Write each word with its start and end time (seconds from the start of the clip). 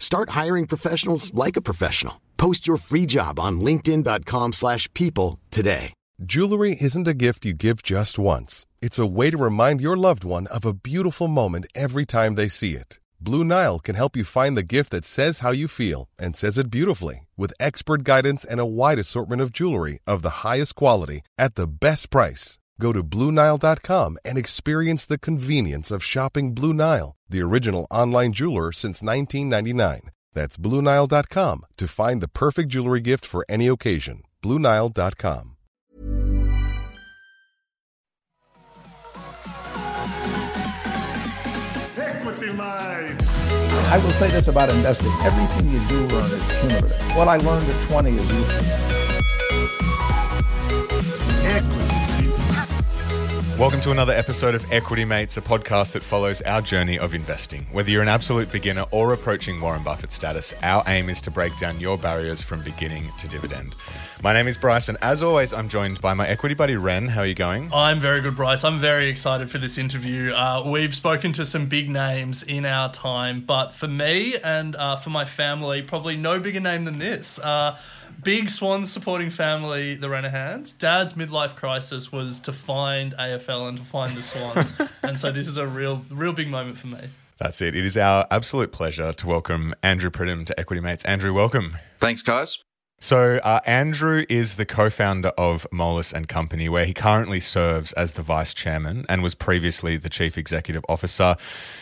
Start 0.00 0.30
hiring 0.30 0.66
professionals 0.66 1.32
like 1.32 1.56
a 1.56 1.62
professional. 1.62 2.20
Post 2.36 2.66
your 2.66 2.78
free 2.78 3.06
job 3.06 3.38
on 3.38 3.60
linkedin.com/people 3.60 4.52
slash 4.52 4.92
people 4.94 5.38
today. 5.50 5.92
Jewelry 6.22 6.76
isn't 6.78 7.08
a 7.08 7.14
gift 7.14 7.46
you 7.46 7.54
give 7.54 7.82
just 7.82 8.18
once. 8.18 8.66
It's 8.82 8.98
a 8.98 9.06
way 9.06 9.30
to 9.30 9.44
remind 9.48 9.80
your 9.80 9.96
loved 9.96 10.22
one 10.22 10.46
of 10.48 10.66
a 10.66 10.74
beautiful 10.74 11.28
moment 11.28 11.66
every 11.74 12.04
time 12.04 12.34
they 12.34 12.48
see 12.48 12.74
it. 12.76 12.98
Blue 13.22 13.42
Nile 13.42 13.78
can 13.78 13.94
help 13.94 14.16
you 14.16 14.24
find 14.24 14.54
the 14.54 14.74
gift 14.76 14.90
that 14.90 15.06
says 15.06 15.40
how 15.40 15.50
you 15.50 15.68
feel 15.68 16.08
and 16.18 16.36
says 16.36 16.58
it 16.58 16.70
beautifully 16.70 17.26
with 17.38 17.52
expert 17.58 18.04
guidance 18.04 18.44
and 18.44 18.60
a 18.60 18.66
wide 18.66 18.98
assortment 18.98 19.42
of 19.42 19.52
jewelry 19.52 19.98
of 20.06 20.20
the 20.22 20.44
highest 20.44 20.74
quality 20.74 21.20
at 21.38 21.54
the 21.54 21.66
best 21.66 22.10
price. 22.10 22.58
Go 22.80 22.94
to 22.94 23.04
BlueNile.com 23.04 24.18
and 24.24 24.38
experience 24.38 25.04
the 25.04 25.18
convenience 25.18 25.90
of 25.90 26.02
shopping 26.02 26.54
Blue 26.54 26.72
Nile, 26.72 27.14
the 27.28 27.42
original 27.42 27.86
online 27.90 28.32
jeweler 28.32 28.72
since 28.72 29.02
1999. 29.02 30.10
That's 30.32 30.56
BlueNile.com 30.56 31.66
to 31.76 31.86
find 31.86 32.22
the 32.22 32.28
perfect 32.28 32.70
jewelry 32.70 33.02
gift 33.02 33.26
for 33.26 33.44
any 33.50 33.66
occasion. 33.66 34.22
BlueNile.com. 34.42 35.56
Equity 41.98 42.52
Mate. 42.52 43.16
I 43.92 44.00
will 44.02 44.10
say 44.12 44.30
this 44.30 44.48
about 44.48 44.70
investing. 44.70 45.12
Everything 45.22 45.70
you 45.70 45.80
do 45.88 46.06
learn 46.14 46.30
is 46.32 46.60
cumulative. 46.60 47.16
What 47.16 47.28
I 47.28 47.36
learned 47.36 47.68
at 47.68 47.88
20 47.90 48.10
is 48.10 48.32
useful. 48.32 48.89
Welcome 53.60 53.82
to 53.82 53.90
another 53.90 54.14
episode 54.14 54.54
of 54.54 54.72
Equity 54.72 55.04
Mates, 55.04 55.36
a 55.36 55.42
podcast 55.42 55.92
that 55.92 56.02
follows 56.02 56.40
our 56.40 56.62
journey 56.62 56.98
of 56.98 57.12
investing. 57.12 57.66
Whether 57.70 57.90
you're 57.90 58.00
an 58.00 58.08
absolute 58.08 58.50
beginner 58.50 58.86
or 58.90 59.12
approaching 59.12 59.60
Warren 59.60 59.82
Buffett 59.82 60.12
status, 60.12 60.54
our 60.62 60.82
aim 60.86 61.10
is 61.10 61.20
to 61.20 61.30
break 61.30 61.54
down 61.58 61.78
your 61.78 61.98
barriers 61.98 62.42
from 62.42 62.62
beginning 62.62 63.10
to 63.18 63.28
dividend. 63.28 63.76
My 64.22 64.32
name 64.32 64.48
is 64.48 64.56
Bryce, 64.56 64.88
and 64.88 64.96
as 65.02 65.22
always, 65.22 65.52
I'm 65.52 65.68
joined 65.68 66.00
by 66.00 66.14
my 66.14 66.26
equity 66.26 66.54
buddy 66.54 66.76
Ren. 66.76 67.08
How 67.08 67.20
are 67.20 67.26
you 67.26 67.34
going? 67.34 67.70
I'm 67.70 68.00
very 68.00 68.22
good, 68.22 68.34
Bryce. 68.34 68.64
I'm 68.64 68.78
very 68.78 69.10
excited 69.10 69.50
for 69.50 69.58
this 69.58 69.76
interview. 69.76 70.32
Uh, 70.32 70.62
we've 70.64 70.94
spoken 70.94 71.30
to 71.34 71.44
some 71.44 71.66
big 71.66 71.90
names 71.90 72.42
in 72.42 72.64
our 72.64 72.90
time, 72.90 73.42
but 73.42 73.74
for 73.74 73.88
me 73.88 74.36
and 74.42 74.74
uh, 74.74 74.96
for 74.96 75.10
my 75.10 75.26
family, 75.26 75.82
probably 75.82 76.16
no 76.16 76.40
bigger 76.40 76.60
name 76.60 76.86
than 76.86 76.98
this. 76.98 77.38
Uh, 77.38 77.76
big 78.22 78.48
Swans 78.48 78.92
supporting 78.92 79.30
family, 79.30 79.94
the 79.94 80.08
Renehans. 80.08 80.76
Dad's 80.76 81.14
midlife 81.14 81.54
crisis 81.54 82.12
was 82.12 82.40
to 82.40 82.52
find 82.52 83.14
AFL 83.16 83.68
and 83.68 83.78
to 83.78 83.84
find 83.84 84.16
the 84.16 84.22
Swans, 84.22 84.74
and 85.02 85.18
so 85.18 85.30
this 85.30 85.48
is 85.48 85.56
a 85.56 85.66
real, 85.66 86.04
real 86.10 86.32
big 86.32 86.48
moment 86.48 86.78
for 86.78 86.88
me. 86.88 87.00
That's 87.38 87.60
it. 87.62 87.74
It 87.74 87.84
is 87.84 87.96
our 87.96 88.26
absolute 88.30 88.70
pleasure 88.70 89.12
to 89.12 89.26
welcome 89.26 89.74
Andrew 89.82 90.10
Pridham 90.10 90.44
to 90.46 90.60
Equity 90.60 90.80
Mates. 90.80 91.04
Andrew, 91.04 91.32
welcome. 91.32 91.78
Thanks, 91.98 92.20
guys. 92.22 92.58
So, 93.02 93.40
uh, 93.42 93.60
Andrew 93.64 94.26
is 94.28 94.56
the 94.56 94.66
co 94.66 94.90
founder 94.90 95.30
of 95.38 95.66
Moelis 95.72 96.12
and 96.12 96.28
Company, 96.28 96.68
where 96.68 96.84
he 96.84 96.92
currently 96.92 97.40
serves 97.40 97.94
as 97.94 98.12
the 98.12 98.20
vice 98.20 98.52
chairman 98.52 99.06
and 99.08 99.22
was 99.22 99.34
previously 99.34 99.96
the 99.96 100.10
chief 100.10 100.36
executive 100.36 100.84
officer. 100.86 101.36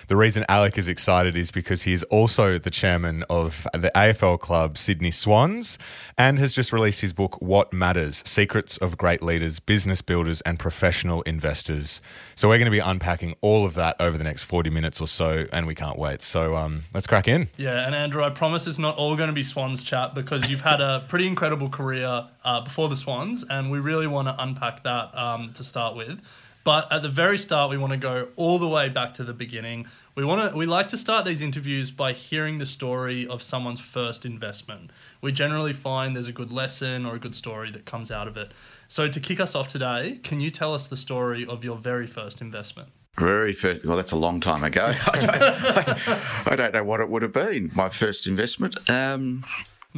The 0.06 0.14
reason 0.14 0.44
Alec 0.48 0.78
is 0.78 0.86
excited 0.86 1.36
is 1.36 1.50
because 1.50 1.82
he 1.82 1.92
is 1.92 2.04
also 2.04 2.56
the 2.56 2.70
chairman 2.70 3.24
of 3.28 3.66
the 3.72 3.90
AFL 3.96 4.38
club 4.38 4.78
Sydney 4.78 5.10
Swans 5.10 5.76
and 6.16 6.38
has 6.38 6.52
just 6.52 6.72
released 6.72 7.00
his 7.00 7.12
book, 7.12 7.42
What 7.42 7.72
Matters 7.72 8.22
Secrets 8.24 8.76
of 8.76 8.96
Great 8.96 9.20
Leaders, 9.20 9.58
Business 9.58 10.02
Builders, 10.02 10.40
and 10.42 10.56
Professional 10.56 11.22
Investors. 11.22 12.00
So, 12.36 12.48
we're 12.48 12.58
going 12.58 12.66
to 12.66 12.70
be 12.70 12.78
unpacking 12.78 13.34
all 13.40 13.66
of 13.66 13.74
that 13.74 13.96
over 13.98 14.16
the 14.16 14.24
next 14.24 14.44
40 14.44 14.70
minutes 14.70 15.00
or 15.00 15.08
so, 15.08 15.46
and 15.52 15.66
we 15.66 15.74
can't 15.74 15.98
wait. 15.98 16.22
So, 16.22 16.54
um, 16.54 16.82
let's 16.94 17.08
crack 17.08 17.26
in. 17.26 17.48
Yeah, 17.56 17.84
and 17.84 17.96
Andrew, 17.96 18.22
I 18.22 18.30
promise 18.30 18.68
it's 18.68 18.78
not 18.78 18.96
all 18.96 19.16
going 19.16 19.30
to 19.30 19.34
be 19.34 19.42
Swans 19.42 19.82
chat 19.82 20.14
because 20.14 20.48
you've 20.48 20.60
had 20.60 20.80
a 20.80 21.07
pretty 21.08 21.26
incredible 21.26 21.68
career 21.68 22.28
uh, 22.44 22.60
before 22.60 22.88
the 22.88 22.96
Swans, 22.96 23.44
and 23.48 23.70
we 23.70 23.78
really 23.78 24.06
want 24.06 24.28
to 24.28 24.42
unpack 24.42 24.84
that 24.84 25.16
um, 25.16 25.52
to 25.54 25.64
start 25.64 25.96
with. 25.96 26.22
But 26.64 26.92
at 26.92 27.02
the 27.02 27.08
very 27.08 27.38
start, 27.38 27.70
we 27.70 27.78
want 27.78 27.92
to 27.92 27.96
go 27.96 28.28
all 28.36 28.58
the 28.58 28.68
way 28.68 28.90
back 28.90 29.14
to 29.14 29.24
the 29.24 29.32
beginning. 29.32 29.86
We 30.14 30.24
want 30.24 30.50
to 30.52 30.56
we 30.56 30.66
like 30.66 30.88
to 30.88 30.98
start 30.98 31.24
these 31.24 31.40
interviews 31.40 31.90
by 31.90 32.12
hearing 32.12 32.58
the 32.58 32.66
story 32.66 33.26
of 33.26 33.42
someone's 33.42 33.80
first 33.80 34.26
investment. 34.26 34.90
We 35.22 35.32
generally 35.32 35.72
find 35.72 36.14
there's 36.14 36.28
a 36.28 36.32
good 36.32 36.52
lesson 36.52 37.06
or 37.06 37.14
a 37.14 37.18
good 37.18 37.34
story 37.34 37.70
that 37.70 37.86
comes 37.86 38.10
out 38.10 38.28
of 38.28 38.36
it. 38.36 38.52
So 38.86 39.08
to 39.08 39.18
kick 39.18 39.40
us 39.40 39.54
off 39.54 39.68
today, 39.68 40.20
can 40.22 40.40
you 40.40 40.50
tell 40.50 40.74
us 40.74 40.86
the 40.88 40.96
story 40.96 41.46
of 41.46 41.64
your 41.64 41.76
very 41.76 42.06
first 42.06 42.42
investment? 42.42 42.90
Very 43.18 43.52
first, 43.52 43.84
well, 43.84 43.96
that's 43.96 44.12
a 44.12 44.16
long 44.16 44.40
time 44.40 44.62
ago. 44.62 44.84
I 45.06 45.16
don't, 45.16 46.52
I 46.52 46.56
don't 46.56 46.74
know 46.74 46.84
what 46.84 47.00
it 47.00 47.08
would 47.08 47.22
have 47.22 47.32
been. 47.32 47.70
My 47.74 47.88
first 47.88 48.26
investment. 48.26 48.76
Um, 48.90 49.44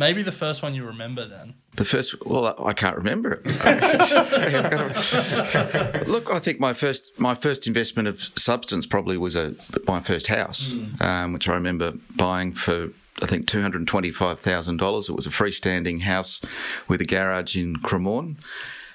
Maybe 0.01 0.23
the 0.23 0.33
first 0.33 0.63
one 0.63 0.75
you 0.75 0.87
remember 0.87 1.27
then. 1.27 1.53
the 1.77 1.85
first, 1.85 2.15
well, 2.25 2.55
I 2.65 2.73
can't 2.73 2.97
remember 2.97 3.43
it. 3.45 3.45
Look, 6.09 6.31
I 6.31 6.39
think 6.39 6.59
my 6.59 6.73
first 6.73 7.13
my 7.19 7.35
first 7.35 7.67
investment 7.67 8.09
of 8.09 8.23
substance 8.35 8.87
probably 8.87 9.19
was 9.19 9.37
a 9.37 9.55
my 9.87 10.01
first 10.01 10.29
house, 10.29 10.71
um, 11.03 11.35
which 11.35 11.51
I 11.51 11.55
remember 11.55 11.93
buying 12.17 12.55
for 12.55 12.89
I 13.23 13.27
think 13.27 13.47
two 13.47 13.61
hundred 13.61 13.87
twenty 13.87 14.11
five 14.11 14.41
thousand 14.41 14.79
dollars. 14.79 15.11
It 15.11 15.17
was 15.17 15.27
a 15.27 15.31
freestanding 15.31 16.01
house 16.01 16.41
with 16.89 17.03
a 17.03 17.05
garage 17.05 17.55
in 17.55 17.77
Cremorne, 17.77 18.37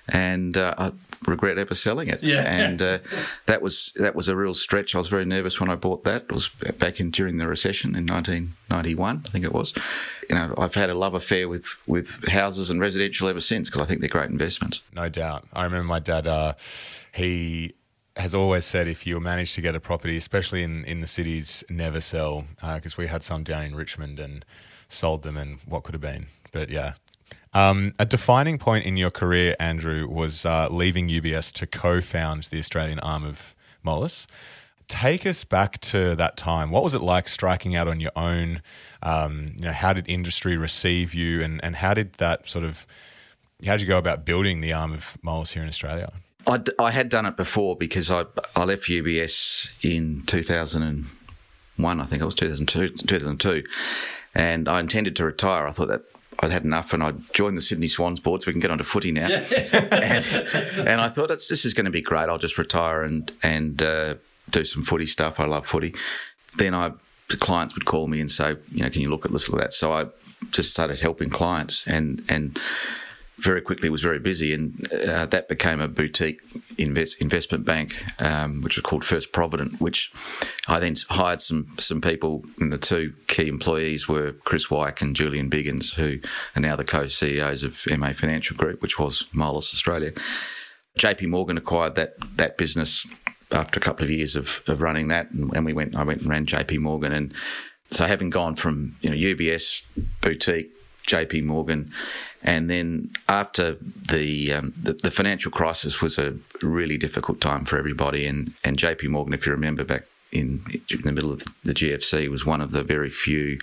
and 0.09 0.57
uh, 0.57 0.73
I 0.75 0.91
regret 1.27 1.57
ever 1.57 1.75
selling 1.75 2.07
it. 2.07 2.23
Yeah. 2.23 2.41
and 2.45 2.81
uh, 2.81 2.99
that 3.45 3.61
was 3.61 3.91
that 3.95 4.15
was 4.15 4.27
a 4.27 4.35
real 4.35 4.53
stretch. 4.53 4.95
I 4.95 4.97
was 4.97 5.07
very 5.07 5.25
nervous 5.25 5.59
when 5.59 5.69
I 5.69 5.75
bought 5.75 6.03
that. 6.05 6.23
It 6.23 6.31
was 6.31 6.49
back 6.77 6.99
in 6.99 7.11
during 7.11 7.37
the 7.37 7.47
recession 7.47 7.95
in 7.95 8.05
nineteen 8.05 8.53
ninety 8.69 8.95
one, 8.95 9.23
I 9.27 9.29
think 9.29 9.45
it 9.45 9.53
was. 9.53 9.73
You 10.29 10.35
know, 10.35 10.53
I've 10.57 10.75
had 10.75 10.89
a 10.89 10.95
love 10.95 11.13
affair 11.13 11.47
with 11.47 11.67
with 11.87 12.27
houses 12.29 12.69
and 12.69 12.79
residential 12.79 13.27
ever 13.27 13.41
since 13.41 13.69
because 13.69 13.81
I 13.81 13.85
think 13.85 13.99
they're 13.99 14.09
great 14.09 14.29
investments. 14.29 14.81
No 14.93 15.09
doubt. 15.09 15.47
I 15.53 15.63
remember 15.63 15.85
my 15.85 15.99
dad, 15.99 16.27
uh, 16.27 16.53
he 17.13 17.73
has 18.17 18.33
always 18.33 18.65
said 18.65 18.87
if 18.87 19.05
you 19.05 19.19
manage 19.19 19.53
to 19.55 19.61
get 19.61 19.75
a 19.75 19.79
property, 19.79 20.15
especially 20.17 20.63
in, 20.63 20.85
in 20.85 21.01
the 21.01 21.07
cities, 21.07 21.63
never 21.69 21.99
sell. 21.99 22.45
Because 22.61 22.97
we 22.97 23.07
had 23.07 23.23
some 23.23 23.43
down 23.43 23.63
in 23.63 23.75
Richmond 23.75 24.19
and 24.19 24.45
sold 24.87 25.23
them, 25.23 25.37
and 25.37 25.59
what 25.65 25.83
could 25.83 25.93
have 25.93 26.01
been. 26.01 26.27
But 26.51 26.69
yeah. 26.69 26.93
Um, 27.55 27.93
a 27.97 28.05
defining 28.05 28.57
point 28.57 28.85
in 28.85 28.97
your 28.97 29.09
career, 29.09 29.55
Andrew, 29.61 30.09
was 30.09 30.45
uh, 30.45 30.67
leaving 30.69 31.07
UBS 31.07 31.53
to 31.53 31.65
co 31.65 32.01
found 32.01 32.43
the 32.43 32.59
Australian 32.59 32.99
arm 32.99 33.23
of 33.23 33.55
Moelis. 33.83 34.27
Take 34.89 35.25
us 35.25 35.45
back 35.45 35.79
to 35.81 36.15
that 36.15 36.35
time. 36.35 36.69
What 36.69 36.83
was 36.83 36.93
it 36.93 37.01
like 37.01 37.29
striking 37.29 37.73
out 37.73 37.87
on 37.87 38.01
your 38.01 38.11
own? 38.13 38.61
Um, 39.01 39.53
you 39.55 39.67
know, 39.67 39.71
how 39.71 39.93
did 39.93 40.07
industry 40.09 40.57
receive 40.57 41.13
you, 41.13 41.41
and, 41.41 41.63
and 41.63 41.77
how 41.77 41.93
did 41.93 42.15
that 42.15 42.45
sort 42.45 42.65
of 42.65 42.85
how 43.65 43.71
did 43.71 43.81
you 43.81 43.87
go 43.87 43.97
about 43.97 44.25
building 44.25 44.59
the 44.59 44.73
arm 44.73 44.91
of 44.91 45.17
Moelis 45.23 45.53
here 45.53 45.63
in 45.63 45.69
Australia? 45.69 46.11
I, 46.45 46.61
I 46.77 46.91
had 46.91 47.07
done 47.07 47.25
it 47.25 47.37
before 47.37 47.77
because 47.77 48.11
I 48.11 48.25
I 48.53 48.65
left 48.65 48.83
UBS 48.83 49.69
in 49.81 50.23
2001, 50.25 52.01
I 52.01 52.05
think 52.05 52.21
it 52.21 52.25
was 52.25 52.35
2002, 52.35 52.89
2002, 53.05 53.63
and 54.35 54.67
I 54.67 54.81
intended 54.81 55.15
to 55.15 55.23
retire. 55.23 55.67
I 55.67 55.71
thought 55.71 55.87
that 55.87 56.03
I'd 56.39 56.51
had 56.51 56.63
enough, 56.63 56.93
and 56.93 57.03
I 57.03 57.13
joined 57.33 57.57
the 57.57 57.61
Sydney 57.61 57.87
Swans 57.87 58.19
board 58.19 58.41
so 58.41 58.47
we 58.47 58.53
can 58.53 58.61
get 58.61 58.71
onto 58.71 58.83
footy 58.83 59.11
now. 59.11 59.27
and, 59.27 60.25
and 60.77 61.01
I 61.01 61.09
thought 61.09 61.29
this 61.29 61.65
is 61.65 61.73
going 61.73 61.85
to 61.85 61.91
be 61.91 62.01
great. 62.01 62.29
I'll 62.29 62.37
just 62.37 62.57
retire 62.57 63.03
and 63.03 63.31
and 63.41 63.81
uh, 63.81 64.15
do 64.49 64.65
some 64.65 64.83
footy 64.83 65.05
stuff. 65.05 65.39
I 65.39 65.45
love 65.45 65.65
footy. 65.65 65.95
Then 66.57 66.73
I 66.73 66.91
the 67.29 67.37
clients 67.37 67.73
would 67.73 67.85
call 67.85 68.07
me 68.07 68.19
and 68.19 68.31
say, 68.31 68.55
you 68.71 68.83
know, 68.83 68.89
can 68.89 69.01
you 69.01 69.09
look 69.09 69.25
at 69.25 69.31
this, 69.31 69.49
look 69.49 69.59
at 69.59 69.65
that? 69.65 69.73
So 69.73 69.93
I 69.93 70.05
just 70.51 70.71
started 70.71 70.99
helping 70.99 71.29
clients 71.29 71.85
and 71.87 72.23
and 72.29 72.59
very 73.37 73.61
quickly 73.61 73.89
was 73.89 74.01
very 74.01 74.19
busy, 74.19 74.53
and 74.53 74.91
uh, 74.91 75.25
that 75.27 75.49
became 75.49 75.81
a 75.81 75.87
boutique 75.87 76.41
invest, 76.77 77.21
investment 77.21 77.65
bank, 77.65 77.95
um, 78.19 78.61
which 78.61 78.77
was 78.77 78.83
called 78.83 79.03
First 79.03 79.31
Provident. 79.31 79.81
Which 79.81 80.11
I 80.67 80.79
then 80.79 80.95
hired 81.09 81.41
some 81.41 81.75
some 81.79 82.01
people, 82.01 82.43
and 82.59 82.71
the 82.71 82.77
two 82.77 83.13
key 83.27 83.47
employees 83.47 84.07
were 84.07 84.33
Chris 84.45 84.69
Wyke 84.69 85.01
and 85.01 85.15
Julian 85.15 85.49
Biggins, 85.49 85.93
who 85.93 86.19
are 86.55 86.61
now 86.61 86.75
the 86.75 86.83
co-CEOs 86.83 87.63
of 87.63 87.81
MA 87.97 88.13
Financial 88.13 88.55
Group, 88.55 88.81
which 88.81 88.97
was 88.97 89.25
Moelis 89.33 89.73
Australia. 89.73 90.13
JP 90.97 91.27
Morgan 91.27 91.57
acquired 91.57 91.95
that 91.95 92.15
that 92.37 92.57
business 92.57 93.05
after 93.51 93.79
a 93.79 93.83
couple 93.83 94.03
of 94.03 94.09
years 94.09 94.35
of, 94.35 94.61
of 94.67 94.81
running 94.81 95.09
that, 95.09 95.29
and, 95.31 95.53
and 95.55 95.65
we 95.65 95.73
went. 95.73 95.95
I 95.95 96.03
went 96.03 96.21
and 96.21 96.29
ran 96.29 96.45
JP 96.45 96.79
Morgan, 96.79 97.11
and 97.11 97.33
So 97.91 98.05
having 98.05 98.29
gone 98.29 98.55
from 98.55 98.95
you 99.01 99.09
know 99.09 99.15
UBS 99.15 99.83
boutique, 100.21 100.71
JP 101.05 101.43
Morgan, 101.43 101.91
and 102.43 102.69
then 102.69 103.11
after 103.27 103.77
the, 104.09 104.53
um, 104.53 104.73
the, 104.81 104.93
the 104.93 105.11
financial 105.11 105.51
crisis 105.51 106.01
was 106.01 106.17
a 106.17 106.35
really 106.61 106.97
difficult 106.97 107.41
time 107.41 107.65
for 107.65 107.77
everybody, 107.77 108.25
and 108.25 108.53
and 108.63 108.77
JP 108.77 109.09
Morgan, 109.09 109.33
if 109.33 109.45
you 109.45 109.51
remember 109.51 109.83
back 109.83 110.03
in, 110.31 110.63
in 110.89 111.01
the 111.01 111.11
middle 111.11 111.31
of 111.31 111.43
the 111.63 111.73
GFC, 111.73 112.29
was 112.29 112.45
one 112.45 112.61
of 112.61 112.71
the 112.71 112.83
very 112.83 113.09
few 113.09 113.59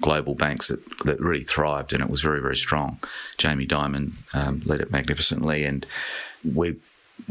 global 0.00 0.34
banks 0.34 0.68
that, 0.68 0.80
that 1.04 1.20
really 1.20 1.44
thrived, 1.44 1.92
and 1.92 2.02
it 2.02 2.10
was 2.10 2.20
very 2.20 2.40
very 2.40 2.56
strong. 2.56 2.98
Jamie 3.36 3.66
Dimon 3.66 4.12
um, 4.32 4.62
led 4.64 4.80
it 4.80 4.90
magnificently, 4.90 5.64
and 5.64 5.86
we 6.44 6.76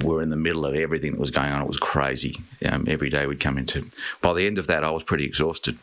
were 0.03 0.21
in 0.21 0.29
the 0.29 0.35
middle 0.35 0.65
of 0.65 0.75
everything 0.75 1.11
that 1.11 1.19
was 1.19 1.31
going 1.31 1.51
on. 1.51 1.61
It 1.61 1.67
was 1.67 1.79
crazy. 1.79 2.37
Um, 2.65 2.85
every 2.87 3.09
day 3.09 3.25
we'd 3.25 3.39
come 3.39 3.57
into. 3.57 3.89
By 4.21 4.33
the 4.33 4.45
end 4.45 4.57
of 4.57 4.67
that, 4.67 4.83
I 4.83 4.91
was 4.91 5.03
pretty 5.03 5.25
exhausted, 5.25 5.77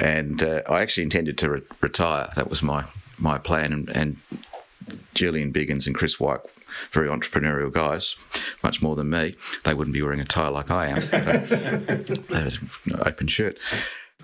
and 0.00 0.42
uh, 0.42 0.62
I 0.68 0.80
actually 0.80 1.04
intended 1.04 1.38
to 1.38 1.50
re- 1.50 1.62
retire. 1.80 2.32
That 2.34 2.50
was 2.50 2.62
my 2.62 2.84
my 3.18 3.38
plan. 3.38 3.72
And, 3.72 3.88
and 3.90 4.16
Julian 5.14 5.52
Biggins 5.52 5.86
and 5.86 5.94
Chris 5.94 6.18
Wyke, 6.18 6.44
very 6.92 7.08
entrepreneurial 7.08 7.72
guys, 7.72 8.16
much 8.62 8.82
more 8.82 8.96
than 8.96 9.10
me. 9.10 9.34
They 9.64 9.74
wouldn't 9.74 9.92
be 9.92 10.02
wearing 10.02 10.20
a 10.20 10.24
tie 10.24 10.48
like 10.48 10.70
I 10.70 10.88
am. 10.88 10.98
that 10.98 12.42
was 12.44 12.58
an 12.86 13.02
open 13.04 13.28
shirt. 13.28 13.58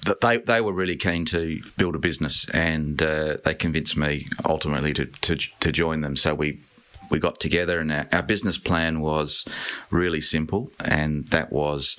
But 0.05 0.21
they, 0.21 0.39
they 0.39 0.61
were 0.61 0.73
really 0.73 0.97
keen 0.97 1.25
to 1.27 1.61
build 1.77 1.95
a 1.95 1.99
business, 1.99 2.47
and 2.51 3.03
uh, 3.03 3.39
they 3.45 3.55
convinced 3.55 3.97
me 3.97 4.29
ultimately 4.45 4.93
to, 4.95 5.07
to, 5.07 5.37
to 5.37 5.73
join 5.73 6.01
them. 6.01 6.17
So 6.17 6.35
we 6.35 6.61
we 7.09 7.21
got 7.21 7.39
together, 7.39 7.79
and 7.79 7.93
our, 7.93 8.09
our 8.13 8.23
business 8.23 8.59
plan 8.59 9.01
was 9.01 9.45
really 9.91 10.21
simple, 10.21 10.73
and 10.81 11.27
that 11.29 11.53
was 11.53 11.97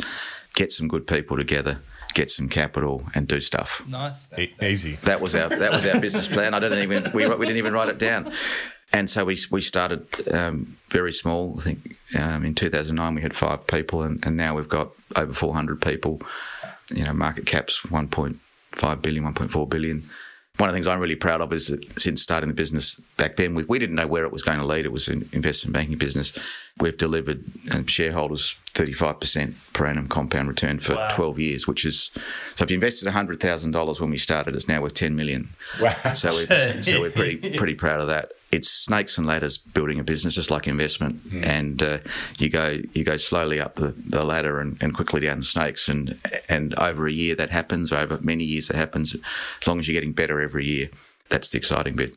get 0.54 0.72
some 0.72 0.88
good 0.88 1.08
people 1.08 1.38
together 1.38 1.80
get 2.18 2.32
some 2.32 2.50
capital 2.50 3.04
and 3.14 3.28
do 3.28 3.40
stuff. 3.40 3.84
Nice. 3.88 4.28
E- 4.38 4.54
easy. 4.62 4.94
That 5.04 5.22
was 5.22 5.36
our 5.36 5.50
that 5.50 5.72
was 5.72 5.86
our 5.86 6.02
business 6.02 6.28
plan. 6.28 6.56
I 6.56 6.60
didn't 6.60 6.82
even 6.82 7.12
we, 7.14 7.28
we 7.28 7.46
didn't 7.46 7.58
even 7.58 7.74
write 7.74 7.90
it 7.90 8.00
down. 8.00 8.34
And 8.92 9.08
so 9.10 9.24
we 9.24 9.38
we 9.52 9.62
started 9.62 10.02
um, 10.34 10.78
very 10.90 11.14
small. 11.14 11.60
I 11.60 11.64
think 11.64 11.98
um, 12.16 12.44
in 12.44 12.56
2009 12.56 13.16
we 13.16 13.22
had 13.22 13.36
five 13.36 13.68
people, 13.68 14.02
and, 14.02 14.26
and 14.26 14.36
now 14.36 14.56
we've 14.56 14.68
got 14.68 14.90
over 15.16 15.34
400 15.34 15.80
people. 15.80 16.22
You 16.90 17.04
know, 17.04 17.14
market 17.14 17.46
caps 17.46 17.82
1.5 17.88 19.02
billion, 19.02 19.24
1.4 19.34 19.70
billion. 19.70 20.10
One 20.58 20.70
of 20.70 20.74
the 20.74 20.78
things 20.78 20.88
I'm 20.88 21.00
really 21.00 21.16
proud 21.16 21.42
of 21.42 21.54
is 21.54 21.68
that 21.68 22.00
since 22.00 22.22
starting 22.22 22.48
the 22.48 22.56
business 22.56 22.96
back 23.16 23.36
then, 23.36 23.54
we, 23.54 23.64
we 23.66 23.78
didn't 23.78 23.96
know 23.96 24.08
where 24.08 24.24
it 24.24 24.32
was 24.32 24.42
going 24.42 24.58
to 24.58 24.66
lead. 24.66 24.86
It 24.86 24.92
was 24.92 25.08
an 25.08 25.30
investment 25.32 25.74
banking 25.74 25.98
business. 26.00 26.34
We've 26.80 26.98
delivered 26.98 27.44
um, 27.72 27.86
shareholders 27.86 28.56
35% 28.74 29.54
per 29.74 29.86
annum 29.86 30.08
compound 30.08 30.48
return 30.48 30.80
for 30.80 30.96
Wow. 30.96 31.10
12 31.16 31.40
years, 31.40 31.68
which 31.68 31.86
is 31.86 32.10
so 32.56 32.64
if 32.64 32.72
you 32.72 32.76
invested 32.76 33.08
$100,000 33.08 34.00
when 34.00 34.10
we 34.10 34.18
started, 34.18 34.56
it's 34.56 34.68
now 34.68 34.82
worth 34.82 34.94
10 34.96 35.16
million. 35.16 35.50
Wow. 35.82 35.94
So 36.14 36.34
we're, 36.34 36.82
so 36.82 37.02
we're 37.02 37.12
pretty 37.12 37.56
pretty 37.58 37.76
proud 37.76 38.00
of 38.02 38.08
that. 38.08 38.32
It's 38.52 38.70
snakes 38.70 39.18
and 39.18 39.28
ladders 39.28 39.58
building 39.58 40.00
a 40.00 40.04
business, 40.04 40.36
just 40.36 40.50
like 40.50 40.68
investment, 40.68 41.22
and 41.34 41.84
uh, 41.84 41.98
you 42.38 42.50
go 42.50 42.80
you 42.94 43.04
go 43.04 43.18
slowly 43.18 43.60
up 43.60 43.76
the, 43.76 43.94
the 43.98 44.24
ladder 44.24 44.60
and, 44.60 44.78
and 44.82 44.96
quickly 44.96 45.20
down 45.22 45.40
the 45.40 45.46
snakes, 45.46 45.90
and 45.90 46.18
and 46.48 46.74
over 46.76 47.08
a 47.08 47.12
year 47.12 47.36
that 47.36 47.50
happens, 47.50 47.92
over 47.92 48.18
many 48.22 48.46
years 48.46 48.70
that 48.70 48.78
happens. 48.78 49.16
As 49.62 49.68
long 49.68 49.80
as 49.80 49.88
you're 49.88 49.94
getting 49.94 50.14
better 50.14 50.40
every 50.40 50.66
year, 50.66 50.90
that's 51.30 51.50
the 51.50 51.58
exciting 51.58 51.96
bit. 51.96 52.16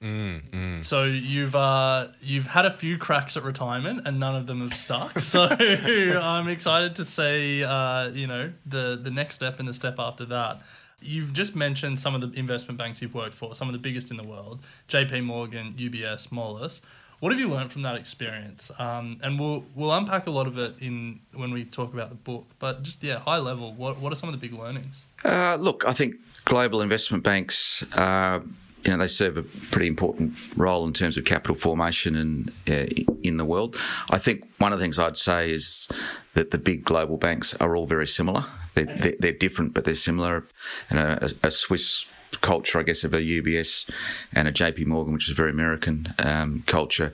So 0.82 1.04
you've 1.04 1.56
uh, 1.56 2.08
you've 2.20 2.46
had 2.46 2.64
a 2.64 2.70
few 2.70 2.96
cracks 2.96 3.36
at 3.36 3.42
retirement, 3.42 4.02
and 4.06 4.20
none 4.20 4.36
of 4.36 4.46
them 4.46 4.60
have 4.60 4.76
stuck. 4.76 5.18
So 5.30 5.48
I'm 5.48 6.48
excited 6.48 6.94
to 6.96 7.04
see, 7.04 7.64
uh, 7.64 8.08
you 8.10 8.26
know, 8.26 8.52
the 8.66 8.98
the 9.00 9.10
next 9.10 9.34
step 9.34 9.58
and 9.58 9.68
the 9.68 9.74
step 9.74 9.96
after 9.98 10.24
that. 10.26 10.62
You've 11.02 11.32
just 11.32 11.54
mentioned 11.54 11.98
some 11.98 12.14
of 12.14 12.20
the 12.20 12.38
investment 12.38 12.78
banks 12.78 13.00
you've 13.00 13.14
worked 13.14 13.34
for, 13.34 13.54
some 13.54 13.68
of 13.68 13.72
the 13.72 13.78
biggest 13.78 14.10
in 14.10 14.16
the 14.16 14.26
world: 14.26 14.60
J.P. 14.88 15.22
Morgan, 15.22 15.72
UBS, 15.74 16.28
Moelis. 16.28 16.80
What 17.20 17.32
have 17.32 17.40
you 17.40 17.48
learned 17.48 17.70
from 17.70 17.82
that 17.82 17.96
experience? 17.96 18.70
Um, 18.78 19.18
and 19.22 19.38
we'll 19.38 19.64
we'll 19.74 19.92
unpack 19.92 20.26
a 20.26 20.30
lot 20.30 20.46
of 20.46 20.56
it 20.56 20.74
in 20.80 21.20
when 21.34 21.52
we 21.52 21.64
talk 21.64 21.92
about 21.92 22.08
the 22.08 22.14
book. 22.14 22.46
But 22.58 22.82
just 22.82 23.02
yeah, 23.04 23.18
high 23.18 23.36
level, 23.38 23.72
what 23.74 23.98
what 23.98 24.10
are 24.12 24.16
some 24.16 24.30
of 24.30 24.40
the 24.40 24.48
big 24.48 24.58
learnings? 24.58 25.06
Uh, 25.22 25.56
look, 25.60 25.84
I 25.86 25.92
think 25.92 26.16
global 26.46 26.80
investment 26.80 27.22
banks, 27.22 27.82
uh, 27.92 28.40
you 28.84 28.92
know, 28.92 28.98
they 28.98 29.06
serve 29.06 29.36
a 29.36 29.42
pretty 29.42 29.86
important 29.86 30.34
role 30.56 30.86
in 30.86 30.92
terms 30.92 31.16
of 31.16 31.24
capital 31.24 31.54
formation 31.54 32.16
in, 32.16 32.50
uh, 32.72 32.86
in 33.22 33.36
the 33.36 33.44
world. 33.44 33.76
I 34.10 34.18
think 34.18 34.44
one 34.58 34.72
of 34.72 34.78
the 34.78 34.84
things 34.84 34.98
I'd 34.98 35.16
say 35.16 35.52
is 35.52 35.88
that 36.34 36.50
the 36.50 36.58
big 36.58 36.84
global 36.84 37.16
banks 37.16 37.54
are 37.54 37.76
all 37.76 37.86
very 37.86 38.06
similar. 38.06 38.46
They're, 38.74 38.86
they're, 38.86 39.14
they're 39.18 39.32
different, 39.32 39.74
but 39.74 39.84
they're 39.84 39.94
similar. 39.94 40.46
And 40.88 40.98
a, 40.98 41.32
a 41.42 41.50
Swiss 41.50 42.06
culture, 42.40 42.78
I 42.78 42.82
guess, 42.82 43.04
of 43.04 43.12
a 43.12 43.18
UBS 43.18 43.90
and 44.32 44.48
a 44.48 44.52
JP 44.52 44.86
Morgan, 44.86 45.12
which 45.12 45.28
is 45.28 45.36
very 45.36 45.50
American 45.50 46.14
um, 46.18 46.64
culture, 46.66 47.12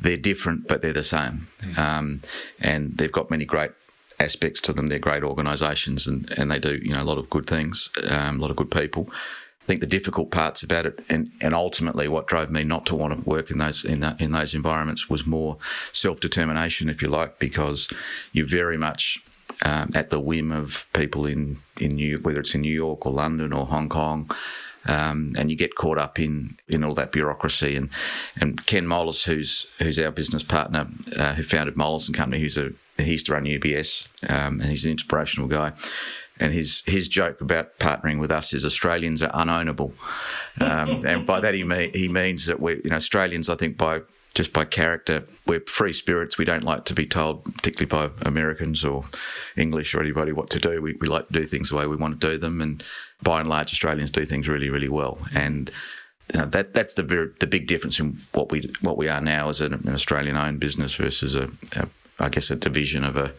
they're 0.00 0.16
different, 0.16 0.66
but 0.66 0.82
they're 0.82 0.92
the 0.92 1.04
same. 1.04 1.46
Um, 1.76 2.20
and 2.60 2.96
they've 2.96 3.12
got 3.12 3.30
many 3.30 3.44
great 3.44 3.70
aspects 4.18 4.60
to 4.62 4.72
them. 4.72 4.88
They're 4.88 4.98
great 4.98 5.22
organisations 5.22 6.06
and, 6.06 6.30
and 6.36 6.50
they 6.50 6.58
do 6.58 6.76
you 6.82 6.94
know 6.94 7.02
a 7.02 7.04
lot 7.04 7.18
of 7.18 7.30
good 7.30 7.46
things, 7.46 7.90
um, 8.08 8.38
a 8.38 8.42
lot 8.42 8.50
of 8.50 8.56
good 8.56 8.70
people. 8.70 9.08
I 9.64 9.66
think 9.66 9.80
the 9.80 9.86
difficult 9.86 10.30
parts 10.30 10.62
about 10.62 10.84
it, 10.84 11.02
and, 11.08 11.30
and 11.40 11.54
ultimately 11.54 12.06
what 12.06 12.26
drove 12.26 12.50
me 12.50 12.64
not 12.64 12.84
to 12.86 12.94
want 12.94 13.14
to 13.14 13.28
work 13.28 13.50
in 13.50 13.56
those 13.56 13.82
in, 13.82 14.00
that, 14.00 14.20
in 14.20 14.32
those 14.32 14.52
environments 14.52 15.08
was 15.08 15.26
more 15.26 15.56
self 15.90 16.20
determination, 16.20 16.90
if 16.90 17.00
you 17.00 17.08
like, 17.08 17.38
because 17.38 17.88
you're 18.32 18.46
very 18.46 18.76
much 18.76 19.22
um, 19.62 19.90
at 19.94 20.10
the 20.10 20.20
whim 20.20 20.52
of 20.52 20.86
people 20.92 21.24
in 21.24 21.60
in 21.80 21.94
New, 21.94 22.18
whether 22.18 22.40
it's 22.40 22.54
in 22.54 22.60
New 22.60 22.74
York 22.74 23.06
or 23.06 23.12
London 23.12 23.54
or 23.54 23.64
Hong 23.64 23.88
Kong. 23.88 24.30
Um, 24.86 25.32
and 25.38 25.50
you 25.50 25.56
get 25.56 25.76
caught 25.76 25.96
up 25.96 26.20
in, 26.20 26.58
in 26.68 26.84
all 26.84 26.94
that 26.96 27.10
bureaucracy. 27.10 27.74
And, 27.74 27.88
and 28.38 28.66
Ken 28.66 28.84
Moelis, 28.84 29.24
who's 29.24 29.64
who's 29.78 29.98
our 29.98 30.10
business 30.10 30.42
partner, 30.42 30.88
uh, 31.16 31.32
who 31.32 31.42
founded 31.42 31.74
Moelis 31.74 32.06
and 32.06 32.14
Company, 32.14 32.42
who's 32.42 32.58
a 32.58 32.72
he 32.98 33.12
used 33.12 33.26
to 33.26 33.32
run 33.32 33.44
UBS, 33.44 34.06
um, 34.28 34.60
and 34.60 34.70
he's 34.70 34.84
an 34.84 34.92
inspirational 34.92 35.48
guy. 35.48 35.72
And 36.40 36.52
his 36.52 36.82
his 36.86 37.06
joke 37.06 37.40
about 37.40 37.78
partnering 37.78 38.18
with 38.18 38.32
us 38.32 38.52
is 38.52 38.64
Australians 38.64 39.22
are 39.22 39.30
unownable, 39.30 39.92
um, 40.60 41.06
and 41.06 41.24
by 41.24 41.40
that 41.40 41.54
he 41.54 41.62
mean, 41.62 41.92
he 41.94 42.08
means 42.08 42.46
that 42.46 42.58
we 42.60 42.80
you 42.82 42.90
know 42.90 42.96
Australians 42.96 43.48
I 43.48 43.54
think 43.54 43.76
by 43.76 44.00
just 44.34 44.52
by 44.52 44.64
character 44.64 45.24
we're 45.46 45.60
free 45.60 45.92
spirits. 45.92 46.36
We 46.36 46.44
don't 46.44 46.64
like 46.64 46.86
to 46.86 46.94
be 46.94 47.06
told, 47.06 47.44
particularly 47.44 47.86
by 47.86 48.26
Americans 48.26 48.84
or 48.84 49.04
English 49.56 49.94
or 49.94 50.02
anybody, 50.02 50.32
what 50.32 50.50
to 50.50 50.58
do. 50.58 50.82
We, 50.82 50.94
we 51.00 51.06
like 51.06 51.28
to 51.28 51.32
do 51.32 51.46
things 51.46 51.70
the 51.70 51.76
way 51.76 51.86
we 51.86 51.96
want 51.96 52.20
to 52.20 52.30
do 52.30 52.36
them, 52.36 52.60
and 52.60 52.82
by 53.22 53.38
and 53.38 53.48
large 53.48 53.72
Australians 53.72 54.10
do 54.10 54.26
things 54.26 54.48
really 54.48 54.70
really 54.70 54.88
well. 54.88 55.18
And 55.34 55.70
you 56.32 56.40
know, 56.40 56.46
that 56.46 56.74
that's 56.74 56.94
the 56.94 57.02
very, 57.02 57.30
the 57.40 57.46
big 57.46 57.66
difference 57.66 58.00
in 58.00 58.20
what 58.32 58.50
we 58.50 58.70
what 58.80 58.96
we 58.96 59.08
are 59.08 59.20
now 59.20 59.48
as 59.48 59.60
an, 59.60 59.74
an 59.74 59.94
Australian 59.94 60.36
owned 60.36 60.58
business 60.58 60.94
versus 60.94 61.34
a, 61.34 61.50
a 61.76 61.88
I 62.18 62.28
guess 62.28 62.50
a 62.50 62.56
division 62.56 63.04
of 63.04 63.16
a 63.16 63.32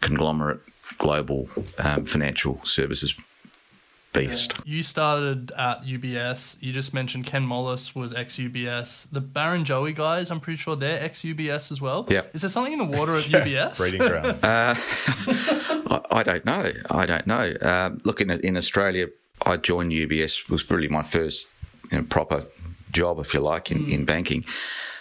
conglomerate 0.00 0.60
global 0.98 1.48
um, 1.78 2.04
financial 2.04 2.60
services 2.64 3.14
beast. 4.12 4.54
You 4.64 4.82
started 4.82 5.50
at 5.52 5.82
UBS. 5.82 6.56
You 6.60 6.72
just 6.72 6.94
mentioned 6.94 7.26
Ken 7.26 7.46
Moelis 7.46 7.94
was 7.94 8.12
ex 8.14 8.36
UBS. 8.36 9.08
The 9.10 9.20
Barrenjoey 9.20 9.94
guys, 9.94 10.30
I'm 10.30 10.40
pretty 10.40 10.58
sure 10.58 10.76
they're 10.76 11.02
ex 11.02 11.22
UBS 11.22 11.70
as 11.70 11.80
well. 11.80 12.06
Yeah. 12.08 12.22
Is 12.32 12.42
there 12.42 12.50
something 12.50 12.72
in 12.72 12.78
the 12.78 12.96
water 12.96 13.14
at 13.14 13.24
UBS? 13.24 13.78
Breeding 13.78 14.06
ground. 14.06 14.38
I, 14.42 16.00
I 16.10 16.22
don't 16.22 16.44
know. 16.44 16.72
I 16.90 17.06
don't 17.06 17.26
know. 17.26 17.54
Um, 17.60 18.00
look, 18.04 18.20
in, 18.20 18.30
in 18.30 18.56
Australia, 18.56 19.08
I 19.44 19.56
joined 19.56 19.92
UBS. 19.92 20.42
It 20.42 20.50
was 20.50 20.68
really 20.70 20.88
my 20.88 21.02
first 21.02 21.46
you 21.90 21.98
know, 21.98 22.04
proper 22.04 22.44
job, 22.90 23.18
if 23.20 23.34
you 23.34 23.40
like, 23.40 23.70
in, 23.70 23.88
in 23.88 24.04
banking 24.04 24.44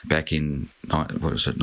back 0.03 0.31
in, 0.31 0.69
what 0.89 1.21
was 1.21 1.47
it, 1.47 1.57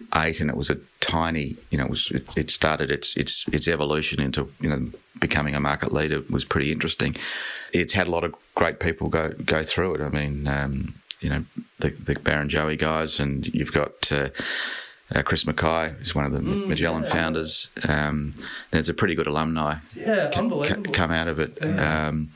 1998. 0.00 0.40
And 0.40 0.50
it 0.50 0.56
was 0.56 0.70
a 0.70 0.78
tiny, 1.00 1.56
you 1.70 1.78
know, 1.78 1.84
it, 1.84 1.90
was, 1.90 2.10
it, 2.10 2.26
it 2.36 2.50
started 2.50 2.90
its, 2.90 3.16
its, 3.16 3.44
its 3.52 3.68
evolution 3.68 4.20
into, 4.20 4.50
you 4.60 4.68
know, 4.70 4.90
becoming 5.20 5.54
a 5.54 5.60
market 5.60 5.92
leader 5.92 6.22
was 6.30 6.44
pretty 6.44 6.70
interesting. 6.72 7.16
It's 7.72 7.92
had 7.92 8.06
a 8.06 8.10
lot 8.10 8.24
of 8.24 8.34
great 8.54 8.78
people 8.80 9.08
go, 9.08 9.32
go 9.44 9.64
through 9.64 9.96
it. 9.96 10.00
I 10.00 10.08
mean, 10.08 10.46
um, 10.46 10.94
you 11.20 11.28
know, 11.30 11.44
the, 11.80 11.90
the 11.90 12.14
Barrenjoey 12.14 12.78
guys, 12.78 13.18
and 13.18 13.46
you've 13.52 13.72
got 13.72 14.10
uh, 14.12 14.28
uh, 15.14 15.22
Chris 15.22 15.44
Mackay, 15.46 15.94
who's 15.98 16.14
one 16.14 16.24
of 16.24 16.32
the 16.32 16.40
Magellan 16.40 17.04
founders. 17.04 17.68
Um, 17.88 18.34
there's 18.70 18.88
a 18.88 18.94
pretty 18.94 19.14
good 19.16 19.26
alumni 19.26 19.76
Yeah, 19.96 20.30
c- 20.30 20.36
unbelievable. 20.36 20.92
come 20.92 21.10
out 21.10 21.26
of 21.28 21.40
it. 21.40 21.58
Um, 21.64 22.30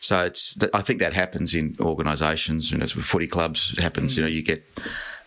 so 0.00 0.20
it's 0.24 0.54
th- 0.54 0.70
I 0.74 0.82
think 0.82 1.00
that 1.00 1.14
happens 1.14 1.54
in 1.54 1.76
organisations 1.80 2.70
and 2.72 2.82
as 2.82 2.94
with 2.94 3.06
footy 3.06 3.26
clubs 3.26 3.72
it 3.72 3.80
happens. 3.80 4.16
You 4.16 4.22
know, 4.24 4.28
you 4.28 4.42
get 4.42 4.62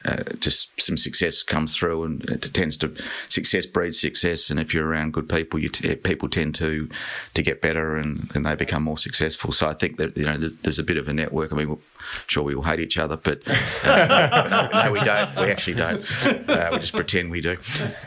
uh, 0.06 0.24
just 0.40 0.70
some 0.80 0.98
success 0.98 1.44
comes 1.44 1.76
through, 1.76 2.04
and 2.04 2.24
it 2.30 2.54
tends 2.54 2.78
to 2.78 2.94
success 3.28 3.66
breeds 3.66 4.00
success. 4.00 4.50
And 4.50 4.60
if 4.60 4.74
you're 4.74 4.88
around 4.88 5.14
good 5.14 5.28
people, 5.28 5.60
you 5.60 5.70
t- 5.70 5.96
people 5.96 6.30
tend 6.30 6.56
to 6.56 6.90
to 7.34 7.42
get 7.42 7.62
better, 7.62 7.98
and, 7.98 8.32
and 8.34 8.46
they 8.46 8.56
become 8.56 8.84
more 8.84 8.98
successful. 8.98 9.52
So 9.52 9.68
I 9.68 9.74
think 9.74 9.98
that 9.98 10.16
you 10.16 10.26
know 10.26 10.38
there's 10.38 10.80
a 10.80 10.84
bit 10.84 10.98
of 10.98 11.08
a 11.08 11.14
network. 11.14 11.52
I 11.52 11.56
mean, 11.56 11.70
we're, 11.70 11.78
sure 12.28 12.44
we 12.44 12.56
all 12.56 12.64
hate 12.64 12.80
each 12.80 12.98
other, 12.98 13.18
but 13.18 13.46
no, 13.86 14.90
we 14.92 15.02
don't. 15.02 15.36
We 15.36 15.52
actually 15.52 15.76
don't. 15.76 16.50
Uh, 16.50 16.70
we 16.72 16.80
just 16.80 16.94
pretend 16.94 17.32
we 17.32 17.42
do. 17.42 17.58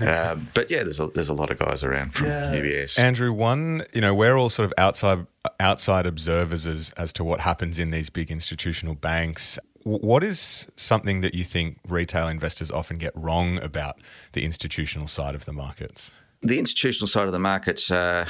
Um, 0.01 0.49
but 0.55 0.71
yeah, 0.71 0.83
there's 0.85 1.01
a, 1.01 1.09
there's 1.09 1.29
a 1.29 1.35
lot 1.35 1.51
of 1.51 1.59
guys 1.59 1.85
around 1.85 2.15
from 2.15 2.27
UBS. 2.27 2.99
Andrew, 2.99 3.33
one, 3.33 3.85
you 3.93 4.01
know, 4.01 4.15
we're 4.15 4.37
all 4.37 4.51
sort 4.51 4.67
of 4.67 4.75
outside 4.79 5.27
outside 5.59 6.07
observers 6.07 6.67
as, 6.67 6.93
as 6.97 7.13
to 7.13 7.25
what 7.25 7.41
happens 7.41 7.79
in 7.79 7.91
these 7.91 8.11
big 8.11 8.31
institutional 8.31 8.95
banks, 8.95 9.59
what 9.85 10.23
is 10.23 10.69
something 10.77 11.21
that 11.21 11.35
you 11.35 11.45
think 11.45 11.79
retail 11.89 12.29
investors 12.29 12.71
often 12.71 12.99
get 12.99 13.13
wrong 13.15 13.59
about 13.59 13.99
the 14.33 14.45
institutional 14.45 15.09
side 15.09 15.35
of 15.35 15.45
the 15.45 15.53
markets? 15.53 16.19
The 16.43 16.59
institutional 16.59 17.09
side 17.09 17.27
of 17.27 17.33
the 17.33 17.39
markets, 17.39 17.91
uh, 17.91 18.27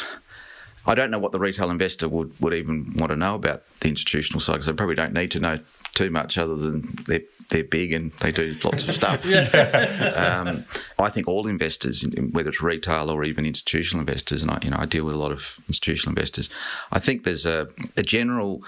I 0.84 0.94
don't 0.94 1.10
know 1.10 1.18
what 1.18 1.32
the 1.32 1.38
retail 1.38 1.70
investor 1.70 2.08
would, 2.08 2.38
would 2.40 2.52
even 2.54 2.92
want 2.96 3.10
to 3.10 3.16
know 3.16 3.34
about 3.34 3.62
the 3.80 3.88
institutional 3.88 4.40
side 4.40 4.54
because 4.54 4.66
they 4.66 4.72
probably 4.72 4.96
don't 4.96 5.12
need 5.12 5.30
to 5.32 5.40
know 5.40 5.58
too 5.94 6.10
much 6.10 6.38
other 6.38 6.56
than 6.56 6.98
they're, 7.06 7.22
they're 7.50 7.64
big 7.64 7.92
and 7.92 8.12
they 8.20 8.32
do 8.32 8.56
lots 8.64 8.88
of 8.88 8.94
stuff. 8.94 9.24
um, 10.16 10.64
I 10.98 11.10
think 11.10 11.28
all 11.28 11.46
investors, 11.46 12.04
whether 12.32 12.48
it's 12.48 12.62
retail 12.62 13.10
or 13.10 13.24
even 13.24 13.46
institutional 13.46 14.00
investors, 14.00 14.42
and 14.42 14.50
I, 14.50 14.58
you 14.62 14.70
know, 14.70 14.78
I 14.78 14.86
deal 14.86 15.04
with 15.04 15.14
a 15.14 15.18
lot 15.18 15.32
of 15.32 15.58
institutional 15.68 16.12
investors, 16.12 16.50
I 16.90 16.98
think 16.98 17.24
there's 17.24 17.46
a, 17.46 17.68
a 17.96 18.02
general 18.02 18.62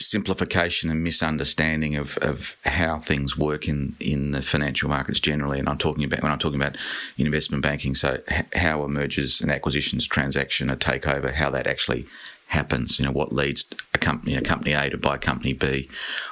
simplification 0.00 0.90
and 0.90 1.02
misunderstanding 1.02 1.96
of, 1.96 2.16
of 2.18 2.56
how 2.64 3.00
things 3.00 3.36
work 3.36 3.66
in, 3.66 3.96
in 3.98 4.30
the 4.30 4.42
financial 4.42 4.88
markets 4.88 5.18
generally. 5.20 5.58
And 5.58 5.68
I'm 5.68 5.78
talking 5.78 6.04
about 6.04 6.22
when 6.22 6.30
I'm 6.30 6.38
talking 6.38 6.60
about 6.60 6.76
investment 7.16 7.62
banking, 7.62 7.94
so 7.94 8.18
how 8.54 8.82
a 8.82 8.88
mergers 8.88 9.40
and 9.40 9.50
acquisitions 9.50 10.06
transaction, 10.06 10.70
a 10.70 10.76
takeover, 10.76 11.34
how 11.34 11.50
that 11.50 11.66
actually 11.66 12.06
happens. 12.46 12.98
You 12.98 13.04
know, 13.04 13.12
what 13.12 13.32
leads 13.32 13.66
a 13.92 13.98
company, 13.98 14.36
a 14.36 14.42
company 14.42 14.72
A 14.72 14.88
to 14.90 14.96
buy 14.96 15.18
company 15.18 15.52
B? 15.52 15.88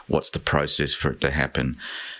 What's 0.06 0.30
the 0.30 0.38
process 0.38 0.94
for 0.94 1.10
it 1.10 1.20
to 1.22 1.30
happen? 1.30 1.76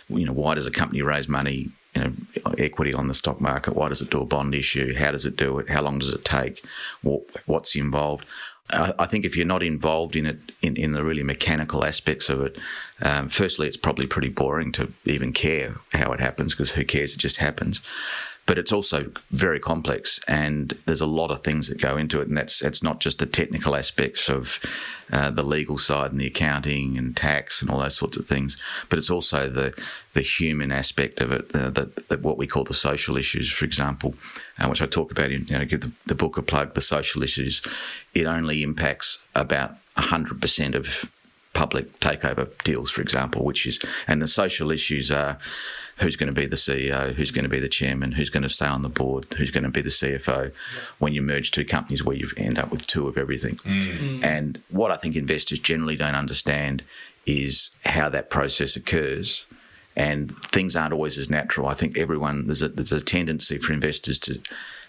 You 0.08 0.26
know, 0.26 0.32
why 0.32 0.54
does 0.54 0.66
a 0.66 0.70
company 0.70 1.02
raise 1.02 1.28
money? 1.28 1.70
You 1.94 2.04
know, 2.04 2.12
equity 2.58 2.92
on 2.92 3.08
the 3.08 3.14
stock 3.14 3.40
market. 3.40 3.74
Why 3.74 3.88
does 3.88 4.02
it 4.02 4.10
do 4.10 4.20
a 4.20 4.26
bond 4.26 4.54
issue? 4.54 4.94
How 4.94 5.12
does 5.12 5.24
it 5.24 5.36
do 5.36 5.58
it? 5.58 5.70
How 5.70 5.80
long 5.80 5.98
does 5.98 6.10
it 6.10 6.26
take? 6.26 6.62
What, 7.00 7.22
what's 7.46 7.74
involved? 7.74 8.26
I 8.70 9.06
think 9.06 9.24
if 9.24 9.36
you're 9.36 9.46
not 9.46 9.62
involved 9.62 10.16
in 10.16 10.26
it, 10.26 10.38
in, 10.60 10.76
in 10.76 10.92
the 10.92 11.04
really 11.04 11.22
mechanical 11.22 11.84
aspects 11.84 12.28
of 12.28 12.40
it, 12.40 12.56
um, 13.00 13.28
firstly, 13.28 13.68
it's 13.68 13.76
probably 13.76 14.06
pretty 14.06 14.28
boring 14.28 14.72
to 14.72 14.92
even 15.04 15.32
care 15.32 15.76
how 15.92 16.12
it 16.12 16.20
happens 16.20 16.52
because 16.52 16.72
who 16.72 16.84
cares? 16.84 17.14
It 17.14 17.18
just 17.18 17.36
happens. 17.36 17.80
But 18.46 18.58
it's 18.58 18.72
also 18.72 19.10
very 19.32 19.58
complex, 19.58 20.20
and 20.28 20.76
there's 20.86 21.00
a 21.00 21.06
lot 21.06 21.32
of 21.32 21.42
things 21.42 21.68
that 21.68 21.80
go 21.80 21.96
into 21.96 22.20
it, 22.20 22.28
and 22.28 22.36
that's 22.36 22.62
it's 22.62 22.82
not 22.82 23.00
just 23.00 23.18
the 23.18 23.26
technical 23.26 23.74
aspects 23.74 24.28
of 24.28 24.60
uh, 25.10 25.30
the 25.30 25.42
legal 25.42 25.78
side 25.78 26.12
and 26.12 26.20
the 26.20 26.26
accounting 26.28 26.96
and 26.96 27.16
tax 27.16 27.60
and 27.60 27.70
all 27.70 27.80
those 27.80 27.96
sorts 27.96 28.16
of 28.16 28.26
things, 28.26 28.56
but 28.88 28.98
it's 28.98 29.10
also 29.10 29.48
the 29.48 29.74
the 30.14 30.22
human 30.22 30.72
aspect 30.72 31.20
of 31.20 31.32
it, 31.32 31.50
the, 31.50 31.70
the, 31.70 32.02
the 32.08 32.18
what 32.18 32.38
we 32.38 32.46
call 32.46 32.64
the 32.64 32.74
social 32.74 33.16
issues, 33.16 33.50
for 33.50 33.64
example, 33.64 34.14
uh, 34.58 34.68
which 34.68 34.80
I 34.80 34.86
talk 34.86 35.10
about 35.10 35.30
in 35.30 35.46
you 35.46 35.58
know 35.58 35.64
give 35.64 35.80
the, 35.80 35.92
the 36.06 36.14
book 36.14 36.36
a 36.36 36.42
plug. 36.42 36.74
The 36.74 36.80
social 36.80 37.22
issues, 37.22 37.62
it 38.14 38.26
only 38.26 38.62
impacts 38.62 39.18
about 39.34 39.76
hundred 39.96 40.40
percent 40.40 40.74
of 40.74 41.10
public 41.56 42.00
takeover 42.00 42.46
deals, 42.64 42.90
for 42.90 43.00
example, 43.00 43.42
which 43.42 43.66
is 43.66 43.80
and 44.06 44.20
the 44.20 44.28
social 44.28 44.70
issues 44.70 45.10
are 45.10 45.38
who's 45.98 46.14
going 46.14 46.26
to 46.26 46.40
be 46.40 46.44
the 46.44 46.56
CEO, 46.56 47.14
who's 47.14 47.30
going 47.30 47.44
to 47.44 47.48
be 47.48 47.58
the 47.58 47.68
chairman, 47.68 48.12
who's 48.12 48.28
going 48.28 48.42
to 48.42 48.48
stay 48.50 48.66
on 48.66 48.82
the 48.82 48.90
board, 48.90 49.24
who's 49.38 49.50
going 49.50 49.64
to 49.64 49.70
be 49.70 49.80
the 49.80 49.88
CFO 49.88 50.44
yeah. 50.44 50.80
when 50.98 51.14
you 51.14 51.22
merge 51.22 51.50
two 51.50 51.64
companies 51.64 52.04
where 52.04 52.14
you 52.14 52.28
end 52.36 52.58
up 52.58 52.70
with 52.70 52.86
two 52.86 53.08
of 53.08 53.16
everything. 53.16 53.56
Mm. 53.56 54.22
And 54.22 54.62
what 54.68 54.90
I 54.90 54.98
think 54.98 55.16
investors 55.16 55.58
generally 55.58 55.96
don't 55.96 56.14
understand 56.14 56.84
is 57.24 57.70
how 57.86 58.10
that 58.10 58.28
process 58.28 58.76
occurs. 58.76 59.46
And 59.96 60.36
things 60.52 60.76
aren't 60.76 60.92
always 60.92 61.16
as 61.16 61.30
natural. 61.30 61.68
I 61.68 61.74
think 61.74 61.96
everyone, 61.96 62.46
there's 62.48 62.60
a, 62.60 62.68
there's 62.68 62.92
a 62.92 63.00
tendency 63.00 63.56
for 63.56 63.72
investors 63.72 64.18
to 64.20 64.38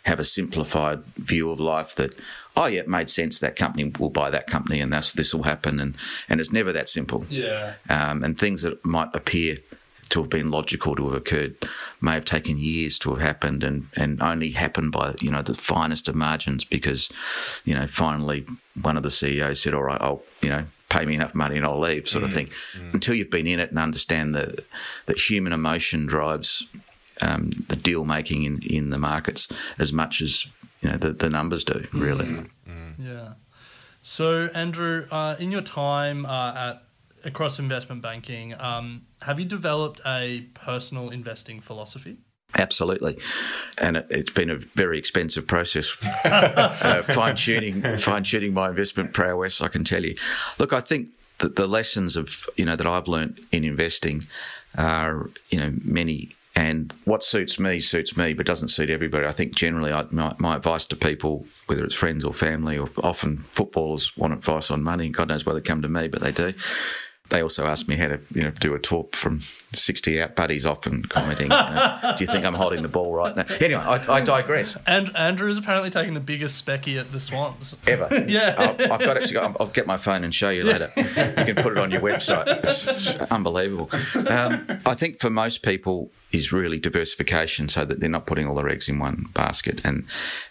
have 0.08 0.20
a 0.20 0.26
simplified 0.26 1.04
view 1.18 1.52
of 1.52 1.60
life 1.60 1.94
that, 1.96 2.16
oh, 2.56 2.66
yeah, 2.66 2.80
it 2.80 2.88
made 2.88 3.10
sense. 3.10 3.40
That 3.40 3.58
company 3.58 3.92
will 4.00 4.10
buy 4.10 4.30
that 4.30 4.48
company 4.48 4.80
and 4.80 4.92
that's, 4.92 5.12
this 5.12 5.34
will 5.34 5.44
happen. 5.44 5.80
And, 5.82 5.96
and 6.30 6.40
it's 6.40 6.52
never 6.52 6.72
that 6.72 6.88
simple. 6.88 7.26
Yeah. 7.30 7.74
Um, 7.90 8.24
and 8.24 8.40
things 8.40 8.62
that 8.62 8.84
might 8.86 9.10
appear 9.14 9.58
to 10.10 10.22
have 10.22 10.30
been 10.30 10.50
logical 10.50 10.96
to 10.96 11.10
have 11.10 11.18
occurred 11.18 11.56
may 12.00 12.14
have 12.14 12.24
taken 12.24 12.58
years 12.58 12.98
to 13.00 13.10
have 13.10 13.20
happened 13.20 13.64
and, 13.66 13.88
and 13.98 14.22
only 14.22 14.52
happened 14.52 14.94
by 14.94 15.14
you 15.20 15.30
know 15.30 15.42
the 15.42 15.54
finest 15.54 16.08
of 16.08 16.16
margins 16.16 16.64
because 16.64 17.10
you 17.66 17.74
know 17.74 17.86
finally 17.88 18.46
one 18.82 18.96
of 18.96 19.04
the 19.04 19.12
CEOs 19.12 19.62
said 19.62 19.74
all 19.74 19.84
right 19.84 20.00
I'll 20.00 20.24
you 20.42 20.48
know 20.48 20.64
pay 20.88 21.06
me 21.06 21.16
enough 21.16 21.36
money 21.36 21.58
and 21.58 21.66
I'll 21.66 21.78
leave 21.78 22.08
sort 22.08 22.24
mm, 22.24 22.28
of 22.28 22.34
thing 22.34 22.50
mm. 22.78 22.94
until 22.94 23.16
you've 23.16 23.30
been 23.30 23.48
in 23.48 23.60
it 23.60 23.72
and 23.72 23.80
understand 23.80 24.34
that 24.36 24.62
that 25.08 25.20
human 25.20 25.52
emotion 25.52 26.06
drives 26.06 26.66
um, 27.22 27.52
the 27.70 27.76
deal 27.76 28.06
making 28.06 28.44
in, 28.44 28.62
in 28.64 28.90
the 28.90 28.98
markets 28.98 29.48
as 29.80 29.92
much 29.92 30.22
as 30.22 30.46
you 30.82 30.90
know 30.90 30.98
the, 30.98 31.12
the 31.12 31.30
numbers 31.30 31.64
do 31.64 31.86
really 31.94 32.26
mm, 32.26 32.50
mm. 32.68 32.94
yeah 33.00 33.34
so 34.02 34.50
Andrew 34.54 35.06
uh, 35.12 35.36
in 35.38 35.52
your 35.52 35.62
time 35.62 36.26
uh, 36.26 36.54
at 36.56 36.84
across 37.26 37.60
investment 37.60 38.02
banking, 38.02 38.60
um, 38.60 39.02
have 39.22 39.40
you 39.40 39.46
developed 39.46 40.00
a 40.06 40.48
personal 40.54 41.10
investing 41.10 41.60
philosophy? 41.60 42.18
Absolutely, 42.58 43.20
and 43.80 43.98
it, 43.98 44.10
has 44.10 44.30
been 44.30 44.50
a 44.50 44.56
very 44.56 44.98
expensive 44.98 45.46
process. 45.46 45.94
uh, 46.24 47.02
fine 47.04 47.36
tuning, 47.36 47.82
fine 48.00 48.24
tuning 48.24 48.54
my 48.54 48.70
investment 48.70 49.14
prowess. 49.14 49.62
I 49.62 49.68
can 49.68 49.84
tell 49.84 50.04
you. 50.04 50.16
Look, 50.58 50.72
I 50.72 50.80
think 50.80 51.10
that 51.40 51.58
the 51.58 51.68
lessons 51.68 52.16
of 52.16 52.50
you 52.56 52.64
know 52.64 52.78
that 52.78 52.88
I've 52.88 53.10
learned 53.10 53.42
in 53.52 53.66
investing 53.66 54.26
are 54.78 55.30
you 55.50 55.60
know 55.60 55.74
many 55.84 56.37
and 56.58 56.92
what 57.06 57.24
suits 57.24 57.60
me 57.60 57.80
suits 57.80 58.18
me, 58.18 58.34
but 58.34 58.48
doesn't 58.48 58.70
suit 58.70 58.90
everybody. 58.90 59.28
I 59.28 59.32
think 59.32 59.54
generally, 59.54 59.92
I, 59.92 60.06
my, 60.10 60.34
my, 60.40 60.56
advice 60.56 60.88
to 60.88 60.96
people, 60.96 61.46
whether 61.68 61.86
it's 61.86 61.94
friends 61.94 62.26
or 62.26 62.34
family, 62.34 62.80
or 62.80 62.90
often 63.04 63.46
footballers 63.52 64.18
want 64.18 64.34
advice 64.34 64.72
on 64.72 64.82
money. 64.82 65.08
God 65.10 65.28
knows 65.28 65.46
why 65.46 65.54
they 65.54 65.62
come 65.62 65.84
to 65.84 65.88
me, 65.88 66.08
but 66.08 66.20
they 66.20 66.32
do 66.32 66.56
they 67.30 67.42
also 67.42 67.66
asked 67.66 67.88
me 67.88 67.96
how 67.96 68.08
to 68.08 68.20
you 68.34 68.44
know 68.44 68.52
do 68.52 68.74
a 68.74 68.80
talk 68.80 69.16
from 69.16 69.42
60 69.76 70.22
out 70.22 70.36
buddies 70.36 70.66
off 70.66 70.86
and 70.86 71.10
commenting 71.10 71.46
you 71.46 71.50
know, 71.50 72.16
do 72.18 72.24
you 72.24 72.32
think 72.32 72.46
i'm 72.46 72.54
holding 72.54 72.82
the 72.82 72.88
ball 72.88 73.14
right 73.14 73.36
now? 73.36 73.46
Anyway 73.60 73.82
i, 73.82 74.16
I 74.16 74.22
digress. 74.22 74.78
And 74.86 75.16
andrew's 75.16 75.58
apparently 75.58 75.90
taking 75.90 76.14
the 76.14 76.20
biggest 76.20 76.64
specky 76.64 77.00
at 77.00 77.12
the 77.12 77.20
swans. 77.20 77.78
Ever? 77.86 78.08
Yeah. 78.28 78.56
I'll, 78.58 78.94
I've 78.94 79.00
got 79.00 79.18
actually 79.18 79.38
I'll, 79.38 79.56
I'll, 79.60 79.68
get 79.68 79.88
my 79.88 79.98
phone 79.98 80.24
and 80.24 80.36
show 80.36 80.50
you 80.50 80.64
later. 80.64 80.90
You 80.98 81.04
can 81.04 81.56
put 81.56 81.72
it 81.72 81.78
on 81.78 81.92
your 81.92 82.02
website. 82.02 82.46
It's 82.48 82.88
unbelievable. 83.32 83.90
Um, 84.28 84.82
i 84.86 84.94
think 84.94 85.20
for 85.20 85.30
most 85.30 85.62
people 85.62 86.12
is 86.32 86.52
really 86.52 86.78
diversification 86.78 87.70
so 87.70 87.86
that 87.86 88.00
they're 88.00 88.10
not 88.10 88.26
putting 88.26 88.48
all 88.48 88.56
their 88.56 88.68
eggs 88.68 88.90
in 88.90 89.00
one 89.00 89.28
basket. 89.34 89.80
And 89.84 90.06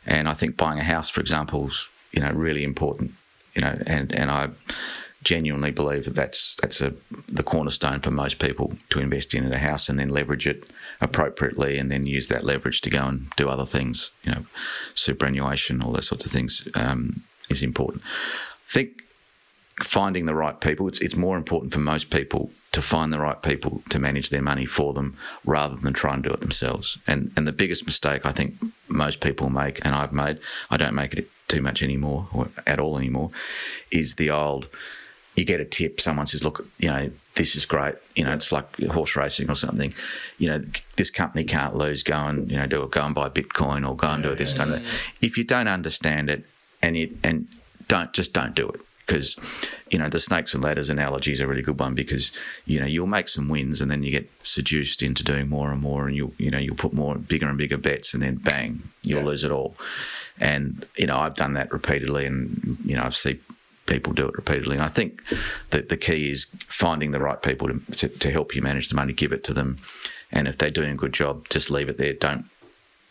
and 0.06 0.28
i 0.28 0.34
think 0.34 0.56
buying 0.56 0.78
a 0.78 0.84
house 0.84 1.10
for 1.10 1.20
example 1.20 1.68
is 1.68 1.86
you 2.12 2.20
know 2.20 2.30
really 2.32 2.64
important 2.64 3.12
you 3.54 3.62
know 3.62 3.78
and 3.86 4.12
and 4.14 4.30
i 4.30 4.48
genuinely 5.26 5.72
believe 5.72 6.04
that 6.04 6.14
that's 6.14 6.54
that's 6.62 6.80
a 6.80 6.94
the 7.28 7.42
cornerstone 7.42 8.00
for 8.00 8.12
most 8.12 8.38
people 8.38 8.74
to 8.90 9.00
invest 9.00 9.34
in 9.34 9.52
a 9.52 9.58
house 9.58 9.88
and 9.88 9.98
then 9.98 10.08
leverage 10.08 10.46
it 10.46 10.70
appropriately 11.00 11.76
and 11.78 11.90
then 11.90 12.06
use 12.06 12.28
that 12.28 12.44
leverage 12.44 12.80
to 12.80 12.90
go 12.90 13.04
and 13.04 13.28
do 13.36 13.48
other 13.48 13.66
things. 13.66 14.12
You 14.22 14.32
know, 14.32 14.46
superannuation, 14.94 15.82
all 15.82 15.92
those 15.92 16.06
sorts 16.06 16.24
of 16.24 16.30
things 16.30 16.68
um, 16.74 17.24
is 17.50 17.60
important. 17.60 18.04
I 18.70 18.72
think 18.72 19.02
finding 19.82 20.26
the 20.26 20.34
right 20.34 20.60
people. 20.60 20.86
It's 20.86 21.00
it's 21.00 21.16
more 21.16 21.36
important 21.36 21.72
for 21.72 21.80
most 21.80 22.08
people 22.10 22.52
to 22.70 22.80
find 22.80 23.12
the 23.12 23.18
right 23.18 23.42
people 23.42 23.82
to 23.88 23.98
manage 23.98 24.30
their 24.30 24.42
money 24.42 24.64
for 24.64 24.92
them 24.92 25.16
rather 25.44 25.74
than 25.74 25.92
try 25.92 26.14
and 26.14 26.22
do 26.22 26.30
it 26.30 26.40
themselves. 26.40 26.98
And 27.04 27.32
and 27.36 27.48
the 27.48 27.52
biggest 27.52 27.84
mistake 27.84 28.24
I 28.24 28.32
think 28.32 28.54
most 28.86 29.18
people 29.20 29.50
make, 29.50 29.84
and 29.84 29.92
I've 29.92 30.12
made, 30.12 30.38
I 30.70 30.76
don't 30.76 30.94
make 30.94 31.14
it 31.14 31.28
too 31.48 31.62
much 31.62 31.82
anymore 31.82 32.28
or 32.32 32.48
at 32.64 32.78
all 32.78 32.96
anymore, 32.96 33.32
is 33.90 34.14
the 34.14 34.30
old 34.30 34.68
you 35.36 35.44
get 35.44 35.60
a 35.60 35.64
tip, 35.64 36.00
someone 36.00 36.26
says, 36.26 36.42
look, 36.42 36.66
you 36.78 36.88
know, 36.88 37.10
this 37.34 37.54
is 37.54 37.66
great. 37.66 37.94
You 38.14 38.24
know, 38.24 38.32
it's 38.32 38.50
like 38.50 38.80
horse 38.84 39.16
racing 39.16 39.50
or 39.50 39.54
something. 39.54 39.92
You 40.38 40.48
know, 40.48 40.64
this 40.96 41.10
company 41.10 41.44
can't 41.44 41.76
lose. 41.76 42.02
Go 42.02 42.16
and 42.16 42.50
you 42.50 42.56
know 42.56 42.66
do 42.66 42.82
it. 42.82 42.90
Go 42.90 43.04
and 43.04 43.14
buy 43.14 43.28
Bitcoin 43.28 43.88
or 43.88 43.94
go 43.94 44.08
and 44.08 44.22
do 44.22 44.32
it. 44.32 44.38
This 44.38 44.54
kind 44.54 44.72
of. 44.72 44.86
If 45.20 45.36
you 45.36 45.44
don't 45.44 45.68
understand 45.68 46.30
it, 46.30 46.44
and 46.82 46.96
you 46.96 47.16
and 47.22 47.46
don't 47.88 48.12
just 48.12 48.32
don't 48.32 48.54
do 48.54 48.68
it 48.68 48.80
because 49.06 49.36
you 49.90 49.98
know 49.98 50.08
the 50.08 50.18
snakes 50.18 50.52
and 50.54 50.62
ladders 50.64 50.90
analogy 50.90 51.32
is 51.32 51.40
a 51.40 51.46
really 51.46 51.62
good 51.62 51.78
one 51.78 51.94
because 51.94 52.32
you 52.64 52.80
know 52.80 52.86
you'll 52.86 53.06
make 53.06 53.28
some 53.28 53.48
wins 53.48 53.80
and 53.80 53.90
then 53.90 54.02
you 54.02 54.10
get 54.10 54.28
seduced 54.42 55.02
into 55.02 55.22
doing 55.22 55.48
more 55.48 55.70
and 55.70 55.80
more 55.80 56.06
and 56.06 56.16
you 56.16 56.32
you 56.38 56.50
know 56.50 56.58
you'll 56.58 56.74
put 56.74 56.92
more 56.92 57.14
bigger 57.14 57.48
and 57.48 57.58
bigger 57.58 57.76
bets 57.76 58.12
and 58.14 58.22
then 58.22 58.36
bang 58.36 58.82
you'll 59.02 59.20
yeah. 59.20 59.26
lose 59.26 59.44
it 59.44 59.50
all 59.52 59.76
and 60.40 60.86
you 60.96 61.06
know 61.06 61.18
I've 61.18 61.36
done 61.36 61.54
that 61.54 61.72
repeatedly 61.72 62.26
and 62.26 62.78
you 62.84 62.96
know 62.96 63.04
I've 63.04 63.16
seen 63.16 63.38
people 63.86 64.12
do 64.12 64.26
it 64.26 64.36
repeatedly. 64.36 64.76
And 64.76 64.84
I 64.84 64.88
think 64.88 65.22
that 65.70 65.88
the 65.88 65.96
key 65.96 66.30
is 66.30 66.46
finding 66.68 67.12
the 67.12 67.20
right 67.20 67.40
people 67.40 67.68
to, 67.68 67.80
to, 67.92 68.08
to, 68.08 68.30
help 68.30 68.54
you 68.54 68.62
manage 68.62 68.88
the 68.88 68.96
money, 68.96 69.12
give 69.12 69.32
it 69.32 69.44
to 69.44 69.54
them. 69.54 69.78
And 70.30 70.48
if 70.48 70.58
they're 70.58 70.70
doing 70.70 70.90
a 70.90 70.96
good 70.96 71.12
job, 71.12 71.48
just 71.48 71.70
leave 71.70 71.88
it 71.88 71.98
there. 71.98 72.12
Don't 72.12 72.46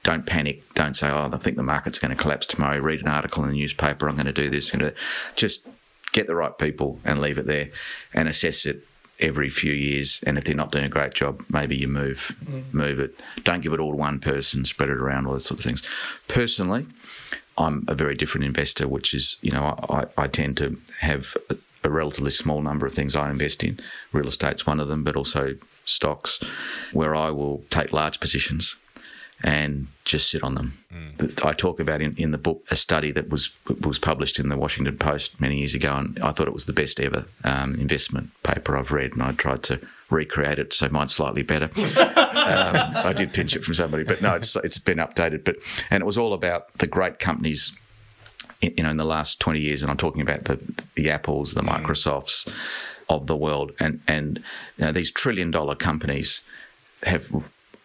don't 0.04 0.28
panic. 0.28 0.62
Don't 0.76 0.96
say, 0.96 1.10
oh, 1.10 1.32
I 1.34 1.38
think 1.38 1.58
the 1.58 1.64
market's 1.64 1.98
going 1.98 2.16
to 2.16 2.22
collapse 2.22 2.46
tomorrow. 2.46 2.78
Read 2.78 3.02
an 3.02 3.08
article 3.08 3.44
in 3.44 3.50
the 3.50 3.58
newspaper. 3.58 4.08
I'm 4.08 4.16
going 4.16 4.28
to 4.28 4.34
do 4.34 4.52
this. 4.52 4.72
And 4.72 4.94
just 5.36 5.66
get 6.12 6.28
the 6.28 6.36
right 6.36 6.56
people 6.58 7.00
and 7.04 7.20
leave 7.20 7.40
it 7.40 7.48
there 7.48 7.70
and 8.14 8.30
assess 8.30 8.68
it 8.68 8.86
every 9.20 9.50
few 9.50 9.74
years. 9.74 10.20
And 10.24 10.38
if 10.38 10.44
they're 10.44 10.56
not 10.56 10.72
doing 10.72 10.86
a 10.86 10.90
great 10.90 11.14
job, 11.16 11.44
maybe 11.50 11.76
you 11.76 11.88
move 11.88 12.36
mm. 12.46 12.72
move 12.74 13.00
it. 13.00 13.20
Don't 13.44 13.62
give 13.62 13.74
it 13.74 13.80
all 13.80 13.92
to 13.92 13.98
one 13.98 14.20
person. 14.20 14.64
Spread 14.66 14.90
it 14.90 14.98
around. 14.98 15.26
All 15.26 15.34
those 15.34 15.46
sort 15.46 15.60
of 15.60 15.66
things. 15.66 15.82
Personally, 16.28 16.86
I'm 17.58 17.86
a 17.88 17.96
very 17.96 18.16
different 18.16 18.46
investor, 18.46 18.88
which 18.88 19.14
is, 19.14 19.38
you 19.42 19.52
know, 19.52 19.76
I, 19.90 20.06
I 20.18 20.28
tend 20.28 20.58
to 20.58 20.78
have 21.00 21.38
a, 21.50 21.58
a 21.84 21.90
relatively 21.90 22.32
small 22.32 22.62
number 22.62 22.86
of 22.86 22.94
things 22.94 23.16
I 23.16 23.30
invest 23.30 23.64
in. 23.64 23.80
Real 24.12 24.28
estate's 24.28 24.68
one 24.68 24.80
of 24.80 24.88
them, 24.88 25.04
but 25.04 25.16
also 25.16 25.56
stocks, 25.86 26.40
where 26.94 27.16
I 27.16 27.30
will 27.30 27.64
take 27.70 27.94
large 27.94 28.20
positions 28.20 28.76
and 29.44 29.88
just 30.06 30.30
sit 30.30 30.44
on 30.44 30.56
them. 30.56 30.78
I 31.44 31.54
talk 31.54 31.80
about 31.80 32.02
in, 32.02 32.16
in 32.18 32.32
the 32.32 32.38
book 32.38 32.64
a 32.72 32.76
study 32.76 33.12
that 33.12 33.30
was 33.30 33.52
was 33.82 34.00
published 34.00 34.40
in 34.40 34.50
the 34.50 34.58
Washington 34.58 34.98
Post 34.98 35.40
many 35.40 35.58
years 35.58 35.74
ago, 35.74 35.96
and 35.96 36.18
I 36.20 36.32
thought 36.32 36.48
it 36.48 36.54
was 36.54 36.66
the 36.66 36.74
best 36.74 37.00
ever 37.00 37.26
um, 37.44 37.76
investment 37.76 38.32
paper 38.44 38.78
I've 38.78 38.92
read, 38.92 39.14
and 39.14 39.22
I 39.22 39.34
tried 39.34 39.64
to 39.64 39.80
recreate 40.10 40.60
it 40.60 40.72
so 40.74 40.88
mine's 40.90 41.14
slightly 41.16 41.44
better. 41.44 41.66
um, 41.76 42.96
I 43.06 43.14
did 43.16 43.34
pinch 43.34 43.56
it 43.56 43.64
from 43.64 43.74
somebody, 43.74 44.04
but 44.04 44.22
no, 44.22 44.36
it's 44.36 44.56
it's 44.58 44.78
been 44.78 44.98
updated. 45.00 45.44
But 45.44 45.58
and 45.90 46.02
it 46.02 46.06
was 46.06 46.18
all 46.18 46.34
about 46.34 46.72
the 46.78 46.88
great 46.88 47.20
companies. 47.20 47.74
in- 48.62 48.74
You 48.78 48.84
know, 48.84 48.90
in 48.92 48.98
the 48.98 49.06
last 49.06 49.40
twenty 49.40 49.60
years, 49.62 49.82
and 49.82 49.90
I'm 49.92 49.98
talking 49.98 50.22
about 50.22 50.46
the 50.46 50.60
the 50.96 51.10
Apples, 51.10 51.54
the 51.54 51.62
Microsofts 51.64 52.48
of 53.10 53.28
the 53.28 53.36
world, 53.38 53.72
and 53.80 54.02
and 54.08 54.40
you 54.78 54.86
know, 54.86 54.92
these 54.92 55.12
trillion 55.12 55.52
dollar 55.52 55.76
companies 55.76 56.42
have 57.04 57.32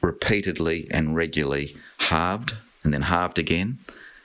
repeatedly 0.02 0.88
and 0.90 1.14
regularly 1.14 1.76
halved 1.98 2.54
and 2.82 2.92
then 2.94 3.02
halved 3.02 3.38
again 3.38 3.78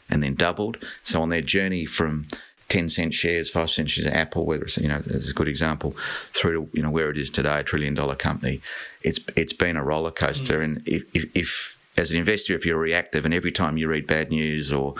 and 0.09 0.23
then 0.23 0.35
doubled. 0.35 0.77
So 1.03 1.21
on 1.21 1.29
their 1.29 1.41
journey 1.41 1.85
from 1.85 2.27
10 2.75 2.89
cent 2.89 3.13
shares, 3.13 3.49
5 3.49 3.69
cent 3.71 3.89
shares, 3.89 4.05
Apple, 4.07 4.45
whether 4.45 4.65
it's, 4.65 4.75
you 4.77 4.89
know, 4.89 5.01
as 5.09 5.29
a 5.29 5.33
good 5.33 5.47
example, 5.47 5.95
through 6.33 6.65
to, 6.65 6.69
you 6.77 6.83
know, 6.83 6.89
where 6.89 7.09
it 7.09 7.17
is 7.17 7.29
today, 7.29 7.59
a 7.59 7.63
trillion 7.63 7.93
dollar 7.93 8.15
company, 8.15 8.59
it's, 9.01 9.17
it's 9.37 9.53
been 9.53 9.77
a 9.77 9.83
roller 9.83 10.11
coaster. 10.11 10.61
And 10.61 10.85
if, 10.85 11.03
if, 11.15 11.23
if, 11.33 11.77
as 11.95 12.11
an 12.11 12.17
investor, 12.17 12.53
if 12.53 12.65
you're 12.65 12.77
reactive 12.77 13.23
and 13.23 13.33
every 13.33 13.53
time 13.53 13.77
you 13.77 13.87
read 13.87 14.07
bad 14.07 14.29
news 14.29 14.73
or 14.73 14.93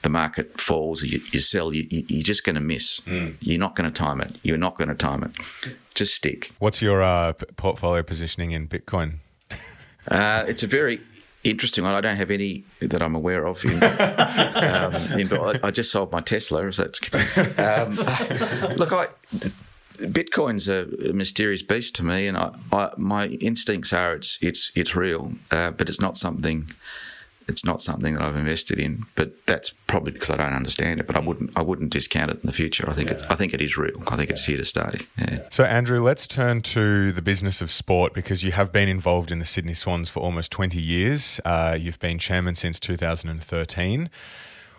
the 0.00 0.08
market 0.08 0.58
falls 0.58 1.02
or 1.02 1.06
you, 1.08 1.20
you 1.30 1.40
sell, 1.40 1.74
you, 1.74 1.86
you- 1.90 2.06
you're 2.08 2.22
just 2.22 2.42
going 2.42 2.54
to 2.54 2.60
miss. 2.62 3.02
You're 3.40 3.58
not 3.58 3.76
going 3.76 3.92
to 3.92 3.94
time 3.94 4.22
it. 4.22 4.36
You're 4.42 4.56
not 4.56 4.78
going 4.78 4.88
to 4.88 4.94
time 4.94 5.22
it. 5.22 5.32
Just 5.94 6.14
stick. 6.14 6.50
What's 6.58 6.80
your 6.80 7.02
uh, 7.02 7.34
portfolio 7.56 8.02
positioning 8.02 8.52
in 8.52 8.66
Bitcoin? 8.66 9.16
Uh, 10.08 10.44
it's 10.48 10.62
a 10.62 10.66
very 10.66 10.98
interesting 11.44 11.84
one. 11.84 11.94
I 11.94 12.00
don't 12.00 12.16
have 12.16 12.30
any 12.30 12.64
that 12.80 13.02
I'm 13.02 13.14
aware 13.14 13.46
of. 13.46 13.64
In, 13.64 13.72
um, 13.82 14.94
in, 15.18 15.32
I, 15.32 15.60
I 15.62 15.70
just 15.70 15.90
sold 15.90 16.12
my 16.12 16.20
Tesla. 16.20 16.70
That? 16.70 17.58
Um, 17.58 17.96
look, 18.76 18.92
I. 18.92 19.08
Bitcoin's 20.00 20.66
a, 20.66 20.86
a 21.10 21.12
mysterious 21.12 21.60
beast 21.60 21.94
to 21.96 22.02
me, 22.02 22.26
and 22.26 22.34
I, 22.34 22.54
I, 22.72 22.90
my 22.96 23.26
instincts 23.26 23.92
are 23.92 24.14
it's 24.14 24.38
it's 24.40 24.72
it's 24.74 24.96
real, 24.96 25.32
uh, 25.50 25.72
but 25.72 25.90
it's 25.90 26.00
not 26.00 26.16
something. 26.16 26.70
It's 27.50 27.64
not 27.64 27.82
something 27.82 28.14
that 28.14 28.22
I've 28.22 28.36
invested 28.36 28.78
in, 28.78 29.04
but 29.14 29.46
that's 29.46 29.70
probably 29.86 30.12
because 30.12 30.30
I 30.30 30.36
don't 30.36 30.52
understand 30.52 31.00
it. 31.00 31.06
But 31.06 31.16
I 31.16 31.20
wouldn't 31.20 31.50
I 31.56 31.62
wouldn't 31.62 31.90
discount 31.90 32.30
it 32.30 32.40
in 32.42 32.46
the 32.46 32.52
future. 32.52 32.88
I 32.88 32.94
think 32.94 33.10
it, 33.10 33.22
I 33.28 33.34
think 33.34 33.52
it 33.52 33.60
is 33.60 33.76
real. 33.76 34.02
I 34.06 34.16
think 34.16 34.30
it's 34.30 34.44
here 34.44 34.56
to 34.56 34.64
stay. 34.64 35.00
Yeah. 35.18 35.40
So, 35.50 35.64
Andrew, 35.64 36.00
let's 36.00 36.26
turn 36.26 36.62
to 36.62 37.12
the 37.12 37.22
business 37.22 37.60
of 37.60 37.70
sport 37.70 38.14
because 38.14 38.42
you 38.42 38.52
have 38.52 38.72
been 38.72 38.88
involved 38.88 39.30
in 39.30 39.38
the 39.38 39.44
Sydney 39.44 39.74
Swans 39.74 40.08
for 40.08 40.20
almost 40.20 40.50
20 40.52 40.80
years. 40.80 41.40
Uh, 41.44 41.76
you've 41.78 41.98
been 41.98 42.18
chairman 42.18 42.54
since 42.54 42.80
2013. 42.80 44.08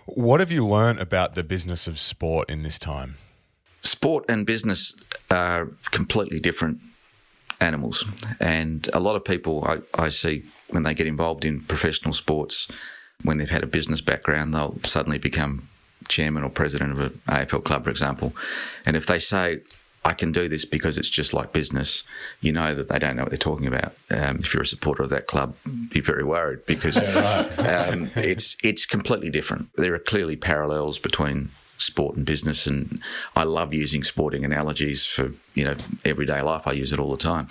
What 0.06 0.40
have 0.40 0.52
you 0.52 0.66
learned 0.66 1.00
about 1.00 1.36
the 1.36 1.44
business 1.44 1.88
of 1.88 2.00
sport 2.00 2.50
in 2.50 2.64
this 2.64 2.80
time? 2.80 3.16
sport 3.82 4.26
and 4.30 4.46
business 4.46 4.96
are 5.30 5.68
completely 5.92 6.40
different 6.40 6.80
animals. 7.62 8.04
And 8.40 8.90
a 8.94 9.00
lot 9.00 9.16
of 9.16 9.24
people 9.24 9.64
I, 9.66 9.80
I 10.06 10.10
see 10.10 10.44
when 10.70 10.84
they 10.84 10.94
get 10.94 11.08
involved 11.08 11.46
in 11.46 11.62
professional 11.62 12.14
sports, 12.14 12.68
when 13.24 13.38
they've 13.38 13.50
had 13.50 13.64
a 13.64 13.68
business 13.68 14.02
background, 14.02 14.54
they'll 14.54 14.78
suddenly 14.86 15.20
become 15.20 15.68
chairman 16.08 16.44
or 16.44 16.50
president 16.50 16.92
of 16.94 17.00
an 17.00 17.22
AFL 17.28 17.64
club, 17.64 17.84
for 17.84 17.90
example. 17.90 18.34
And 18.86 18.98
if 18.98 19.06
they 19.06 19.20
say, 19.20 19.62
I 20.04 20.14
can 20.14 20.32
do 20.32 20.50
this 20.50 20.66
because 20.66 20.98
it's 20.98 21.10
just 21.10 21.32
like 21.32 21.54
business, 21.54 22.02
you 22.42 22.52
know 22.52 22.74
that 22.74 22.90
they 22.90 22.98
don't 22.98 23.16
know 23.16 23.22
what 23.22 23.30
they're 23.30 23.38
talking 23.38 23.68
about. 23.68 23.94
Um, 24.10 24.40
if 24.40 24.52
you're 24.52 24.64
a 24.64 24.68
supporter 24.68 25.04
of 25.04 25.12
that 25.12 25.28
club, 25.28 25.56
be 25.90 26.00
very 26.00 26.24
worried 26.24 26.66
because 26.66 26.98
um, 27.60 28.10
it's 28.16 28.58
it's 28.64 28.88
completely 28.88 29.30
different. 29.30 29.70
There 29.76 29.94
are 29.94 30.00
clearly 30.00 30.36
parallels 30.36 30.98
between 30.98 31.52
sport 31.82 32.16
and 32.16 32.26
business, 32.26 32.68
and 32.68 33.02
I 33.36 33.44
love 33.44 33.74
using 33.74 34.04
sporting 34.04 34.46
analogies 34.46 35.06
for 35.06 35.34
you 35.54 35.66
know 35.66 35.76
everyday 36.06 36.42
life. 36.42 36.64
I 36.66 36.72
use 36.72 36.94
it 36.94 37.00
all 37.00 37.12
the 37.12 37.18
time, 37.18 37.48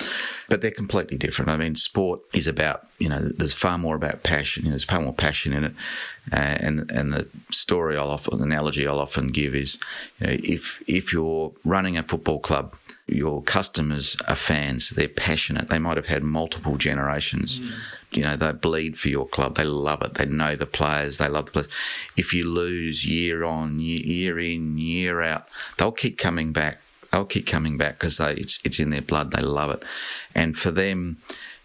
but 0.49 0.61
they're 0.61 0.71
completely 0.71 1.16
different. 1.16 1.51
I 1.51 1.57
mean, 1.57 1.75
sport 1.75 2.21
is 2.33 2.47
about 2.47 2.87
you 2.99 3.09
know 3.09 3.21
there's 3.21 3.53
far 3.53 3.79
more 3.79 3.97
about 3.97 4.23
passion. 4.23 4.64
You 4.64 4.71
know, 4.71 4.75
there's 4.75 4.85
far 4.85 5.01
more 5.01 5.12
passion 5.12 5.53
in 5.53 5.64
it, 5.64 5.75
uh, 6.33 6.37
and 6.37 6.90
and 6.90 7.12
the 7.12 7.29
story 7.51 7.97
I'll 7.97 8.11
often 8.11 8.43
analogy 8.43 8.87
I'll 8.87 9.01
often 9.01 9.29
give 9.29 9.55
is 9.55 9.79
you 10.21 10.27
know 10.27 10.37
if 10.43 10.83
if 10.87 11.12
you're 11.12 11.53
running 11.64 11.97
a 11.97 12.03
football 12.03 12.38
club. 12.40 12.75
Your 13.11 13.42
customers 13.42 14.16
are 14.29 14.37
fans. 14.37 14.90
They're 14.90 15.09
passionate. 15.09 15.68
They 15.68 15.79
might 15.79 15.96
have 15.96 16.07
had 16.07 16.23
multiple 16.23 16.77
generations. 16.77 17.59
Mm. 17.59 17.73
You 18.12 18.23
know, 18.23 18.37
they 18.37 18.53
bleed 18.53 18.99
for 18.99 19.09
your 19.09 19.27
club. 19.27 19.57
They 19.57 19.64
love 19.64 20.03
it. 20.03 20.14
They 20.14 20.27
know 20.27 20.57
the 20.57 20.66
players. 20.66 21.18
They 21.18 21.29
love 21.29 21.46
the 21.46 21.53
players. 21.53 21.68
If 22.16 22.33
you 22.33 22.44
lose 22.44 23.05
year 23.05 23.44
on, 23.44 23.81
year, 23.81 24.01
year 24.01 24.38
in, 24.38 24.79
year 24.79 25.23
out, 25.23 25.49
they'll 25.77 25.92
keep 25.92 26.18
coming 26.18 26.53
back. 26.53 26.81
They'll 27.12 27.25
keep 27.25 27.46
coming 27.46 27.77
back 27.77 27.99
because 27.99 28.18
they 28.18 28.35
it's 28.35 28.61
it's 28.62 28.79
in 28.79 28.90
their 28.90 29.03
blood. 29.03 29.33
They 29.33 29.42
love 29.42 29.70
it, 29.70 29.83
and 30.35 30.57
for 30.57 30.70
them, 30.70 31.16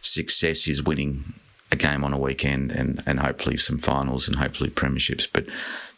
success 0.01 0.67
is 0.67 0.81
winning 0.81 1.35
a 1.71 1.75
game 1.75 2.03
on 2.03 2.13
a 2.13 2.19
weekend 2.19 2.71
and 2.71 3.03
and 3.05 3.19
hopefully 3.19 3.57
some 3.57 3.77
finals 3.77 4.27
and 4.27 4.37
hopefully 4.37 4.71
premierships. 4.71 5.27
But 5.31 5.45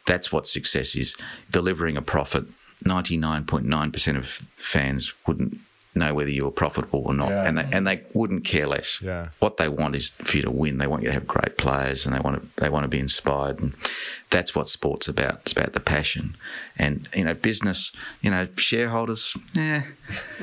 that's 0.06 0.32
what 0.32 0.48
success 0.48 0.96
is: 0.96 1.16
delivering 1.50 1.96
a 1.96 2.02
profit. 2.02 2.46
Ninety 2.88 3.17
nine 3.17 3.43
point 3.45 3.65
nine 3.65 3.91
percent 3.91 4.17
of 4.17 4.26
fans 4.28 5.13
wouldn't 5.28 5.58
know 5.95 6.13
whether 6.13 6.30
you 6.30 6.45
were 6.45 6.52
profitable 6.52 7.02
or 7.08 7.13
not, 7.13 7.30
Yeah. 7.30 7.43
and 7.47 7.58
they 7.58 7.67
and 7.71 7.88
they 7.88 8.02
wouldn't 8.13 8.45
care 8.45 8.67
less. 8.67 9.02
Yeah. 9.02 9.30
What 9.39 9.58
they 9.58 9.67
want 9.67 9.95
is 9.95 10.12
for 10.12 10.38
you 10.38 10.43
to 10.43 10.52
win. 10.52 10.78
They 10.78 10.86
want 10.88 11.02
you 11.02 11.10
to 11.10 11.13
have 11.13 11.26
great 11.28 11.58
players, 11.58 12.06
and 12.06 12.13
they 12.15 12.19
want 12.19 12.39
to 12.41 12.62
they 12.62 12.69
want 12.69 12.84
to 12.84 12.88
be 12.88 13.00
inspired, 13.00 13.60
and 13.60 13.73
that's 14.30 14.54
what 14.54 14.69
sports 14.69 15.08
about. 15.08 15.39
It's 15.41 15.54
about 15.54 15.73
the 15.73 15.80
passion, 15.80 16.36
and 16.78 17.10
you 17.15 17.23
know, 17.23 17.34
business. 17.34 17.91
You 18.21 18.30
know, 18.32 18.47
shareholders. 18.58 19.36
Yeah, 19.56 19.84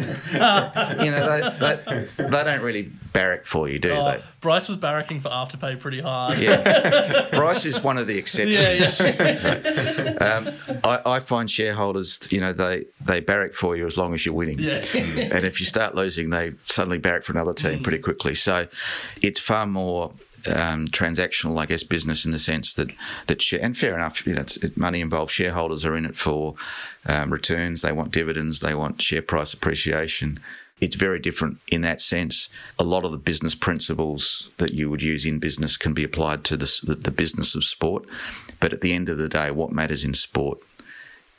you 1.05 1.11
know, 1.11 1.53
they, 1.61 1.81
they 1.87 2.07
they 2.25 2.45
don't 2.45 2.63
really 2.63 2.91
barrack 3.13 3.47
for 3.47 3.69
you, 3.69 3.79
do 3.79 3.91
Oh, 3.91 4.05
they? 4.11 4.21
Bryce 4.45 4.69
was 4.69 4.77
barracking 4.77 5.23
for 5.23 5.31
Afterpay 5.31 5.81
pretty 5.81 6.03
hard. 6.03 6.39
Yeah, 6.39 7.29
Bryce 7.33 7.65
is 7.65 7.83
one 7.83 7.97
of 7.97 8.07
the 8.07 8.19
exceptions. 8.19 8.53
yeah, 8.53 9.17
yeah. 9.17 10.17
um, 10.21 10.81
I, 10.85 11.17
I 11.17 11.21
find 11.21 11.51
shareholders, 11.51 12.21
you 12.31 12.43
know, 12.43 12.53
they, 12.53 12.85
they 13.01 13.21
barrack 13.21 13.55
for 13.55 13.75
you 13.75 13.87
as 13.87 13.97
long 13.97 14.13
as 14.13 14.27
you're 14.27 14.35
winning. 14.35 14.59
Yeah. 14.59 14.85
and 14.95 15.45
if 15.45 15.61
you 15.61 15.67
start 15.67 15.95
losing, 15.95 16.29
they 16.29 16.53
suddenly 16.67 16.99
barrack 16.99 17.23
for 17.23 17.33
another 17.33 17.55
team 17.55 17.83
pretty 17.83 18.01
quickly. 18.01 18.35
So 18.35 18.69
it's 19.23 19.41
far 19.41 19.67
more 19.67 20.13
um, 20.47 20.89
transactional, 20.89 21.59
I 21.59 21.65
guess, 21.65 21.83
business 21.83 22.27
in 22.27 22.33
the 22.33 22.39
sense 22.39 22.75
that 22.75 22.93
that 23.29 23.41
share, 23.41 23.63
and 23.63 23.75
fair 23.75 23.95
enough, 23.95 24.27
you 24.27 24.35
know, 24.35 24.43
it's, 24.43 24.59
it, 24.59 24.77
money 24.77 25.01
involved. 25.01 25.33
Shareholders 25.33 25.87
are 25.87 25.97
in 25.97 26.05
it 26.05 26.19
for 26.19 26.55
um, 27.07 27.33
returns. 27.33 27.81
They 27.81 27.93
want 27.93 28.11
dividends. 28.11 28.61
They 28.61 28.75
want 28.75 29.01
share 29.01 29.23
price 29.23 29.55
appreciation. 29.55 30.39
It's 30.85 30.97
very 30.97 31.19
different 31.19 31.61
in 31.69 31.81
that 31.81 31.99
sense. 31.99 32.51
A 32.79 32.85
lot 32.85 33.07
of 33.07 33.11
the 33.11 33.17
business 33.17 33.55
principles 33.55 34.51
that 34.59 34.75
you 34.75 34.91
would 34.91 35.01
use 35.01 35.25
in 35.25 35.39
business 35.39 35.79
can 35.79 35.95
be 35.95 36.05
applied 36.05 36.45
to 36.45 36.59
this, 36.59 36.81
the, 36.81 36.95
the 36.95 37.11
business 37.11 37.55
of 37.55 37.65
sport. 37.65 38.05
But 38.61 38.75
at 38.75 38.83
the 38.83 38.93
end 38.93 39.09
of 39.09 39.17
the 39.17 39.31
day, 39.31 39.51
what 39.51 39.73
matters 39.73 40.05
in 40.05 40.13
sport 40.13 40.59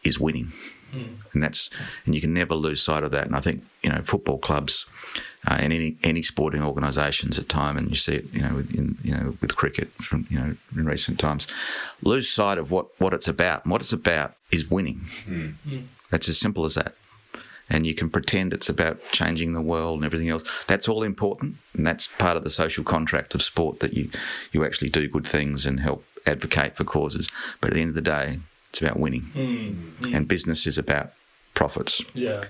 is 0.04 0.20
winning, 0.20 0.52
hmm. 0.92 1.22
and 1.32 1.44
that's 1.44 1.70
and 2.06 2.16
you 2.16 2.22
can 2.22 2.34
never 2.34 2.56
lose 2.56 2.82
sight 2.82 3.04
of 3.04 3.12
that. 3.12 3.28
And 3.28 3.36
I 3.36 3.40
think 3.40 3.64
you 3.84 3.92
know 3.92 4.02
football 4.04 4.40
clubs 4.40 4.88
uh, 5.48 5.58
and 5.60 5.72
any 5.72 5.96
any 6.02 6.24
sporting 6.24 6.64
organisations 6.64 7.38
at 7.38 7.48
time, 7.48 7.78
and 7.78 7.92
you 7.92 7.98
see 7.98 8.16
it 8.16 8.26
you 8.34 8.42
know 8.42 8.56
with, 8.56 8.74
in, 8.74 8.98
you 9.04 9.16
know 9.16 9.38
with 9.42 9.56
cricket 9.56 9.92
from 10.02 10.26
you 10.32 10.40
know 10.40 10.56
in 10.76 10.88
recent 10.88 11.20
times, 11.20 11.46
lose 12.02 12.28
sight 12.28 12.58
of 12.58 12.72
what 12.72 13.00
what 13.00 13.14
it's 13.14 13.28
about. 13.28 13.64
And 13.64 13.72
what 13.72 13.82
it's 13.82 13.94
about 13.94 14.34
is 14.52 14.72
winning. 14.72 15.02
Hmm. 15.26 15.50
Hmm. 15.70 15.80
That's 16.10 16.30
as 16.30 16.40
simple 16.40 16.66
as 16.66 16.74
that. 16.74 16.96
And 17.70 17.88
you 17.88 17.96
can 17.96 18.10
pretend 18.10 18.54
it's 18.54 18.70
about 18.70 19.00
changing 19.12 19.54
the 19.54 19.62
world 19.62 19.98
and 19.98 20.06
everything 20.06 20.30
else. 20.30 20.44
That's 20.68 20.88
all 20.88 21.02
important, 21.02 21.56
and 21.74 21.86
that's 21.86 22.08
part 22.20 22.38
of 22.38 22.44
the 22.44 22.52
social 22.52 22.84
contract 22.84 23.34
of 23.34 23.42
sport 23.42 23.80
that 23.80 23.94
you 23.94 24.10
you 24.52 24.64
actually 24.64 24.90
do 24.90 25.08
good 25.08 25.26
things 25.26 25.66
and 25.66 25.80
help 25.80 26.06
advocate 26.28 26.76
for 26.76 26.84
causes. 26.84 27.28
But 27.62 27.72
at 27.72 27.74
the 27.74 27.82
end 27.82 27.90
of 27.90 27.96
the 27.96 28.02
day, 28.02 28.40
it's 28.70 28.82
about 28.82 29.00
winning, 29.00 29.22
hmm, 29.22 29.70
hmm. 30.04 30.14
and 30.14 30.28
business 30.28 30.68
is 30.68 30.78
about 30.78 31.14
profits. 31.56 32.04
Yeah. 32.14 32.46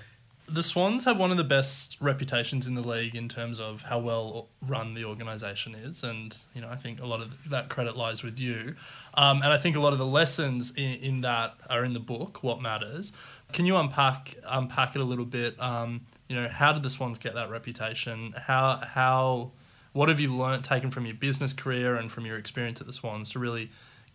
The 0.48 0.62
Swans 0.62 1.04
have 1.04 1.18
one 1.18 1.32
of 1.32 1.36
the 1.36 1.44
best 1.44 1.96
reputations 2.00 2.68
in 2.68 2.76
the 2.76 2.86
league 2.86 3.16
in 3.16 3.28
terms 3.28 3.58
of 3.58 3.82
how 3.82 3.98
well 3.98 4.48
run 4.62 4.94
the 4.94 5.04
organisation 5.04 5.74
is, 5.74 6.04
and 6.04 6.36
you 6.54 6.60
know 6.60 6.68
I 6.68 6.76
think 6.76 7.00
a 7.00 7.06
lot 7.06 7.20
of 7.20 7.50
that 7.50 7.68
credit 7.68 7.96
lies 7.96 8.22
with 8.22 8.38
you, 8.38 8.76
um, 9.14 9.42
and 9.42 9.52
I 9.52 9.58
think 9.58 9.76
a 9.76 9.80
lot 9.80 9.92
of 9.92 9.98
the 9.98 10.06
lessons 10.06 10.72
in, 10.76 10.94
in 10.94 11.20
that 11.22 11.54
are 11.68 11.84
in 11.84 11.94
the 11.94 12.00
book. 12.00 12.44
What 12.44 12.62
matters? 12.62 13.12
Can 13.52 13.66
you 13.66 13.76
unpack 13.76 14.36
unpack 14.46 14.94
it 14.94 15.00
a 15.00 15.04
little 15.04 15.24
bit? 15.24 15.60
Um, 15.60 16.02
you 16.28 16.36
know, 16.36 16.48
how 16.48 16.72
did 16.72 16.84
the 16.84 16.90
Swans 16.90 17.18
get 17.18 17.34
that 17.34 17.50
reputation? 17.50 18.32
How 18.36 18.76
how 18.76 19.50
what 19.92 20.08
have 20.08 20.20
you 20.20 20.34
learnt 20.36 20.64
taken 20.64 20.90
from 20.90 21.06
your 21.06 21.14
business 21.14 21.52
career 21.52 21.96
and 21.96 22.12
from 22.12 22.26
your 22.26 22.38
experience 22.38 22.80
at 22.80 22.86
the 22.86 22.92
Swans 22.92 23.30
to 23.30 23.38
really 23.38 23.70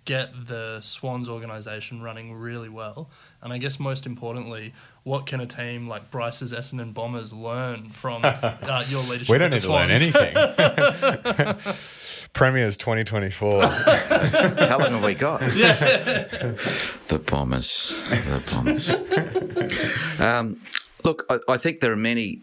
get 0.06 0.48
the 0.48 0.80
Swans 0.82 1.30
organisation 1.30 2.02
running 2.02 2.34
really 2.34 2.70
well? 2.70 3.10
And 3.42 3.54
I 3.54 3.58
guess 3.58 3.80
most 3.80 4.06
importantly, 4.06 4.74
what 5.04 5.26
can 5.26 5.40
a 5.42 5.46
team 5.46 5.88
like 5.88 6.12
Bryce's 6.12 6.54
Essendon 6.54 6.94
Bombers 6.94 7.34
learn 7.34 7.90
from 7.90 8.22
uh, 8.26 8.86
your 8.88 9.04
leadership? 9.04 9.30
We 9.30 9.38
don't 9.38 9.52
need 9.52 9.60
to 9.60 9.72
learn 9.72 9.92
anything. 9.92 10.36
Premiers 12.34 12.78
2024. 12.78 13.62
How 13.66 14.78
long 14.80 14.94
have 14.94 15.04
we 15.04 15.14
got? 15.14 15.42
the 15.42 17.20
Bombers. 17.26 17.94
The 18.10 18.54
Bombers. 18.54 20.20
um, 20.20 20.62
look, 21.04 21.26
I, 21.30 21.40
I 21.50 21.58
think 21.58 21.82
there 21.82 21.92
are 21.92 21.98
many 21.98 22.42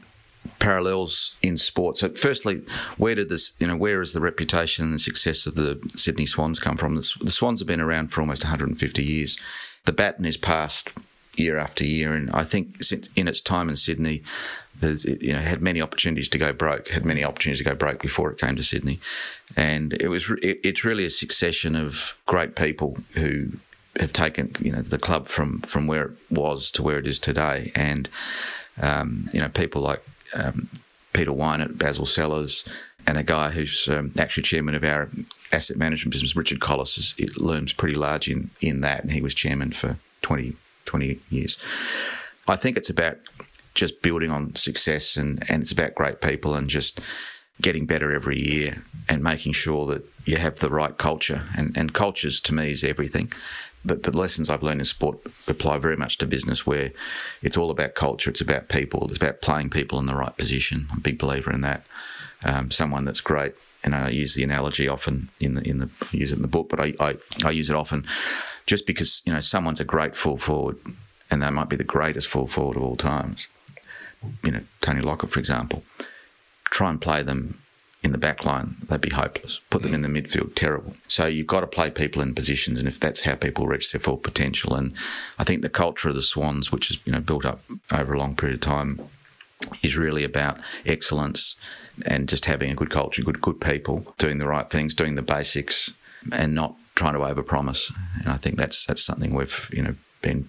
parallels 0.59 1.35
in 1.43 1.57
sport. 1.57 1.99
So, 1.99 2.09
firstly, 2.11 2.63
where 2.97 3.15
did 3.15 3.29
this, 3.29 3.53
you 3.59 3.67
know, 3.67 3.77
where 3.77 4.03
is 4.03 4.13
the 4.13 4.21
reputation 4.21 4.85
and 4.85 4.95
the 4.95 4.99
success 4.99 5.47
of 5.47 5.55
the 5.55 5.81
Sydney 5.95 6.27
Swans 6.27 6.59
come 6.59 6.77
from? 6.77 6.97
The, 6.97 7.03
Swans 7.03 7.61
have 7.61 7.67
been 7.67 7.81
around 7.81 8.09
for 8.09 8.21
almost 8.21 8.45
150 8.45 9.03
years. 9.03 9.39
The 9.85 9.93
baton 9.93 10.27
is 10.27 10.37
passed 10.37 10.91
year 11.39 11.59
after 11.59 11.85
year, 11.85 12.13
and 12.13 12.31
I 12.33 12.45
think 12.45 12.83
since 12.83 13.09
in 13.17 13.29
its 13.29 13.41
time 13.41 13.69
in 13.69 13.77
Sydney, 13.77 14.23
there's 14.81 15.05
you 15.05 15.33
know 15.33 15.41
had 15.41 15.63
many 15.63 15.81
opportunities 15.81 16.29
to 16.31 16.39
go 16.39 16.53
broke, 16.53 16.89
had 16.89 17.05
many 17.05 17.25
opportunities 17.25 17.65
to 17.65 17.71
go 17.71 17.75
broke 17.75 18.01
before 18.01 18.31
it 18.31 18.39
came 18.39 18.57
to 18.57 18.63
Sydney, 18.63 19.01
and 19.57 19.95
it 19.95 20.09
was 20.09 20.31
it, 20.43 20.61
it's 20.65 20.85
really 20.85 21.05
a 21.05 21.11
succession 21.11 21.77
of 21.77 22.19
great 22.27 22.57
people 22.57 22.99
who 23.15 23.51
have 23.99 24.13
taken 24.13 24.55
you 24.61 24.73
know 24.73 24.83
the 24.83 24.99
club 24.99 25.27
from 25.27 25.61
from 25.63 25.87
where 25.87 26.07
it 26.07 26.13
was 26.31 26.71
to 26.73 26.83
where 26.83 26.99
it 26.99 27.07
is 27.07 27.19
today, 27.19 27.73
and 27.75 28.09
um, 28.81 29.29
you 29.33 29.41
know 29.41 29.49
people 29.49 29.83
like 29.83 30.03
um, 30.39 30.69
Peter 31.13 31.33
Wynett, 31.33 31.79
Basil 31.79 32.07
Sellers, 32.07 32.65
and 33.07 33.19
a 33.19 33.23
guy 33.23 33.51
who's 33.51 33.89
um, 33.89 34.13
actually 34.19 34.43
chairman 34.43 34.75
of 34.75 34.85
our 34.85 35.09
asset 35.53 35.77
management 35.77 36.13
business, 36.13 36.37
Richard 36.37 36.61
Colless, 36.61 36.99
is, 36.99 37.15
it 37.17 37.41
looms 37.41 37.73
pretty 37.73 37.95
large 37.95 38.29
in, 38.29 38.51
in 38.61 38.81
that, 38.83 39.03
and 39.03 39.13
he 39.13 39.21
was 39.21 39.35
chairman 39.35 39.73
for 39.73 39.99
20, 40.23 40.55
20 40.85 41.21
years. 41.31 41.57
I 42.47 42.57
think 42.57 42.77
it's 42.77 42.91
about 42.91 43.19
just 43.75 44.03
building 44.03 44.31
on 44.31 44.55
success, 44.55 45.17
and, 45.17 45.45
and 45.49 45.63
it's 45.63 45.73
about 45.73 45.95
great 45.95 46.21
people 46.21 46.55
and 46.55 46.69
just 46.69 47.01
getting 47.61 47.87
better 47.87 48.13
every 48.13 48.39
year 48.39 48.83
and 49.09 49.23
making 49.23 49.53
sure 49.53 49.87
that 49.87 50.05
you 50.25 50.37
have 50.37 50.61
the 50.61 50.71
right 50.71 50.97
culture. 50.97 51.43
And, 51.57 51.77
and 51.77 51.93
cultures 51.93 52.41
to 52.43 52.55
me 52.55 52.71
is 52.71 52.85
everything. 52.85 53.33
The, 53.85 53.95
the 53.95 54.17
lessons 54.17 54.51
I've 54.51 54.63
learned 54.63 54.81
in 54.81 54.87
sport 54.87 55.19
apply 55.47 55.79
very 55.79 55.97
much 55.97 56.19
to 56.19 56.27
business, 56.27 56.67
where 56.67 56.93
it's 57.43 57.57
all 57.57 57.71
about 57.71 57.95
culture, 57.95 58.31
it's 58.31 58.41
about 58.41 58.69
people, 58.69 59.07
it's 59.09 59.17
about 59.17 59.41
playing 59.41 59.71
people 59.71 59.99
in 59.99 60.07
the 60.07 60.17
right 60.17 60.37
position. 60.37 60.89
I'm 60.91 60.99
a 60.99 61.01
big 61.01 61.19
believer 61.19 61.53
in 61.53 61.61
that. 61.63 61.85
Um, 62.45 62.71
someone 62.71 63.05
that's 63.05 63.21
great, 63.21 63.55
and 63.83 63.95
I 63.95 64.11
use 64.11 64.35
the 64.35 64.45
analogy 64.45 64.89
often 64.89 65.29
in 65.41 65.55
the 65.55 65.63
in 65.63 65.79
the 65.79 65.91
use 66.13 66.31
it 66.31 66.37
in 66.37 66.43
the 66.43 66.49
book, 66.49 66.69
but 66.69 66.81
I, 66.81 66.95
I, 67.01 67.17
I 67.45 67.51
use 67.51 67.71
it 67.71 67.77
often 67.77 68.07
just 68.67 68.87
because 68.87 69.23
you 69.25 69.33
know 69.33 69.41
someone's 69.41 69.81
a 69.81 69.85
great 69.85 70.15
full 70.15 70.39
forward, 70.39 70.77
and 71.31 71.43
they 71.43 71.51
might 71.51 71.69
be 71.69 71.77
the 71.77 71.85
greatest 71.85 72.29
full 72.29 72.47
forward 72.47 72.77
of 72.77 72.83
all 72.83 72.97
times. 72.97 73.49
You 74.45 74.53
know, 74.53 74.61
Tony 74.81 75.01
Lockett, 75.01 75.31
for 75.31 75.41
example. 75.41 75.83
Try 76.71 76.91
and 76.91 77.01
play 77.01 77.23
them 77.23 77.59
in 78.03 78.13
the 78.13 78.19
back 78.19 78.45
line, 78.45 78.77
they'd 78.89 79.01
be 79.01 79.11
hopeless. 79.11 79.61
Put 79.71 79.83
them 79.83 79.93
in 79.93 80.03
the 80.03 80.09
midfield, 80.09 80.55
terrible. 80.55 80.95
So 81.09 81.27
you've 81.27 81.49
got 81.49 81.61
to 81.61 81.67
play 81.67 81.91
people 81.91 82.23
in 82.23 82.35
positions, 82.35 82.79
and 82.79 82.87
if 82.89 83.01
that's 83.01 83.23
how 83.23 83.35
people 83.35 83.67
reach 83.67 83.91
their 83.91 84.01
full 84.01 84.17
potential, 84.17 84.75
and 84.75 84.93
I 85.39 85.45
think 85.45 85.63
the 85.63 85.69
culture 85.69 86.09
of 86.09 86.15
the 86.15 86.23
Swans, 86.23 86.71
which 86.71 86.91
is 86.91 86.99
you 87.05 87.13
know 87.13 87.21
built 87.21 87.45
up 87.45 87.61
over 87.91 88.15
a 88.15 88.19
long 88.19 88.37
period 88.37 88.57
of 88.57 88.61
time, 88.61 89.01
is 89.83 89.97
really 89.97 90.23
about 90.23 90.59
excellence 90.87 91.57
and 92.07 92.29
just 92.29 92.45
having 92.45 92.71
a 92.71 92.77
good 92.77 92.91
culture, 92.91 93.23
good 93.23 93.41
good 93.41 93.61
people, 93.61 94.15
doing 94.17 94.39
the 94.39 94.47
right 94.47 94.71
things, 94.71 94.95
doing 94.95 95.17
the 95.17 95.23
basics, 95.23 95.91
and 96.31 96.55
not 96.55 96.77
trying 96.95 97.15
to 97.15 97.21
overpromise. 97.21 97.93
And 98.21 98.29
I 98.29 98.37
think 98.37 98.57
that's 98.57 98.87
that's 98.87 99.03
something 99.03 99.35
we've 99.35 99.69
you 99.73 99.83
know 99.83 99.95
been 100.23 100.49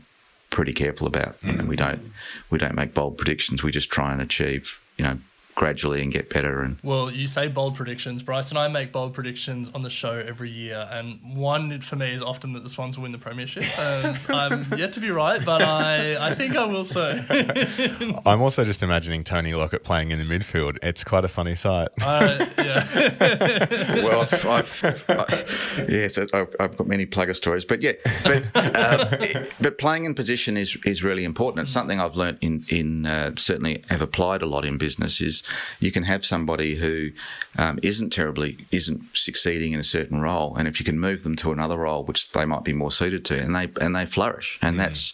pretty 0.51 0.73
careful 0.73 1.07
about. 1.07 1.39
Mm. 1.41 1.51
You 1.51 1.57
know, 1.57 1.65
we 1.65 1.75
don't 1.75 2.11
we 2.51 2.59
don't 2.59 2.75
make 2.75 2.93
bold 2.93 3.17
predictions. 3.17 3.63
We 3.63 3.71
just 3.71 3.89
try 3.89 4.11
and 4.11 4.21
achieve 4.21 4.79
you 4.97 5.05
know 5.05 5.17
gradually 5.59 6.01
and 6.01 6.13
get 6.13 6.29
better. 6.29 6.61
And 6.61 6.77
Well, 6.83 7.11
you 7.11 7.27
say 7.27 7.49
bold 7.49 7.75
predictions. 7.75 8.23
Bryce 8.23 8.49
and 8.49 8.57
I 8.57 8.69
make 8.69 8.93
bold 8.93 9.13
predictions 9.13 9.69
on 9.75 9.81
the 9.81 9.89
show 9.89 10.13
every 10.13 10.49
year, 10.49 10.87
and 10.89 11.19
one 11.35 11.81
for 11.81 11.97
me 11.97 12.11
is 12.11 12.23
often 12.23 12.53
that 12.53 12.63
the 12.63 12.69
Swans 12.69 12.95
will 12.95 13.03
win 13.03 13.11
the 13.11 13.17
premiership. 13.17 13.77
And 13.77 14.17
I'm 14.29 14.65
yet 14.77 14.93
to 14.93 15.01
be 15.01 15.11
right, 15.11 15.43
but 15.43 15.61
I, 15.61 16.29
I 16.29 16.33
think 16.33 16.55
I 16.55 16.65
will 16.65 16.85
so. 16.85 17.21
I'm 18.25 18.41
also 18.41 18.63
just 18.63 18.81
imagining 18.81 19.25
Tony 19.25 19.53
Lockett 19.53 19.83
playing 19.83 20.11
in 20.11 20.19
the 20.19 20.23
midfield. 20.23 20.77
It's 20.81 21.03
quite 21.03 21.25
a 21.25 21.27
funny 21.27 21.55
sight. 21.55 21.89
Uh, 22.01 22.45
yeah. 22.57 22.85
well, 24.01 24.21
I've, 24.21 24.45
I've, 24.45 25.05
I, 25.09 25.45
yes, 25.89 26.17
I've, 26.17 26.55
I've 26.57 26.77
got 26.77 26.87
many 26.87 27.05
plugger 27.05 27.35
stories, 27.35 27.65
but 27.65 27.81
yeah, 27.81 27.93
but 28.23 28.43
uh, 28.55 29.43
but 29.59 29.77
playing 29.77 30.05
in 30.05 30.15
position 30.15 30.55
is 30.55 30.77
is 30.85 31.03
really 31.03 31.25
important. 31.25 31.63
It's 31.63 31.71
something 31.71 31.99
I've 31.99 32.15
learnt 32.15 32.37
in 32.39 32.63
in 32.69 33.05
uh, 33.05 33.33
certainly 33.37 33.83
have 33.89 34.01
applied 34.01 34.41
a 34.41 34.45
lot 34.45 34.63
in 34.63 34.77
business. 34.77 35.19
Is 35.19 35.43
you 35.79 35.91
can 35.91 36.03
have 36.03 36.25
somebody 36.25 36.75
who 36.75 37.11
um, 37.57 37.79
not 37.83 38.11
terribly 38.11 38.65
isn't 38.71 39.01
succeeding 39.13 39.73
in 39.73 39.79
a 39.79 39.83
certain 39.83 40.21
role, 40.21 40.55
and 40.55 40.67
if 40.67 40.79
you 40.79 40.85
can 40.85 40.99
move 40.99 41.23
them 41.23 41.35
to 41.37 41.51
another 41.51 41.77
role 41.77 42.03
which 42.03 42.31
they 42.31 42.45
might 42.45 42.63
be 42.63 42.73
more 42.73 42.91
suited 42.91 43.25
to, 43.25 43.37
and 43.37 43.55
they 43.55 43.69
and 43.81 43.95
they 43.95 44.05
flourish, 44.05 44.59
and 44.61 44.79
that's 44.79 45.13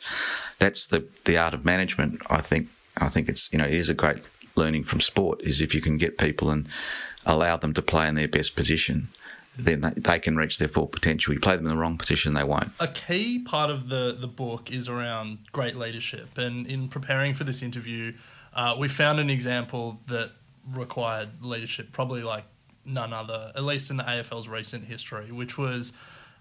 that's 0.60 0.86
the 0.88 1.06
the 1.26 1.38
art 1.38 1.54
of 1.54 1.66
management. 1.66 2.22
I 2.30 2.42
think 2.42 2.70
I 2.98 3.10
think 3.10 3.30
it's 3.30 3.50
you 3.52 3.58
know 3.58 3.66
it 3.66 3.74
is 3.74 3.90
a 3.90 3.94
great 3.94 4.20
learning 4.56 4.84
from 4.84 5.02
sport 5.02 5.42
is 5.42 5.62
if 5.62 5.76
you 5.76 5.82
can 5.82 5.98
get 5.98 6.18
people 6.18 6.50
and 6.50 6.68
allow 7.26 7.58
them 7.58 7.74
to 7.74 7.82
play 7.82 8.08
in 8.08 8.16
their 8.16 8.28
best 8.28 8.56
position, 8.56 9.10
then 9.58 9.82
they, 9.82 9.90
they 9.96 10.20
can 10.20 10.38
reach 10.38 10.58
their 10.58 10.68
full 10.68 10.88
potential. 10.88 11.34
You 11.34 11.40
play 11.40 11.56
them 11.56 11.66
in 11.66 11.70
the 11.70 11.78
wrong 11.78 11.98
position, 11.98 12.34
they 12.34 12.44
won't. 12.44 12.72
A 12.80 12.88
key 12.88 13.40
part 13.40 13.70
of 13.70 13.90
the, 13.90 14.16
the 14.18 14.28
book 14.28 14.72
is 14.72 14.90
around 14.90 15.40
great 15.52 15.76
leadership. 15.76 16.38
And 16.38 16.68
in 16.68 16.88
preparing 16.88 17.34
for 17.34 17.44
this 17.44 17.62
interview, 17.62 18.14
uh, 18.56 18.76
we 18.78 18.88
found 18.88 19.20
an 19.20 19.30
example 19.30 20.00
that 20.08 20.32
required 20.72 21.30
leadership, 21.42 21.92
probably 21.92 22.24
like 22.24 22.46
none 22.86 23.14
other, 23.14 23.52
at 23.56 23.64
least 23.64 23.90
in 23.90 23.98
the 23.98 24.04
AFL's 24.04 24.48
recent 24.48 24.86
history, 24.86 25.32
which 25.32 25.58
was 25.58 25.94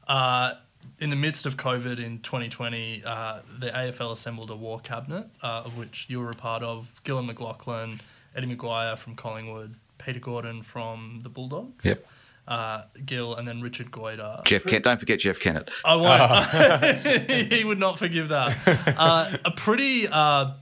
uh, 0.09 0.53
in 0.99 1.11
the 1.11 1.17
midst 1.17 1.47
of 1.47 1.57
COVID 1.57 1.99
in 1.99 2.21
2020, 2.21 3.03
uh, 3.05 3.41
the 3.59 3.71
AFL 3.71 4.13
assembled 4.13 4.51
a 4.51 4.57
war 4.57 4.81
cabinet, 4.81 5.27
uh, 5.43 5.63
of 5.65 5.77
which 5.77 6.07
you 6.09 6.21
were 6.21 6.31
a 6.31 6.35
part 6.35 6.63
of. 6.63 7.01
Gillon 7.05 7.27
McLachlan, 7.27 8.01
Eddie 8.35 8.55
McGuire 8.55 8.97
from 8.97 9.17
Collingwood, 9.17 9.75
Peter 9.99 10.21
Gordon 10.21 10.63
from 10.63 11.21
the 11.23 11.29
Bulldogs. 11.29 11.85
Yep. 11.85 12.07
Uh, 12.47 12.83
Gil 13.07 13.35
and 13.37 13.49
then 13.49 13.63
Richard 13.63 13.91
Goyder. 13.91 14.45
Jeff 14.45 14.65
Kent, 14.65 14.85
don't 14.85 15.01
forget 15.01 15.19
Jeff 15.19 15.41
Kennett. 15.41 15.71
I 15.83 15.97
won't. 15.97 17.53
he 17.53 17.65
would 17.65 17.79
not 17.79 17.99
forgive 17.99 18.29
that. 18.29 18.55
Uh, 18.99 19.35
a 19.47 19.51
pretty 19.51 20.07
uh, 20.07 20.53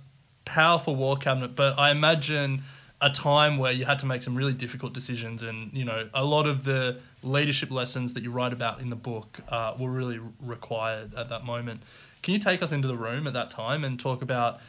powerful 0.45 0.97
war 0.97 1.17
cabinet, 1.17 1.55
but 1.55 1.79
I 1.79 1.91
imagine 1.91 2.63
a 3.01 3.11
time 3.11 3.59
where 3.59 3.73
you 3.73 3.85
had 3.85 3.99
to 3.99 4.07
make 4.07 4.23
some 4.23 4.37
really 4.37 4.53
difficult 4.53 4.93
decisions, 4.93 5.43
and 5.43 5.73
you 5.73 5.85
know, 5.85 6.09
a 6.15 6.25
lot 6.25 6.47
of 6.47 6.65
the 6.65 7.01
leadership 7.23 7.71
lessons 7.71 8.15
that 8.15 8.23
you 8.23 8.31
write 8.31 8.53
about 8.53 8.81
in 8.81 8.91
the 8.91 8.97
book 8.97 9.41
uh, 9.49 9.75
were 9.79 9.91
really 9.91 10.21
required 10.41 11.15
at 11.15 11.29
that 11.29 11.45
moment. 11.45 11.83
Can 12.23 12.33
you 12.35 12.41
take 12.41 12.63
us 12.63 12.71
into 12.71 12.87
the 12.87 12.97
room 12.97 13.27
at 13.27 13.33
that 13.33 13.51
time 13.51 13.83
and 13.83 13.99
talk 13.99 14.23
about 14.23 14.61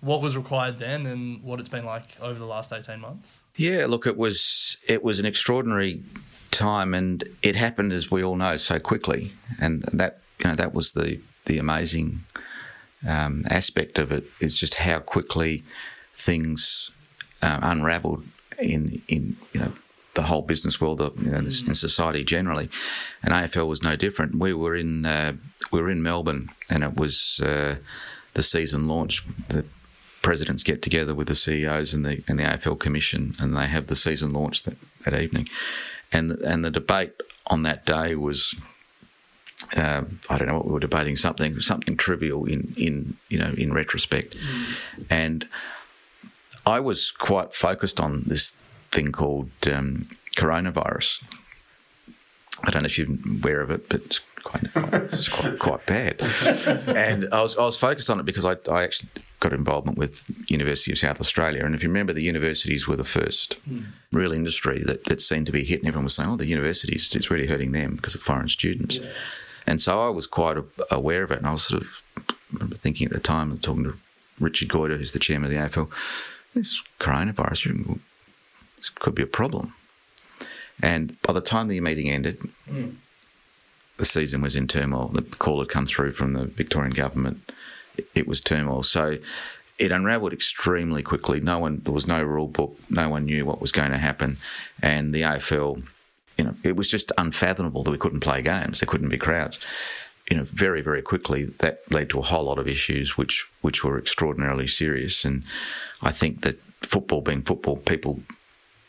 what 0.00 0.20
was 0.20 0.36
required 0.36 0.78
then 0.78 1.06
and 1.06 1.42
what 1.42 1.58
it's 1.58 1.68
been 1.68 1.84
like 1.84 2.16
over 2.20 2.38
the 2.38 2.44
last 2.46 2.72
eighteen 2.72 3.00
months? 3.00 3.38
Yeah, 3.56 3.86
look, 3.86 4.06
it 4.06 4.16
was 4.16 4.76
it 4.86 5.02
was 5.02 5.18
an 5.18 5.24
extraordinary 5.24 6.02
time, 6.50 6.92
and 6.92 7.24
it 7.42 7.56
happened 7.56 7.92
as 7.92 8.10
we 8.10 8.22
all 8.22 8.36
know 8.36 8.58
so 8.58 8.78
quickly, 8.78 9.32
and 9.58 9.82
that 9.92 10.20
you 10.38 10.50
know 10.50 10.56
that 10.56 10.74
was 10.74 10.92
the 10.92 11.20
the 11.46 11.58
amazing 11.58 12.20
um, 13.06 13.44
aspect 13.48 13.98
of 13.98 14.12
it 14.12 14.24
is 14.40 14.58
just 14.58 14.74
how 14.74 14.98
quickly 14.98 15.64
things 16.14 16.90
uh, 17.42 17.58
unravelled 17.62 18.24
in 18.58 19.02
in 19.08 19.36
you 19.52 19.60
know 19.60 19.72
the 20.18 20.24
whole 20.24 20.42
business 20.42 20.80
world, 20.80 21.00
of, 21.00 21.16
you 21.22 21.30
know, 21.30 21.38
in 21.38 21.74
society 21.74 22.24
generally, 22.24 22.68
and 23.22 23.32
AFL 23.32 23.68
was 23.68 23.84
no 23.84 23.94
different. 23.94 24.34
We 24.34 24.52
were 24.52 24.74
in 24.74 25.06
uh, 25.06 25.34
we 25.70 25.80
were 25.80 25.90
in 25.90 26.02
Melbourne, 26.02 26.48
and 26.68 26.82
it 26.82 26.96
was 26.96 27.40
uh, 27.40 27.76
the 28.34 28.42
season 28.42 28.88
launch. 28.88 29.24
The 29.48 29.64
presidents 30.20 30.64
get 30.64 30.82
together 30.82 31.14
with 31.14 31.28
the 31.28 31.36
CEOs 31.36 31.94
and 31.94 32.04
the 32.04 32.24
and 32.26 32.38
the 32.38 32.42
AFL 32.42 32.80
Commission, 32.80 33.36
and 33.38 33.56
they 33.56 33.68
have 33.68 33.86
the 33.86 33.94
season 33.94 34.32
launch 34.32 34.64
that, 34.64 34.76
that 35.04 35.14
evening, 35.14 35.48
and 36.10 36.32
and 36.32 36.64
the 36.64 36.70
debate 36.70 37.12
on 37.46 37.62
that 37.62 37.86
day 37.86 38.14
was. 38.14 38.54
Uh, 39.76 40.02
I 40.30 40.38
don't 40.38 40.48
know 40.48 40.56
what 40.56 40.66
we 40.66 40.72
were 40.72 40.80
debating 40.80 41.16
something 41.16 41.60
something 41.60 41.96
trivial 41.96 42.44
in, 42.44 42.74
in 42.76 43.16
you 43.28 43.38
know 43.38 43.52
in 43.58 43.72
retrospect, 43.72 44.36
and 45.10 45.48
I 46.64 46.80
was 46.80 47.10
quite 47.10 47.54
focused 47.54 47.98
on 47.98 48.24
this 48.26 48.52
thing 48.90 49.10
called 49.10 49.50
um, 49.70 50.08
coronavirus. 50.36 51.22
I 52.62 52.70
don't 52.70 52.82
know 52.82 52.86
if 52.86 52.98
you're 52.98 53.08
aware 53.40 53.60
of 53.60 53.70
it, 53.70 53.88
but 53.88 54.02
it's 54.02 54.20
quite, 54.42 54.64
it's 55.12 55.28
quite, 55.28 55.58
quite 55.58 55.86
bad. 55.86 56.20
And 56.88 57.28
I 57.32 57.42
was, 57.42 57.56
I 57.56 57.64
was 57.64 57.76
focused 57.76 58.10
on 58.10 58.18
it 58.18 58.26
because 58.26 58.44
I, 58.44 58.56
I 58.70 58.82
actually 58.82 59.10
got 59.40 59.52
involvement 59.52 59.96
with 59.96 60.24
University 60.48 60.90
of 60.92 60.98
South 60.98 61.20
Australia. 61.20 61.64
And 61.64 61.74
if 61.74 61.82
you 61.82 61.88
remember, 61.88 62.12
the 62.12 62.22
universities 62.22 62.88
were 62.88 62.96
the 62.96 63.04
first 63.04 63.56
real 64.12 64.32
industry 64.32 64.82
that, 64.86 65.04
that 65.04 65.20
seemed 65.20 65.46
to 65.46 65.52
be 65.52 65.64
hit, 65.64 65.80
and 65.80 65.88
everyone 65.88 66.04
was 66.04 66.14
saying, 66.14 66.28
oh, 66.28 66.36
the 66.36 66.46
universities, 66.46 67.14
it's 67.14 67.30
really 67.30 67.46
hurting 67.46 67.72
them 67.72 67.96
because 67.96 68.14
of 68.14 68.20
foreign 68.20 68.48
students. 68.48 68.98
And 69.68 69.82
so 69.82 70.06
I 70.06 70.08
was 70.08 70.26
quite 70.26 70.56
aware 70.90 71.22
of 71.22 71.30
it, 71.30 71.38
and 71.38 71.46
I 71.46 71.52
was 71.52 71.64
sort 71.64 71.82
of 71.82 72.02
remember 72.52 72.76
thinking 72.76 73.06
at 73.06 73.12
the 73.12 73.20
time, 73.20 73.50
and 73.50 73.62
talking 73.62 73.84
to 73.84 73.94
Richard 74.40 74.68
Goyder, 74.68 74.96
who's 74.96 75.12
the 75.12 75.18
chairman 75.18 75.52
of 75.52 75.72
the 75.72 75.80
AFL, 75.80 75.90
this 76.54 76.82
coronavirus 76.98 77.98
this 78.78 78.88
could 78.88 79.14
be 79.14 79.22
a 79.22 79.26
problem. 79.26 79.74
And 80.82 81.20
by 81.22 81.32
the 81.32 81.40
time 81.40 81.68
the 81.68 81.80
meeting 81.80 82.08
ended, 82.08 82.40
mm. 82.68 82.94
the 83.96 84.04
season 84.04 84.40
was 84.40 84.56
in 84.56 84.68
turmoil. 84.68 85.08
The 85.08 85.22
call 85.22 85.58
had 85.58 85.68
come 85.68 85.86
through 85.86 86.12
from 86.12 86.32
the 86.32 86.44
Victorian 86.46 86.94
government. 86.94 87.52
It 88.14 88.28
was 88.28 88.40
turmoil. 88.40 88.84
So 88.84 89.18
it 89.78 89.92
unravelled 89.92 90.32
extremely 90.32 91.02
quickly. 91.02 91.40
No 91.40 91.58
one, 91.58 91.82
there 91.84 91.92
was 91.92 92.06
no 92.06 92.22
rule 92.22 92.46
book. 92.46 92.78
No 92.90 93.08
one 93.08 93.26
knew 93.26 93.44
what 93.44 93.60
was 93.60 93.72
going 93.72 93.90
to 93.90 93.98
happen, 93.98 94.38
and 94.82 95.14
the 95.14 95.22
AFL, 95.22 95.82
you 96.38 96.44
know, 96.44 96.54
it 96.64 96.76
was 96.76 96.88
just 96.88 97.12
unfathomable 97.18 97.82
that 97.82 97.90
we 97.90 97.98
couldn't 97.98 98.20
play 98.20 98.40
games. 98.40 98.80
There 98.80 98.86
couldn't 98.86 99.08
be 99.08 99.18
crowds. 99.18 99.58
You 100.30 100.36
know, 100.36 100.44
very 100.44 100.82
very 100.82 101.02
quickly 101.02 101.46
that 101.58 101.80
led 101.90 102.10
to 102.10 102.18
a 102.18 102.22
whole 102.22 102.44
lot 102.44 102.58
of 102.58 102.68
issues, 102.68 103.16
which 103.16 103.46
which 103.60 103.82
were 103.84 103.98
extraordinarily 103.98 104.68
serious. 104.68 105.24
And 105.24 105.42
I 106.02 106.12
think 106.12 106.42
that 106.42 106.60
football 106.82 107.20
being 107.20 107.42
football, 107.42 107.76
people 107.76 108.20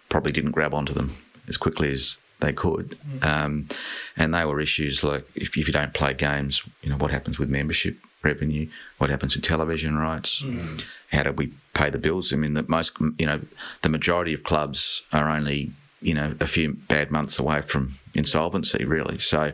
probably 0.09 0.31
didn't 0.31 0.51
grab 0.51 0.73
onto 0.73 0.93
them 0.93 1.17
as 1.47 1.57
quickly 1.57 1.91
as 1.91 2.17
they 2.39 2.53
could. 2.53 2.97
Mm. 3.07 3.25
Um, 3.25 3.67
and 4.15 4.33
they 4.33 4.45
were 4.45 4.61
issues 4.61 5.03
like 5.03 5.25
if, 5.35 5.57
if 5.57 5.67
you 5.67 5.73
don't 5.73 5.93
play 5.93 6.13
games, 6.13 6.61
you 6.81 6.89
know, 6.89 6.97
what 6.97 7.11
happens 7.11 7.39
with 7.39 7.49
membership? 7.49 7.97
revenue, 8.23 8.67
what 8.97 9.09
happens 9.09 9.35
with 9.35 9.43
television 9.43 9.97
rights, 9.97 10.41
mm. 10.41 10.83
how 11.11 11.23
do 11.23 11.31
we 11.31 11.53
pay 11.73 11.89
the 11.89 11.97
bills? 11.97 12.33
I 12.33 12.35
mean, 12.35 12.53
the 12.53 12.65
most, 12.67 12.93
you 13.17 13.25
know, 13.25 13.41
the 13.81 13.89
majority 13.89 14.33
of 14.33 14.43
clubs 14.43 15.01
are 15.13 15.29
only, 15.29 15.71
you 16.01 16.13
know, 16.13 16.35
a 16.39 16.47
few 16.47 16.73
bad 16.73 17.11
months 17.11 17.39
away 17.39 17.61
from 17.61 17.95
insolvency, 18.13 18.85
really. 18.85 19.19
So 19.19 19.53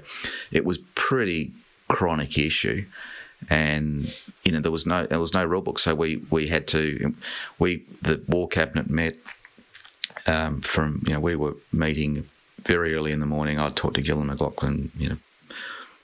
it 0.52 0.66
was 0.66 0.78
pretty 0.96 1.52
chronic 1.88 2.38
issue. 2.38 2.86
And 3.50 4.14
you 4.44 4.52
know 4.52 4.60
there 4.60 4.72
was 4.72 4.86
no 4.86 5.06
there 5.06 5.20
was 5.20 5.34
no 5.34 5.44
rule 5.46 5.62
book, 5.62 5.78
so 5.78 5.94
we, 5.94 6.18
we 6.32 6.48
had 6.48 6.68
to 6.70 7.14
we 7.60 7.84
the 8.02 8.24
war 8.28 8.48
cabinet 8.48 8.90
met 8.90 9.18
um, 10.26 10.62
from 10.62 11.04
you 11.06 11.14
know 11.14 11.20
we 11.20 11.36
were 11.36 11.56
meeting 11.72 12.28
very 12.64 12.96
early 12.96 13.12
in 13.12 13.20
the 13.20 13.26
morning. 13.26 13.60
I'd 13.60 13.76
talk 13.76 13.94
to 13.96 14.02
Gillon 14.02 14.30
McLachlan, 14.30 14.90
you 14.98 15.10
know, 15.10 15.18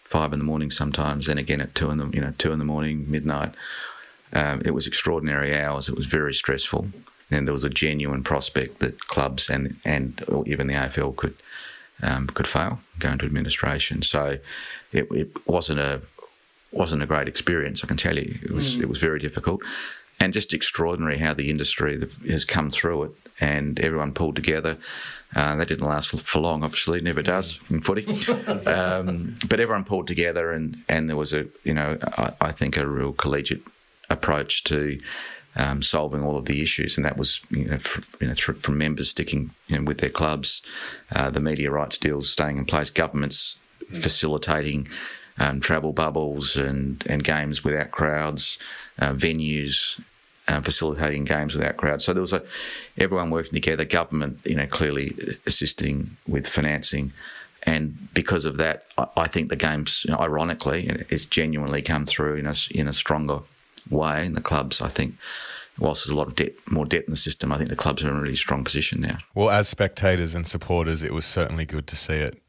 five 0.04 0.34
in 0.34 0.40
the 0.40 0.46
morning 0.46 0.72
sometimes, 0.72 1.26
then 1.26 1.38
again 1.38 1.62
at 1.62 1.74
two 1.74 1.90
in 1.90 1.98
the 1.98 2.10
you 2.10 2.22
know 2.22 2.34
two 2.38 2.52
in 2.52 2.60
the 2.60 2.66
morning, 2.66 3.10
midnight. 3.10 3.54
Um, 4.34 4.62
it 4.64 4.72
was 4.72 4.88
extraordinary 4.88 5.58
hours. 5.60 5.90
It 5.90 5.96
was 5.96 6.06
very 6.06 6.34
stressful, 6.34 6.88
and 7.32 7.48
there 7.48 7.54
was 7.54 7.64
a 7.64 7.70
genuine 7.70 8.24
prospect 8.24 8.80
that 8.80 9.08
clubs 9.08 9.50
and 9.50 9.78
and 9.86 10.24
even 10.46 10.68
the 10.68 10.74
AFL 10.74 11.16
could 11.16 11.36
um, 12.04 12.28
could 12.28 12.48
fail, 12.48 12.80
go 13.00 13.10
into 13.10 13.26
administration. 13.26 14.02
So 14.02 14.40
it, 14.92 15.08
it, 15.12 15.48
wasn't 15.48 15.80
a 15.80 16.02
wasn't 16.72 17.04
a 17.04 17.06
great 17.06 17.28
experience. 17.28 17.84
I 17.84 17.88
can 17.88 17.98
tell 17.98 18.18
you, 18.18 18.40
it 18.42 18.52
was 18.52 18.76
mm. 18.76 18.82
it 18.82 18.90
was 18.90 19.00
very 19.00 19.20
difficult, 19.20 19.62
and 20.20 20.34
just 20.34 20.54
extraordinary 20.54 21.18
how 21.18 21.34
the 21.34 21.50
industry 21.50 22.02
has 22.28 22.46
come 22.46 22.70
through 22.70 23.04
it, 23.04 23.12
and 23.40 23.80
everyone 23.80 24.14
pulled 24.14 24.36
together. 24.36 24.78
Uh, 25.34 25.56
that 25.56 25.70
didn't 25.70 25.88
last 25.88 26.10
for, 26.10 26.18
for, 26.18 26.40
long, 26.40 26.62
obviously, 26.62 27.00
never 27.00 27.22
does 27.22 27.58
in 27.70 27.80
footy. 27.80 28.06
um, 28.68 29.34
but 29.48 29.62
everyone 29.62 29.86
pulled 29.86 30.06
together, 30.06 30.52
and, 30.52 30.78
and 30.90 31.08
there 31.08 31.16
was 31.16 31.32
a, 31.32 31.48
you 31.64 31.74
know, 31.74 31.98
I, 32.02 32.34
I 32.42 32.52
think 32.52 32.76
a 32.76 32.86
real 32.86 33.14
collegiate 33.14 33.64
approach 34.10 34.66
to 34.66 35.00
um, 35.56 35.82
solving 35.82 36.24
all 36.24 36.38
of 36.38 36.46
the 36.46 36.62
issues, 36.62 36.98
and 36.98 37.06
that 37.06 37.18
was, 37.18 37.42
you 37.50 37.66
know, 37.66 37.78
for, 37.78 38.02
you 38.20 38.28
know 38.28 38.36
from 38.36 38.78
members 38.78 39.10
sticking 39.10 39.52
you 39.68 39.78
know, 39.78 39.84
with 39.84 40.00
their 40.00 40.10
clubs, 40.10 40.62
uh, 41.12 41.30
the 41.30 41.40
media 41.40 41.72
rights 41.72 41.98
deals 41.98 42.30
staying 42.30 42.58
in 42.58 42.66
place, 42.66 42.90
governments 42.90 43.58
facilitating 43.94 44.88
um, 45.38 45.60
travel 45.60 45.92
bubbles 45.92 46.56
and, 46.56 47.04
and 47.08 47.24
games 47.24 47.64
without 47.64 47.92
crowds, 47.92 48.58
uh, 49.00 49.12
venues 49.12 50.00
um, 50.48 50.64
facilitating 50.64 51.24
games 51.24 51.56
without 51.56 51.78
crowds. 51.78 52.04
So 52.06 52.14
there 52.14 52.22
was 52.22 52.34
a 52.34 52.44
everyone 52.98 53.30
working 53.30 53.54
together, 53.54 53.86
government, 53.86 54.40
you 54.44 54.56
know, 54.56 54.68
clearly 54.68 55.16
assisting 55.46 56.18
with 56.28 56.48
financing. 56.48 57.14
And 57.64 58.10
because 58.14 58.46
of 58.46 58.58
that, 58.58 58.86
I, 58.98 59.08
I 59.18 59.28
think 59.28 59.50
the 59.50 59.56
games, 59.56 60.04
you 60.06 60.12
know, 60.12 60.20
ironically, 60.20 61.06
it's 61.10 61.26
genuinely 61.26 61.82
come 61.82 62.06
through 62.06 62.36
in 62.36 62.48
a, 62.48 62.56
in 62.72 62.88
a 62.88 62.94
stronger 62.94 63.40
way. 63.92 64.26
in 64.26 64.34
the 64.34 64.42
clubs, 64.42 64.82
I 64.82 64.88
think, 64.88 65.16
whilst 65.78 66.06
there's 66.06 66.16
a 66.16 66.18
lot 66.18 66.28
of 66.28 66.36
debt, 66.36 66.54
more 66.70 66.86
debt 66.86 67.04
in 67.06 67.12
the 67.12 67.18
system, 67.18 67.52
I 67.52 67.58
think 67.58 67.70
the 67.70 67.76
clubs 67.76 68.04
are 68.04 68.10
in 68.10 68.16
a 68.16 68.22
really 68.22 68.36
strong 68.36 68.64
position 68.64 69.02
now. 69.02 69.18
Well, 69.36 69.50
as 69.50 69.68
spectators 69.68 70.36
and 70.36 70.46
supporters, 70.48 71.04
it 71.04 71.14
was 71.14 71.26
certainly 71.26 71.66
good 71.66 71.88
to 71.88 71.96
see 71.96 72.16
it 72.16 72.42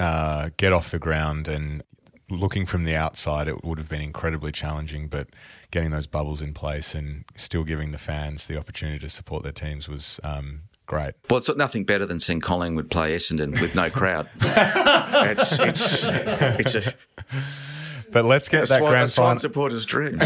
uh, 0.00 0.50
get 0.56 0.72
off 0.72 0.90
the 0.90 0.98
ground. 0.98 1.48
And 1.48 1.82
looking 2.30 2.66
from 2.66 2.84
the 2.84 2.94
outside, 2.94 3.48
it 3.48 3.64
would 3.64 3.78
have 3.78 3.88
been 3.88 4.00
incredibly 4.00 4.52
challenging, 4.52 5.08
but 5.08 5.28
getting 5.70 5.90
those 5.90 6.06
bubbles 6.06 6.42
in 6.42 6.54
place 6.54 6.94
and 6.94 7.24
still 7.36 7.64
giving 7.64 7.90
the 7.90 7.98
fans 7.98 8.46
the 8.46 8.58
opportunity 8.58 8.98
to 8.98 9.08
support 9.08 9.42
their 9.42 9.52
teams 9.52 9.88
was 9.88 10.20
um, 10.22 10.62
great. 10.86 11.14
Well, 11.30 11.38
it's 11.38 11.54
nothing 11.56 11.84
better 11.84 12.06
than 12.06 12.20
seeing 12.20 12.40
Collingwood 12.40 12.90
play 12.90 13.14
Essendon 13.14 13.60
with 13.60 13.74
no 13.74 13.90
crowd. 13.90 14.28
it's, 14.40 15.52
it's, 15.52 16.04
it's 16.04 16.74
a 16.74 16.94
but 18.12 18.24
let's 18.24 18.48
get 18.48 18.68
that 18.68 18.80
grand 18.80 19.10
final. 19.10 19.38
supporters' 19.38 19.84
dream. 19.86 20.18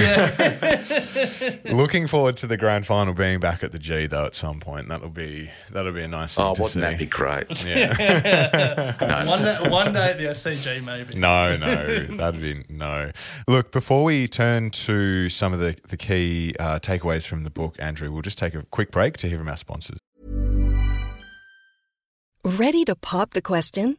Looking 1.77 2.07
forward 2.07 2.37
to 2.38 2.47
the 2.47 2.57
grand 2.57 2.87
final 2.87 3.14
being 3.14 3.40
back 3.40 3.62
at 3.62 3.73
the 3.73 3.79
G 3.79 4.07
though 4.07 4.27
at 4.27 4.35
some 4.35 4.61
point. 4.61 4.88
That'll 4.88 5.09
be 5.09 5.51
that'll 5.71 5.92
be 5.92 6.03
a 6.03 6.09
nice 6.09 6.35
thing 6.35 6.45
oh, 6.45 6.55
to 6.55 6.62
wouldn't 6.62 6.75
see. 6.75 6.81
that 6.81 6.99
be 6.99 7.07
great? 7.07 7.64
Yeah. 7.64 8.97
no. 9.01 9.31
One 9.31 9.42
day, 9.45 9.71
one 9.71 9.92
day 9.92 10.11
at 10.11 10.18
the 10.18 10.25
SCG 10.27 10.85
maybe. 10.85 11.14
No, 11.14 11.57
no, 11.57 12.07
that'd 12.16 12.40
be 12.40 12.64
no. 12.68 13.12
Look, 13.49 13.73
before 13.73 14.05
we 14.05 14.29
turn 14.29 14.71
to 14.71 15.29
some 15.29 15.53
of 15.53 15.61
the 15.61 15.77
the 15.88 15.97
key 15.97 16.55
uh, 16.59 16.79
takeaways 16.79 17.27
from 17.27 17.45
the 17.45 17.51
book, 17.51 17.77
Andrew, 17.79 18.12
we'll 18.12 18.23
just 18.23 18.38
take 18.38 18.55
a 18.55 18.62
quick 18.64 18.90
break 18.90 19.16
to 19.18 19.29
hear 19.29 19.38
from 19.38 19.49
our 19.49 19.57
sponsors. 19.57 19.99
Ready 22.45 22.85
to 22.87 22.97
pop 22.97 23.35
the 23.35 23.42
question? 23.42 23.99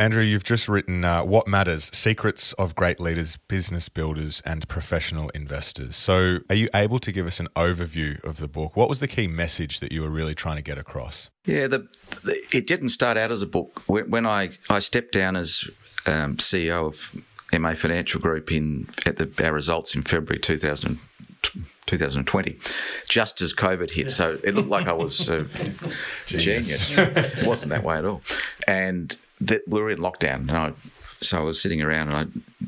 Andrew, 0.00 0.22
you've 0.22 0.44
just 0.44 0.68
written 0.68 1.04
uh, 1.04 1.24
What 1.24 1.48
Matters 1.48 1.90
Secrets 1.92 2.52
of 2.52 2.76
Great 2.76 3.00
Leaders, 3.00 3.36
Business 3.36 3.88
Builders, 3.88 4.40
and 4.44 4.68
Professional 4.68 5.28
Investors. 5.30 5.96
So, 5.96 6.38
are 6.48 6.54
you 6.54 6.68
able 6.72 7.00
to 7.00 7.10
give 7.10 7.26
us 7.26 7.40
an 7.40 7.48
overview 7.56 8.22
of 8.22 8.36
the 8.36 8.46
book? 8.46 8.76
What 8.76 8.88
was 8.88 9.00
the 9.00 9.08
key 9.08 9.26
message 9.26 9.80
that 9.80 9.90
you 9.90 10.02
were 10.02 10.10
really 10.10 10.36
trying 10.36 10.54
to 10.54 10.62
get 10.62 10.78
across? 10.78 11.30
Yeah, 11.46 11.66
the, 11.66 11.88
the, 12.22 12.40
it 12.52 12.68
didn't 12.68 12.90
start 12.90 13.16
out 13.16 13.32
as 13.32 13.42
a 13.42 13.46
book. 13.46 13.82
When 13.88 14.24
I, 14.24 14.50
I 14.70 14.78
stepped 14.78 15.14
down 15.14 15.34
as 15.34 15.64
um, 16.06 16.36
CEO 16.36 16.86
of 16.86 17.60
MA 17.60 17.74
Financial 17.74 18.20
Group 18.20 18.52
in 18.52 18.88
at 19.04 19.16
the, 19.16 19.28
our 19.44 19.52
results 19.52 19.96
in 19.96 20.04
February 20.04 20.38
2000, 20.38 21.00
2020, 21.86 22.56
just 23.08 23.40
as 23.40 23.52
COVID 23.52 23.90
hit. 23.90 24.12
So 24.12 24.38
it 24.44 24.54
looked 24.54 24.68
like 24.68 24.86
I 24.86 24.92
was 24.92 25.28
a 25.28 25.44
genius. 26.28 26.88
it 26.88 27.44
wasn't 27.44 27.70
that 27.70 27.82
way 27.82 27.98
at 27.98 28.04
all. 28.04 28.22
And 28.68 29.16
that 29.40 29.62
we 29.66 29.80
were 29.80 29.90
in 29.90 29.98
lockdown, 29.98 30.48
and 30.48 30.50
I, 30.50 30.72
so 31.20 31.38
I 31.38 31.42
was 31.42 31.60
sitting 31.60 31.82
around 31.82 32.08
and 32.08 32.16
I 32.16 32.26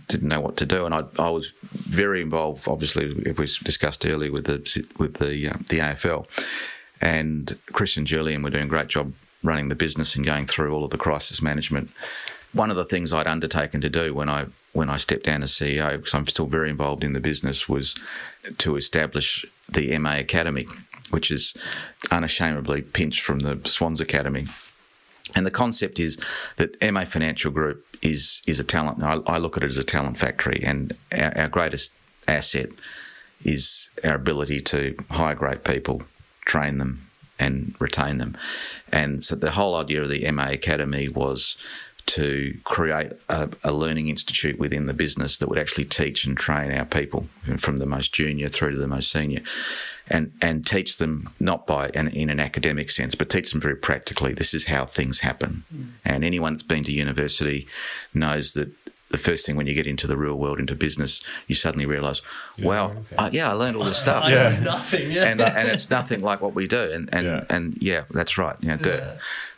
didn't 0.08 0.28
know 0.28 0.40
what 0.40 0.56
to 0.58 0.66
do, 0.66 0.84
and 0.86 0.94
I, 0.94 1.04
I 1.18 1.30
was 1.30 1.52
very 1.72 2.20
involved. 2.20 2.66
Obviously, 2.66 3.12
if 3.26 3.38
we 3.38 3.46
discussed 3.62 4.04
earlier 4.06 4.32
with 4.32 4.46
the 4.46 4.86
with 4.98 5.14
the 5.14 5.50
uh, 5.50 5.58
the 5.68 5.78
AFL, 5.78 6.26
and 7.00 7.58
Chris 7.72 7.96
and 7.96 8.06
Julian 8.06 8.42
were 8.42 8.50
doing 8.50 8.64
a 8.64 8.68
great 8.68 8.88
job 8.88 9.12
running 9.42 9.68
the 9.68 9.74
business 9.74 10.16
and 10.16 10.24
going 10.24 10.46
through 10.46 10.74
all 10.74 10.84
of 10.84 10.90
the 10.90 10.98
crisis 10.98 11.40
management. 11.40 11.90
One 12.52 12.70
of 12.70 12.76
the 12.76 12.84
things 12.84 13.12
I'd 13.12 13.26
undertaken 13.26 13.80
to 13.80 13.88
do 13.88 14.14
when 14.14 14.28
I 14.28 14.46
when 14.72 14.90
I 14.90 14.98
stepped 14.98 15.24
down 15.24 15.42
as 15.42 15.52
CEO, 15.52 15.96
because 15.96 16.14
I'm 16.14 16.26
still 16.26 16.46
very 16.46 16.70
involved 16.70 17.02
in 17.02 17.12
the 17.12 17.20
business, 17.20 17.68
was 17.68 17.94
to 18.58 18.76
establish 18.76 19.44
the 19.68 19.96
MA 19.98 20.16
Academy, 20.16 20.66
which 21.10 21.30
is 21.30 21.54
unashamedly 22.10 22.82
pinched 22.82 23.22
from 23.22 23.40
the 23.40 23.60
Swans 23.68 24.00
Academy. 24.00 24.46
And 25.34 25.46
the 25.46 25.50
concept 25.50 26.00
is 26.00 26.18
that 26.56 26.76
MA 26.92 27.04
Financial 27.04 27.50
Group 27.50 27.86
is 28.02 28.42
is 28.46 28.60
a 28.60 28.64
talent. 28.64 29.02
I, 29.02 29.14
I 29.26 29.38
look 29.38 29.56
at 29.56 29.62
it 29.62 29.70
as 29.70 29.76
a 29.76 29.84
talent 29.84 30.18
factory, 30.18 30.62
and 30.64 30.96
our, 31.12 31.36
our 31.36 31.48
greatest 31.48 31.92
asset 32.26 32.70
is 33.44 33.90
our 34.04 34.14
ability 34.14 34.60
to 34.60 34.94
hire 35.10 35.34
great 35.34 35.64
people, 35.64 36.02
train 36.44 36.78
them, 36.78 37.06
and 37.38 37.74
retain 37.80 38.18
them. 38.18 38.36
And 38.92 39.24
so 39.24 39.34
the 39.34 39.52
whole 39.52 39.74
idea 39.74 40.02
of 40.02 40.08
the 40.08 40.30
MA 40.30 40.48
Academy 40.50 41.08
was 41.08 41.56
to 42.06 42.58
create 42.64 43.12
a, 43.28 43.48
a, 43.64 43.72
learning 43.72 44.08
institute 44.08 44.58
within 44.58 44.86
the 44.86 44.94
business 44.94 45.38
that 45.38 45.48
would 45.48 45.58
actually 45.58 45.84
teach 45.84 46.24
and 46.24 46.36
train 46.36 46.72
our 46.72 46.84
people 46.84 47.26
from 47.58 47.78
the 47.78 47.86
most 47.86 48.12
junior 48.12 48.48
through 48.48 48.72
to 48.72 48.78
the 48.78 48.86
most 48.86 49.10
senior 49.10 49.40
and 50.08 50.32
and 50.42 50.66
teach 50.66 50.96
them 50.96 51.30
not 51.38 51.66
by 51.66 51.88
an, 51.94 52.08
in 52.08 52.30
an 52.30 52.40
academic 52.40 52.90
sense 52.90 53.14
but 53.14 53.30
teach 53.30 53.52
them 53.52 53.60
very 53.60 53.76
practically 53.76 54.32
this 54.32 54.54
is 54.54 54.66
how 54.66 54.84
things 54.84 55.20
happen 55.20 55.64
mm. 55.74 55.86
and 56.04 56.24
anyone 56.24 56.54
that's 56.54 56.62
been 56.62 56.84
to 56.84 56.92
university 56.92 57.66
knows 58.14 58.54
that 58.54 58.70
the 59.10 59.18
first 59.18 59.44
thing 59.44 59.56
when 59.56 59.66
you 59.66 59.74
get 59.74 59.88
into 59.88 60.06
the 60.06 60.16
real 60.16 60.36
world, 60.36 60.60
into 60.60 60.74
business, 60.76 61.20
you 61.48 61.54
suddenly 61.56 61.84
realise, 61.84 62.22
wow, 62.60 62.94
yeah, 63.32 63.50
I 63.50 63.54
learned 63.54 63.76
all 63.76 63.82
this 63.82 63.98
stuff. 64.00 64.28
yeah, 64.28 64.56
nothing. 64.62 65.10
Yeah, 65.10 65.24
and, 65.24 65.40
uh, 65.40 65.52
and 65.56 65.68
it's 65.68 65.90
nothing 65.90 66.22
like 66.22 66.40
what 66.40 66.54
we 66.54 66.68
do. 66.68 66.92
And 66.92 67.12
and 67.12 67.26
yeah, 67.26 67.44
and, 67.50 67.82
yeah 67.82 68.04
that's 68.10 68.38
right. 68.38 68.56
You 68.60 68.76
know, 68.76 68.78
yeah. 68.84 69.16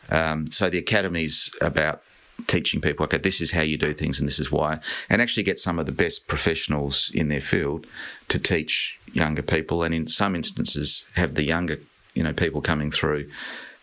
Um, 0.08 0.50
so 0.50 0.68
the 0.68 0.78
academy's 0.78 1.50
about 1.60 2.02
teaching 2.46 2.80
people, 2.80 3.04
okay, 3.04 3.18
this 3.18 3.40
is 3.40 3.52
how 3.52 3.62
you 3.62 3.76
do 3.76 3.92
things, 3.92 4.18
and 4.18 4.28
this 4.28 4.38
is 4.38 4.50
why, 4.50 4.80
and 5.08 5.22
actually 5.22 5.42
get 5.42 5.58
some 5.58 5.78
of 5.78 5.86
the 5.86 5.92
best 5.92 6.26
professionals 6.26 7.10
in 7.14 7.28
their 7.28 7.40
field 7.40 7.86
to 8.28 8.38
teach 8.38 8.98
younger 9.12 9.42
people, 9.42 9.82
and 9.82 9.94
in 9.94 10.06
some 10.08 10.34
instances, 10.34 11.04
have 11.14 11.34
the 11.34 11.44
younger, 11.44 11.78
you 12.14 12.22
know, 12.22 12.32
people 12.32 12.60
coming 12.60 12.90
through 12.90 13.28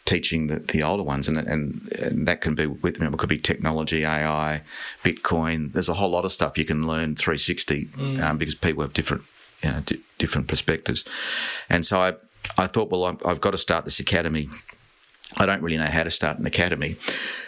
teaching 0.06 0.48
the, 0.48 0.60
the 0.60 0.82
older 0.82 1.04
ones, 1.04 1.28
and, 1.28 1.38
and, 1.38 1.92
and 1.94 2.28
that 2.28 2.42
can 2.42 2.56
be 2.56 2.66
with 2.66 2.98
you 2.98 3.06
know, 3.06 3.14
it 3.14 3.18
could 3.18 3.30
be 3.30 3.38
technology, 3.38 4.04
AI, 4.04 4.62
Bitcoin. 5.04 5.72
There's 5.74 5.90
a 5.90 5.94
whole 5.94 6.10
lot 6.10 6.26
of 6.26 6.34
stuff 6.34 6.58
you 6.58 6.66
can 6.66 6.88
learn 6.88 7.16
360 7.16 7.86
mm. 7.86 8.22
um, 8.24 8.38
because 8.38 8.56
people 8.56 8.82
have 8.82 8.94
different 8.94 9.24
you 9.62 9.72
know, 9.72 9.82
d- 9.82 10.02
different 10.18 10.48
perspectives. 10.48 11.06
And 11.70 11.86
so 11.86 12.02
I 12.02 12.14
I 12.58 12.68
thought, 12.68 12.90
well, 12.90 13.06
I've, 13.06 13.26
I've, 13.26 13.42
got 13.42 13.52
to 13.52 13.58
start 13.58 13.86
this 13.86 14.00
academy. 14.00 14.50
I 15.38 15.46
don't 15.46 15.62
really 15.62 15.78
know 15.78 15.86
how 15.86 16.04
to 16.04 16.12
start 16.12 16.40
an 16.40 16.46
academy, 16.46 16.96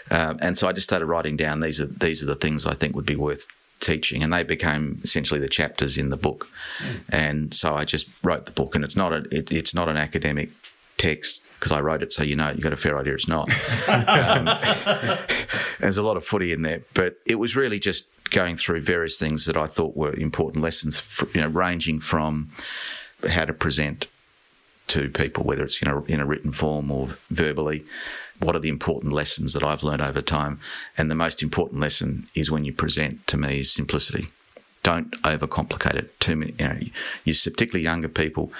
um, 0.09 0.37
and 0.41 0.57
so 0.57 0.67
I 0.67 0.71
just 0.71 0.87
started 0.87 1.05
writing 1.05 1.35
down 1.35 1.59
these 1.59 1.81
are 1.81 1.87
these 1.87 2.23
are 2.23 2.27
the 2.27 2.35
things 2.35 2.65
I 2.65 2.75
think 2.75 2.95
would 2.95 3.05
be 3.05 3.15
worth 3.15 3.45
teaching, 3.79 4.23
and 4.23 4.31
they 4.31 4.43
became 4.43 5.01
essentially 5.03 5.39
the 5.39 5.49
chapters 5.49 5.97
in 5.97 6.09
the 6.09 6.17
book. 6.17 6.47
Mm. 6.79 7.01
And 7.09 7.53
so 7.53 7.75
I 7.75 7.85
just 7.85 8.07
wrote 8.23 8.45
the 8.45 8.51
book, 8.51 8.75
and 8.75 8.83
it's 8.83 8.95
not 8.95 9.11
a 9.11 9.23
it, 9.35 9.51
it's 9.51 9.73
not 9.73 9.89
an 9.89 9.97
academic 9.97 10.51
text 10.97 11.43
because 11.59 11.71
I 11.71 11.81
wrote 11.81 12.03
it, 12.03 12.13
so 12.13 12.23
you 12.23 12.35
know 12.35 12.51
you 12.51 12.61
got 12.61 12.73
a 12.73 12.77
fair 12.77 12.97
idea 12.97 13.15
it's 13.15 13.27
not. 13.27 13.49
um, 13.87 14.45
there's 15.79 15.97
a 15.97 16.03
lot 16.03 16.17
of 16.17 16.25
footy 16.25 16.53
in 16.53 16.61
there, 16.61 16.83
but 16.93 17.17
it 17.25 17.35
was 17.35 17.55
really 17.55 17.79
just 17.79 18.05
going 18.29 18.55
through 18.55 18.81
various 18.81 19.17
things 19.17 19.45
that 19.45 19.57
I 19.57 19.67
thought 19.67 19.95
were 19.95 20.13
important 20.13 20.63
lessons, 20.63 20.99
for, 20.99 21.27
you 21.33 21.41
know, 21.41 21.47
ranging 21.47 21.99
from 21.99 22.51
how 23.27 23.45
to 23.45 23.53
present 23.53 24.07
to 24.91 25.09
people, 25.09 25.43
whether 25.43 25.63
it's 25.63 25.81
you 25.81 25.87
know 25.87 26.05
in 26.07 26.19
a 26.19 26.25
written 26.25 26.51
form 26.51 26.91
or 26.91 27.17
verbally. 27.29 27.83
What 28.39 28.55
are 28.55 28.59
the 28.59 28.69
important 28.69 29.13
lessons 29.13 29.53
that 29.53 29.63
I've 29.63 29.83
learned 29.83 30.01
over 30.01 30.21
time? 30.21 30.59
And 30.97 31.11
the 31.11 31.15
most 31.15 31.43
important 31.43 31.79
lesson 31.79 32.27
is 32.33 32.49
when 32.49 32.65
you 32.65 32.73
present 32.73 33.27
to 33.27 33.37
me 33.37 33.59
is 33.59 33.71
simplicity. 33.71 34.29
Don't 34.81 35.11
overcomplicate 35.21 35.93
it. 35.93 36.19
Too 36.19 36.35
many, 36.35 36.55
you 36.57 36.67
know, 36.67 36.79
you 37.23 37.35
particularly 37.35 37.83
younger 37.83 38.07
people 38.07 38.51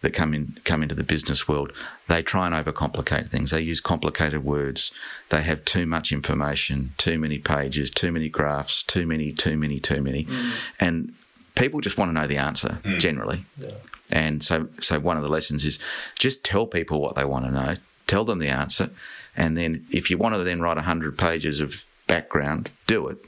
that 0.00 0.12
come 0.12 0.34
in 0.34 0.58
come 0.64 0.82
into 0.82 0.94
the 0.94 1.04
business 1.04 1.48
world, 1.48 1.72
they 2.08 2.22
try 2.22 2.46
and 2.46 2.54
overcomplicate 2.54 3.28
things. 3.28 3.50
They 3.50 3.60
use 3.60 3.80
complicated 3.80 4.44
words. 4.44 4.90
They 5.30 5.42
have 5.42 5.64
too 5.64 5.86
much 5.86 6.12
information, 6.12 6.94
too 6.98 7.18
many 7.18 7.38
pages, 7.38 7.90
too 7.90 8.12
many 8.12 8.28
graphs, 8.28 8.82
too 8.82 9.06
many, 9.06 9.32
too 9.32 9.56
many, 9.56 9.80
too 9.80 10.00
many, 10.00 10.24
mm. 10.24 10.52
and 10.78 11.14
people 11.54 11.80
just 11.80 11.98
want 11.98 12.08
to 12.08 12.12
know 12.12 12.26
the 12.26 12.36
answer 12.36 12.78
mm. 12.82 12.98
generally. 12.98 13.44
Yeah. 13.56 13.70
And 14.10 14.42
so, 14.42 14.68
so 14.80 14.98
one 14.98 15.16
of 15.16 15.22
the 15.22 15.28
lessons 15.28 15.64
is 15.64 15.78
just 16.18 16.44
tell 16.44 16.66
people 16.66 17.00
what 17.00 17.14
they 17.14 17.24
want 17.24 17.44
to 17.44 17.50
know. 17.50 17.76
Tell 18.06 18.24
them 18.24 18.38
the 18.38 18.48
answer, 18.48 18.88
and 19.36 19.56
then 19.56 19.86
if 19.90 20.10
you 20.10 20.16
want 20.16 20.34
to 20.34 20.42
then 20.42 20.62
write 20.62 20.78
hundred 20.78 21.18
pages 21.18 21.60
of 21.60 21.84
background, 22.06 22.70
do 22.86 23.06
it 23.08 23.22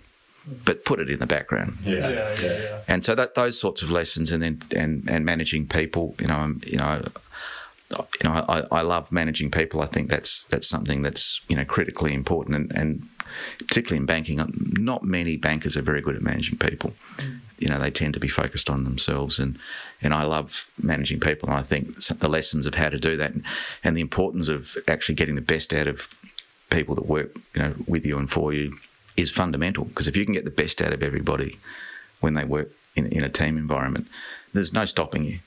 but 0.65 0.85
put 0.85 1.01
it 1.01 1.11
in 1.11 1.19
the 1.19 1.27
background. 1.27 1.77
Yeah, 1.85 2.09
yeah, 2.09 2.37
yeah. 2.41 2.59
yeah. 2.59 2.81
And 2.89 3.05
so 3.05 3.15
that 3.15 3.35
those 3.35 3.59
sorts 3.59 3.83
of 3.83 3.91
lessons, 3.91 4.31
and 4.31 4.43
then 4.43 4.63
and 4.75 5.09
and 5.09 5.25
managing 5.25 5.67
people, 5.67 6.15
you 6.19 6.27
know, 6.27 6.55
you 6.65 6.79
know. 6.79 7.03
You 8.23 8.31
know, 8.31 8.45
I, 8.49 8.63
I 8.71 8.83
love 8.83 9.11
managing 9.11 9.51
people. 9.51 9.81
I 9.83 9.87
think 9.87 10.11
that's 10.11 10.45
that's 10.45 10.69
something 10.69 11.03
that's 11.03 11.41
you 11.49 11.57
know 11.57 11.65
critically 11.65 12.15
important, 12.15 12.55
and, 12.55 12.71
and 12.71 13.09
particularly 13.59 13.97
in 13.97 14.07
banking, 14.07 14.41
not 14.79 15.03
many 15.03 15.37
bankers 15.37 15.77
are 15.77 15.83
very 15.83 16.01
good 16.01 16.15
at 16.15 16.23
managing 16.23 16.57
people. 16.57 16.93
Mm. 17.19 17.41
You 17.59 17.69
know, 17.69 17.81
they 17.81 17.91
tend 17.91 18.15
to 18.15 18.21
be 18.21 18.29
focused 18.29 18.71
on 18.71 18.85
themselves, 18.85 19.41
and 19.41 19.59
and 20.03 20.15
I 20.15 20.25
love 20.25 20.71
managing 20.81 21.21
people. 21.21 21.49
And 21.49 21.59
I 21.59 21.63
think 21.63 22.05
the 22.07 22.29
lessons 22.29 22.67
of 22.67 22.75
how 22.75 22.89
to 22.89 22.99
do 22.99 23.17
that, 23.17 23.33
and, 23.85 23.97
the 23.97 24.01
importance 24.01 24.49
of 24.49 24.77
actually 24.89 25.17
getting 25.17 25.35
the 25.35 25.41
best 25.41 25.73
out 25.73 25.87
of 25.87 26.09
people 26.71 26.95
that 26.95 27.07
work, 27.07 27.35
you 27.55 27.63
know, 27.63 27.75
with 27.87 28.07
you 28.07 28.19
and 28.19 28.31
for 28.31 28.53
you, 28.53 28.77
is 29.17 29.31
fundamental 29.31 29.85
because 29.85 30.07
if 30.07 30.17
you 30.17 30.25
can 30.25 30.35
get 30.35 30.45
the 30.45 30.51
best 30.51 30.81
out 30.81 30.93
of 30.93 31.03
everybody 31.03 31.59
when 32.21 32.35
they 32.35 32.45
work 32.45 32.71
in, 32.97 33.07
in 33.07 33.25
a 33.25 33.29
team 33.29 33.59
environment, 33.59 34.07
there's 34.53 34.73
no 34.73 34.85
stopping 34.85 35.25
you. 35.25 35.39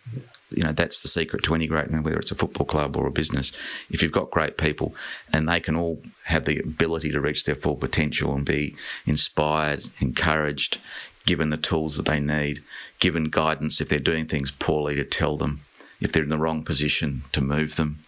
You 0.52 0.64
know, 0.64 0.72
that's 0.72 1.02
the 1.02 1.08
secret 1.08 1.44
to 1.44 1.56
any 1.56 1.66
great, 1.66 1.90
man, 1.90 2.04
whether 2.04 2.20
it's 2.20 2.30
a 2.30 2.36
football 2.36 2.68
club 2.68 2.96
or 2.96 3.08
a 3.08 3.12
business. 3.12 3.52
If 3.90 4.04
you've 4.04 4.12
got 4.12 4.30
great 4.30 4.56
people 4.56 4.94
and 5.32 5.50
they 5.50 5.60
can 5.60 5.76
all 5.76 6.00
have 6.26 6.46
the 6.46 6.60
ability 6.60 7.12
to 7.12 7.20
reach 7.20 7.46
their 7.46 7.56
full 7.56 7.76
potential 7.76 8.36
and 8.36 8.46
be 8.46 8.76
inspired, 9.08 9.86
encouraged, 10.00 10.80
given 11.26 11.50
the 11.50 11.58
tools 11.58 11.96
that 11.98 12.06
they 12.06 12.20
need, 12.20 12.64
given 13.00 13.26
guidance 13.26 13.80
if 13.80 13.90
they're 13.90 14.00
doing 14.00 14.26
things 14.26 14.52
poorly 14.52 14.96
to 14.96 15.04
tell 15.04 15.38
them, 15.38 15.62
if 16.02 16.12
they're 16.12 16.24
in 16.24 16.30
the 16.30 16.38
wrong 16.38 16.64
position 16.64 17.24
to 17.32 17.42
move 17.42 17.76
them, 17.76 18.00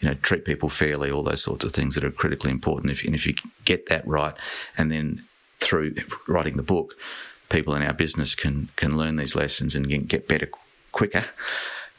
you 0.00 0.08
know, 0.08 0.14
treat 0.14 0.44
people 0.44 0.68
fairly, 0.68 1.10
all 1.10 1.22
those 1.22 1.42
sorts 1.42 1.64
of 1.64 1.72
things 1.72 1.94
that 1.94 2.04
are 2.04 2.10
critically 2.10 2.50
important. 2.50 2.92
If, 2.92 3.04
and 3.04 3.14
if 3.14 3.26
you 3.26 3.34
get 3.64 3.86
that 3.86 4.06
right, 4.06 4.34
and 4.76 4.90
then 4.90 5.24
through 5.60 5.94
writing 6.26 6.56
the 6.56 6.62
book, 6.62 6.94
people 7.48 7.74
in 7.74 7.82
our 7.82 7.92
business 7.92 8.34
can 8.34 8.68
can 8.76 8.96
learn 8.96 9.16
these 9.16 9.36
lessons 9.36 9.74
and 9.74 10.08
get 10.08 10.28
better 10.28 10.48
quicker. 10.90 11.26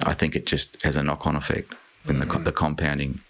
I 0.02 0.14
think 0.14 0.36
it 0.36 0.46
just 0.46 0.82
has 0.84 0.96
a 0.96 1.04
knock 1.04 1.26
on 1.26 1.36
effect, 1.36 1.74
and 2.06 2.22
mm. 2.22 2.32
the, 2.32 2.40
the 2.40 2.52
compounding 2.52 3.22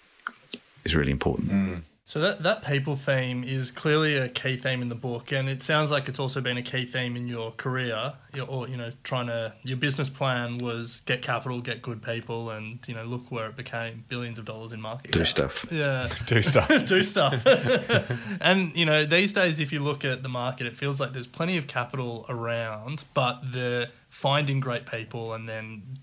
is 0.83 0.95
really 0.95 1.11
important. 1.11 1.51
Mm. 1.51 1.81
So 2.05 2.19
that 2.19 2.43
that 2.43 2.65
people 2.65 2.97
theme 2.97 3.45
is 3.45 3.71
clearly 3.71 4.17
a 4.17 4.27
key 4.27 4.57
theme 4.57 4.81
in 4.81 4.89
the 4.89 4.95
book, 4.95 5.31
and 5.31 5.47
it 5.47 5.61
sounds 5.61 5.89
like 5.89 6.09
it's 6.09 6.19
also 6.19 6.41
been 6.41 6.57
a 6.57 6.61
key 6.61 6.83
theme 6.83 7.15
in 7.15 7.29
your 7.29 7.51
career. 7.51 8.13
Or 8.45 8.67
you 8.67 8.75
know, 8.75 8.91
trying 9.03 9.27
to 9.27 9.53
your 9.63 9.77
business 9.77 10.09
plan 10.09 10.57
was 10.57 11.01
get 11.05 11.21
capital, 11.21 11.61
get 11.61 11.81
good 11.81 12.03
people, 12.03 12.49
and 12.49 12.79
you 12.87 12.93
know, 12.93 13.05
look 13.05 13.31
where 13.31 13.47
it 13.47 13.55
became 13.55 14.03
billions 14.09 14.37
of 14.37 14.43
dollars 14.43 14.73
in 14.73 14.81
market. 14.81 15.11
Do 15.11 15.23
stuff. 15.23 15.65
Yeah. 15.71 16.09
Do 16.25 16.41
stuff. 16.41 16.67
Do 16.85 17.03
stuff. 17.05 17.41
and 18.41 18.75
you 18.75 18.85
know, 18.85 19.05
these 19.05 19.31
days, 19.31 19.61
if 19.61 19.71
you 19.71 19.79
look 19.79 20.03
at 20.03 20.23
the 20.23 20.29
market, 20.29 20.67
it 20.67 20.75
feels 20.75 20.99
like 20.99 21.13
there's 21.13 21.27
plenty 21.27 21.55
of 21.57 21.67
capital 21.67 22.25
around, 22.27 23.05
but 23.13 23.53
the 23.53 23.89
finding 24.09 24.59
great 24.59 24.85
people 24.85 25.33
and 25.33 25.47
then 25.47 25.99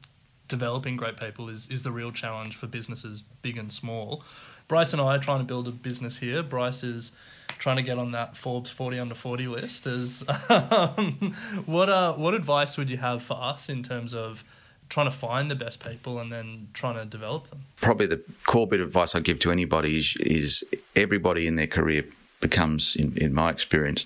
developing 0.49 0.97
great 0.97 1.19
people 1.19 1.51
is 1.51 1.69
is 1.69 1.83
the 1.83 1.93
real 1.93 2.11
challenge 2.11 2.57
for 2.57 2.67
businesses, 2.67 3.23
big 3.43 3.59
and 3.59 3.71
small. 3.71 4.25
Bryce 4.71 4.93
and 4.93 5.03
I 5.03 5.17
are 5.17 5.19
trying 5.19 5.41
to 5.41 5.45
build 5.45 5.67
a 5.67 5.73
business 5.73 6.19
here. 6.19 6.45
Bryce 6.45 6.85
is 6.85 7.11
trying 7.59 7.75
to 7.75 7.83
get 7.83 7.99
on 7.99 8.13
that 8.13 8.37
Forbes 8.37 8.71
40 8.71 9.01
under 9.01 9.17
40 9.17 9.49
list. 9.49 9.85
Is 9.85 10.23
um, 10.49 11.35
what 11.67 11.89
uh, 11.89 12.13
what 12.13 12.35
advice 12.35 12.79
would 12.79 12.89
you 12.89 12.99
have 12.99 13.21
for 13.21 13.35
us 13.35 13.69
in 13.69 13.83
terms 13.83 14.15
of 14.15 14.45
trying 14.89 15.11
to 15.11 15.17
find 15.17 15.51
the 15.51 15.57
best 15.57 15.85
people 15.85 16.21
and 16.21 16.31
then 16.31 16.69
trying 16.73 16.95
to 16.95 17.05
develop 17.05 17.51
them? 17.51 17.65
Probably 17.81 18.07
the 18.07 18.23
core 18.47 18.65
bit 18.65 18.81
of 18.81 18.87
advice 18.87 19.17
I'd 19.17 19.25
give 19.25 19.41
to 19.41 19.51
anybody 19.51 19.99
is 19.99 20.15
is 20.21 20.63
everybody 20.95 21.49
in 21.49 21.57
their 21.57 21.67
career 21.67 22.05
becomes, 22.39 22.95
in, 22.95 23.19
in 23.19 23.35
my 23.35 23.51
experience, 23.51 24.05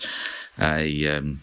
a 0.58 1.06
um, 1.08 1.42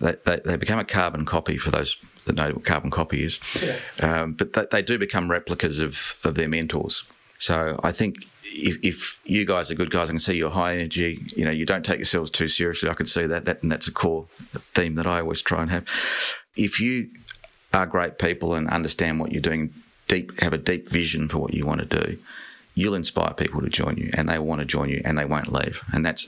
they, 0.00 0.14
they, 0.24 0.40
they, 0.44 0.54
become 0.54 0.78
a 0.78 0.84
carbon 0.84 1.24
copy 1.24 1.58
for 1.58 1.72
those 1.72 1.96
that 2.26 2.36
know 2.36 2.52
what 2.52 2.64
carbon 2.64 2.92
copy 2.92 3.24
is. 3.24 3.40
Yeah. 3.60 3.78
Um, 3.98 4.34
but 4.34 4.52
they, 4.52 4.66
they 4.70 4.82
do 4.82 4.98
become 4.98 5.28
replicas 5.28 5.80
of, 5.80 6.14
of 6.22 6.36
their 6.36 6.48
mentors. 6.48 7.02
So 7.40 7.80
I 7.82 7.90
think 7.90 8.28
if, 8.52 8.76
if, 8.82 9.20
you 9.24 9.44
guys 9.44 9.70
are 9.70 9.74
good 9.74 9.90
guys, 9.90 10.08
I 10.08 10.12
can 10.12 10.18
see 10.18 10.34
you're 10.34 10.50
high 10.50 10.72
energy. 10.72 11.24
You 11.36 11.44
know, 11.44 11.50
you 11.50 11.64
don't 11.64 11.84
take 11.84 11.98
yourselves 11.98 12.30
too 12.30 12.48
seriously. 12.48 12.88
I 12.88 12.94
can 12.94 13.06
see 13.06 13.26
that. 13.26 13.44
That 13.44 13.62
and 13.62 13.72
that's 13.72 13.88
a 13.88 13.92
core 13.92 14.26
theme 14.74 14.94
that 14.96 15.06
I 15.06 15.20
always 15.20 15.42
try 15.42 15.62
and 15.62 15.70
have. 15.70 15.86
If 16.56 16.80
you 16.80 17.08
are 17.72 17.86
great 17.86 18.18
people 18.18 18.54
and 18.54 18.68
understand 18.68 19.20
what 19.20 19.32
you're 19.32 19.42
doing, 19.42 19.72
deep 20.08 20.38
have 20.40 20.52
a 20.52 20.58
deep 20.58 20.88
vision 20.88 21.28
for 21.28 21.38
what 21.38 21.54
you 21.54 21.64
want 21.64 21.80
to 21.80 22.04
do, 22.04 22.18
you'll 22.74 22.94
inspire 22.94 23.34
people 23.34 23.60
to 23.62 23.68
join 23.68 23.96
you, 23.96 24.10
and 24.14 24.28
they 24.28 24.38
want 24.38 24.60
to 24.60 24.64
join 24.64 24.88
you, 24.88 25.02
and 25.04 25.16
they 25.16 25.24
won't 25.24 25.52
leave. 25.52 25.82
And 25.92 26.04
that's, 26.04 26.26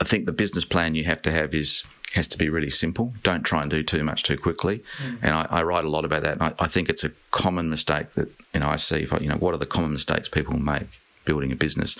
I 0.00 0.04
think, 0.04 0.26
the 0.26 0.32
business 0.32 0.64
plan 0.64 0.94
you 0.94 1.04
have 1.04 1.22
to 1.22 1.32
have 1.32 1.54
is 1.54 1.84
has 2.14 2.26
to 2.26 2.38
be 2.38 2.48
really 2.48 2.70
simple. 2.70 3.12
Don't 3.22 3.44
try 3.44 3.62
and 3.62 3.70
do 3.70 3.84
too 3.84 4.02
much 4.02 4.24
too 4.24 4.36
quickly. 4.36 4.82
Mm. 5.00 5.18
And 5.22 5.32
I, 5.32 5.46
I, 5.48 5.62
write 5.62 5.84
a 5.84 5.88
lot 5.88 6.04
about 6.04 6.24
that. 6.24 6.32
And 6.32 6.42
I, 6.42 6.52
I, 6.58 6.66
think 6.66 6.88
it's 6.88 7.04
a 7.04 7.12
common 7.30 7.70
mistake 7.70 8.10
that 8.14 8.28
you 8.52 8.58
know 8.58 8.68
I 8.68 8.76
see. 8.76 8.96
If 8.96 9.12
I, 9.12 9.18
you 9.18 9.28
know, 9.28 9.36
what 9.36 9.54
are 9.54 9.58
the 9.58 9.66
common 9.66 9.92
mistakes 9.92 10.28
people 10.28 10.58
make 10.58 10.88
building 11.24 11.52
a 11.52 11.56
business? 11.56 11.96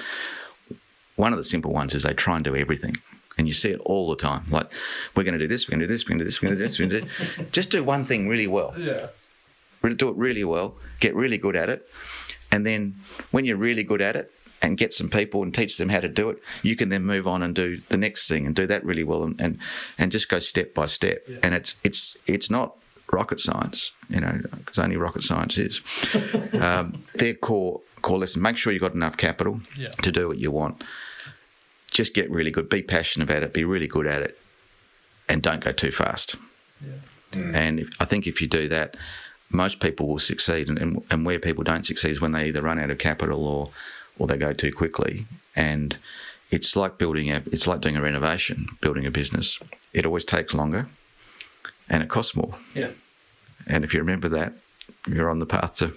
One 1.16 1.32
of 1.32 1.38
the 1.38 1.44
simple 1.44 1.72
ones 1.72 1.94
is 1.94 2.02
they 2.02 2.14
try 2.14 2.36
and 2.36 2.44
do 2.44 2.56
everything. 2.56 2.96
And 3.38 3.46
you 3.46 3.54
see 3.54 3.70
it 3.70 3.80
all 3.80 4.10
the 4.10 4.16
time. 4.16 4.44
Like, 4.50 4.70
we're 5.14 5.22
going 5.22 5.38
to 5.38 5.38
do 5.38 5.48
this, 5.48 5.66
we're 5.66 5.72
going 5.72 5.80
to 5.80 5.86
do 5.86 5.92
this, 5.92 6.04
we're 6.04 6.16
going 6.16 6.18
to 6.18 6.24
do 6.24 6.28
this, 6.28 6.42
we're 6.42 6.48
going 6.48 6.58
to 6.58 7.00
do 7.00 7.06
this. 7.06 7.18
We're 7.18 7.36
to 7.36 7.44
do 7.44 7.50
Just 7.52 7.70
do 7.70 7.82
one 7.82 8.04
thing 8.04 8.28
really 8.28 8.46
well. 8.46 8.74
Yeah. 8.78 9.06
Do 9.82 10.10
it 10.10 10.16
really 10.16 10.44
well, 10.44 10.74
get 10.98 11.14
really 11.14 11.38
good 11.38 11.56
at 11.56 11.70
it. 11.70 11.88
And 12.52 12.66
then 12.66 12.96
when 13.30 13.44
you're 13.44 13.56
really 13.56 13.82
good 13.82 14.02
at 14.02 14.16
it, 14.16 14.32
and 14.62 14.76
get 14.76 14.92
some 14.92 15.08
people 15.08 15.42
and 15.42 15.54
teach 15.54 15.76
them 15.78 15.88
how 15.88 16.00
to 16.00 16.08
do 16.08 16.30
it, 16.30 16.38
you 16.62 16.76
can 16.76 16.90
then 16.90 17.02
move 17.04 17.26
on 17.26 17.42
and 17.42 17.54
do 17.54 17.80
the 17.88 17.96
next 17.96 18.28
thing 18.28 18.46
and 18.46 18.54
do 18.54 18.66
that 18.66 18.84
really 18.84 19.04
well 19.04 19.22
and 19.22 19.40
and, 19.40 19.58
and 19.98 20.12
just 20.12 20.28
go 20.28 20.38
step 20.38 20.74
by 20.74 20.86
step. 20.86 21.22
Yeah. 21.28 21.38
And 21.42 21.54
it's 21.54 21.74
it's 21.82 22.16
it's 22.26 22.50
not 22.50 22.76
rocket 23.12 23.40
science, 23.40 23.92
you 24.08 24.20
know, 24.20 24.40
because 24.56 24.78
only 24.78 24.96
rocket 24.96 25.22
science 25.22 25.58
is. 25.58 25.80
um, 26.52 27.02
their 27.14 27.34
core 27.34 27.80
core 28.02 28.18
lesson: 28.18 28.42
make 28.42 28.56
sure 28.56 28.72
you've 28.72 28.82
got 28.82 28.94
enough 28.94 29.16
capital 29.16 29.60
yeah. 29.76 29.90
to 30.02 30.12
do 30.12 30.28
what 30.28 30.38
you 30.38 30.50
want. 30.50 30.82
Just 31.90 32.14
get 32.14 32.30
really 32.30 32.50
good. 32.50 32.68
Be 32.68 32.82
passionate 32.82 33.28
about 33.28 33.42
it. 33.42 33.52
Be 33.52 33.64
really 33.64 33.88
good 33.88 34.06
at 34.06 34.22
it, 34.22 34.38
and 35.28 35.42
don't 35.42 35.64
go 35.64 35.72
too 35.72 35.92
fast. 35.92 36.36
Yeah. 36.80 36.92
Mm. 37.32 37.54
And 37.54 37.80
if, 37.80 37.88
I 38.00 38.04
think 38.04 38.26
if 38.26 38.40
you 38.40 38.48
do 38.48 38.68
that, 38.68 38.96
most 39.50 39.80
people 39.80 40.08
will 40.08 40.18
succeed. 40.18 40.68
And, 40.68 40.78
and, 40.78 41.02
and 41.10 41.26
where 41.26 41.38
people 41.38 41.64
don't 41.64 41.86
succeed 41.86 42.12
is 42.12 42.20
when 42.20 42.32
they 42.32 42.46
either 42.46 42.62
run 42.62 42.78
out 42.78 42.90
of 42.90 42.98
capital 42.98 43.46
or 43.46 43.70
or 44.18 44.26
they 44.26 44.36
go 44.36 44.52
too 44.52 44.72
quickly. 44.72 45.26
And 45.56 45.96
it's 46.50 46.76
like 46.76 46.98
building 46.98 47.30
a, 47.30 47.42
it's 47.52 47.66
like 47.66 47.80
doing 47.80 47.96
a 47.96 48.02
renovation, 48.02 48.66
building 48.80 49.06
a 49.06 49.10
business. 49.10 49.58
It 49.92 50.06
always 50.06 50.24
takes 50.24 50.54
longer, 50.54 50.86
and 51.88 52.02
it 52.02 52.08
costs 52.08 52.36
more. 52.36 52.54
Yeah. 52.74 52.90
And 53.66 53.84
if 53.84 53.94
you 53.94 54.00
remember 54.00 54.28
that, 54.30 54.52
you're 55.06 55.30
on 55.30 55.38
the 55.38 55.46
path 55.46 55.74
to 55.76 55.92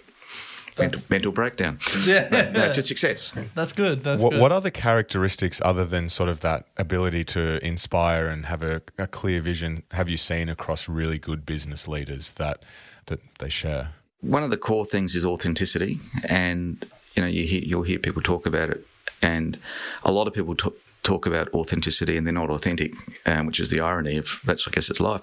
mental, 0.77 1.01
mental, 1.09 1.31
breakdown. 1.31 1.79
Yeah. 2.05 2.73
to 2.73 2.83
success. 2.83 3.31
That's 3.55 3.73
good. 3.73 4.03
That's 4.03 4.21
what, 4.21 4.31
good. 4.31 4.41
What 4.41 4.51
other 4.51 4.69
characteristics, 4.69 5.61
other 5.63 5.85
than 5.85 6.09
sort 6.09 6.29
of 6.29 6.41
that 6.41 6.65
ability 6.77 7.23
to 7.25 7.65
inspire 7.65 8.27
and 8.27 8.45
have 8.47 8.61
a, 8.63 8.81
a 8.97 9.07
clear 9.07 9.41
vision, 9.41 9.83
have 9.91 10.09
you 10.09 10.17
seen 10.17 10.49
across 10.49 10.89
really 10.89 11.17
good 11.17 11.45
business 11.45 11.87
leaders 11.87 12.33
that 12.33 12.63
that 13.07 13.19
they 13.39 13.49
share? 13.49 13.91
One 14.21 14.43
of 14.43 14.49
the 14.49 14.57
core 14.57 14.85
things 14.85 15.15
is 15.15 15.25
authenticity, 15.25 15.99
and 16.25 16.83
you 17.15 17.21
know, 17.21 17.27
you 17.27 17.45
hear, 17.45 17.61
you'll 17.61 17.83
hear 17.83 17.99
people 17.99 18.21
talk 18.21 18.45
about 18.45 18.69
it, 18.69 18.85
and 19.21 19.59
a 20.03 20.11
lot 20.11 20.27
of 20.27 20.33
people 20.33 20.55
talk, 20.55 20.75
talk 21.03 21.25
about 21.25 21.53
authenticity 21.53 22.17
and 22.17 22.25
they're 22.25 22.33
not 22.33 22.49
authentic, 22.49 22.93
um, 23.25 23.45
which 23.45 23.59
is 23.59 23.69
the 23.69 23.79
irony 23.79 24.17
of 24.17 24.39
that's, 24.43 24.67
I 24.67 24.71
guess, 24.71 24.89
it's 24.89 24.99
life. 24.99 25.21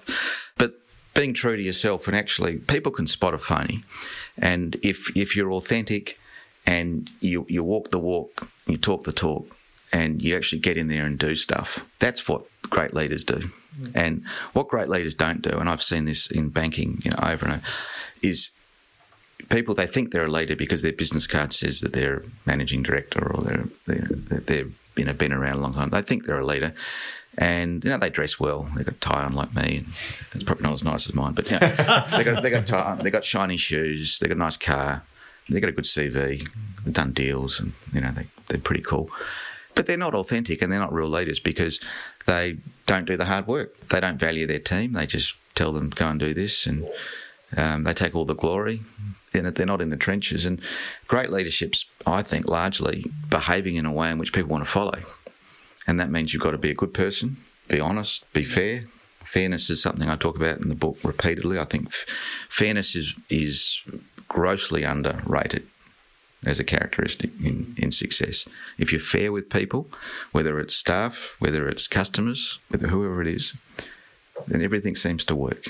But 0.57 0.75
being 1.13 1.33
true 1.33 1.57
to 1.57 1.61
yourself, 1.61 2.07
and 2.07 2.15
actually, 2.15 2.57
people 2.57 2.91
can 2.91 3.07
spot 3.07 3.33
a 3.33 3.37
phony, 3.37 3.83
and 4.37 4.77
if 4.81 5.15
if 5.15 5.35
you're 5.35 5.51
authentic 5.51 6.19
and 6.65 7.09
you 7.19 7.45
you 7.49 7.63
walk 7.63 7.91
the 7.91 7.99
walk, 7.99 8.47
you 8.67 8.77
talk 8.77 9.03
the 9.03 9.13
talk, 9.13 9.55
and 9.91 10.21
you 10.21 10.35
actually 10.35 10.59
get 10.59 10.77
in 10.77 10.87
there 10.87 11.05
and 11.05 11.17
do 11.17 11.35
stuff, 11.35 11.85
that's 11.99 12.27
what 12.27 12.43
great 12.63 12.93
leaders 12.93 13.23
do. 13.23 13.49
Mm. 13.79 13.91
And 13.95 14.23
what 14.53 14.67
great 14.67 14.89
leaders 14.89 15.15
don't 15.15 15.41
do, 15.41 15.57
and 15.57 15.69
I've 15.69 15.83
seen 15.83 16.05
this 16.05 16.27
in 16.27 16.49
banking, 16.49 17.01
you 17.03 17.11
know, 17.11 17.19
over 17.21 17.45
and 17.45 17.55
over, 17.55 17.63
is 18.21 18.49
people 19.49 19.75
they 19.75 19.87
think 19.87 20.11
they're 20.11 20.25
a 20.25 20.31
leader 20.31 20.55
because 20.55 20.81
their 20.81 20.93
business 20.93 21.27
card 21.27 21.53
says 21.53 21.81
that 21.81 21.93
they're 21.93 22.23
managing 22.45 22.83
director 22.83 23.31
or 23.31 23.43
they're 23.43 23.65
they're, 23.87 24.39
they're 24.39 24.67
you 24.95 25.05
know 25.05 25.13
been 25.13 25.33
around 25.33 25.57
a 25.57 25.61
long 25.61 25.73
time. 25.73 25.89
They 25.89 26.01
think 26.01 26.25
they're 26.25 26.39
a 26.39 26.45
leader, 26.45 26.73
and 27.37 27.83
you 27.83 27.89
know 27.89 27.97
they 27.97 28.09
dress 28.09 28.39
well. 28.39 28.69
They 28.75 28.83
got 28.83 28.95
a 28.95 28.99
tie 28.99 29.23
on 29.23 29.33
like 29.33 29.55
me. 29.55 29.85
It's 30.33 30.43
probably 30.43 30.63
not 30.63 30.73
as 30.73 30.83
nice 30.83 31.07
as 31.07 31.15
mine, 31.15 31.33
but 31.33 31.49
you 31.49 31.59
know, 31.59 31.67
they 32.11 32.23
got 32.23 32.43
they 32.43 32.49
got 32.49 32.67
tie, 32.67 32.95
they 33.01 33.11
got 33.11 33.25
shiny 33.25 33.57
shoes. 33.57 34.19
They 34.19 34.27
got 34.27 34.37
a 34.37 34.39
nice 34.39 34.57
car. 34.57 35.03
They 35.49 35.59
got 35.59 35.69
a 35.69 35.73
good 35.73 35.85
CV. 35.85 36.47
They've 36.83 36.93
done 36.93 37.13
deals, 37.13 37.59
and 37.59 37.73
you 37.93 38.01
know 38.01 38.11
they 38.11 38.27
they're 38.47 38.59
pretty 38.59 38.83
cool. 38.83 39.09
But 39.73 39.85
they're 39.85 39.97
not 39.97 40.13
authentic 40.13 40.61
and 40.61 40.71
they're 40.71 40.79
not 40.79 40.91
real 40.91 41.09
leaders 41.09 41.39
because 41.39 41.79
they 42.27 42.57
don't 42.87 43.05
do 43.05 43.15
the 43.15 43.25
hard 43.25 43.47
work. 43.47 43.87
They 43.87 44.01
don't 44.01 44.17
value 44.17 44.45
their 44.45 44.59
team. 44.59 44.93
They 44.93 45.07
just 45.07 45.33
tell 45.55 45.71
them 45.71 45.89
go 45.89 46.09
and 46.09 46.19
do 46.19 46.33
this, 46.33 46.65
and 46.65 46.89
um, 47.55 47.83
they 47.83 47.93
take 47.93 48.13
all 48.13 48.25
the 48.25 48.35
glory 48.35 48.81
they're, 49.31 49.49
they're 49.51 49.65
not 49.65 49.81
in 49.81 49.89
the 49.89 49.97
trenches. 49.97 50.45
And 50.45 50.61
great 51.07 51.31
leadership's, 51.31 51.85
I 52.05 52.23
think, 52.23 52.47
largely 52.47 53.05
behaving 53.29 53.75
in 53.75 53.85
a 53.85 53.91
way 53.91 54.11
in 54.11 54.17
which 54.17 54.33
people 54.33 54.51
want 54.51 54.63
to 54.63 54.69
follow. 54.69 54.99
And 55.87 55.99
that 55.99 56.11
means 56.11 56.33
you've 56.33 56.43
got 56.43 56.51
to 56.51 56.57
be 56.57 56.71
a 56.71 56.75
good 56.75 56.93
person, 56.93 57.37
be 57.67 57.79
honest, 57.79 58.31
be 58.33 58.43
fair. 58.43 58.85
Fairness 59.23 59.69
is 59.69 59.81
something 59.81 60.09
I 60.09 60.15
talk 60.15 60.35
about 60.35 60.59
in 60.59 60.69
the 60.69 60.75
book 60.75 60.97
repeatedly. 61.03 61.59
I 61.59 61.65
think 61.65 61.87
f- 61.87 62.05
fairness 62.49 62.95
is 62.95 63.13
is 63.29 63.81
grossly 64.27 64.83
underrated 64.83 65.67
as 66.45 66.59
a 66.59 66.63
characteristic 66.63 67.29
in, 67.43 67.75
in 67.77 67.91
success. 67.91 68.45
If 68.77 68.91
you're 68.91 69.01
fair 69.01 69.31
with 69.31 69.49
people, 69.49 69.89
whether 70.31 70.59
it's 70.59 70.75
staff, 70.75 71.35
whether 71.39 71.67
it's 71.67 71.87
customers, 71.87 72.59
whether 72.69 72.87
whoever 72.87 73.21
it 73.21 73.27
is, 73.27 73.53
then 74.47 74.61
everything 74.63 74.95
seems 74.95 75.23
to 75.25 75.35
work 75.35 75.67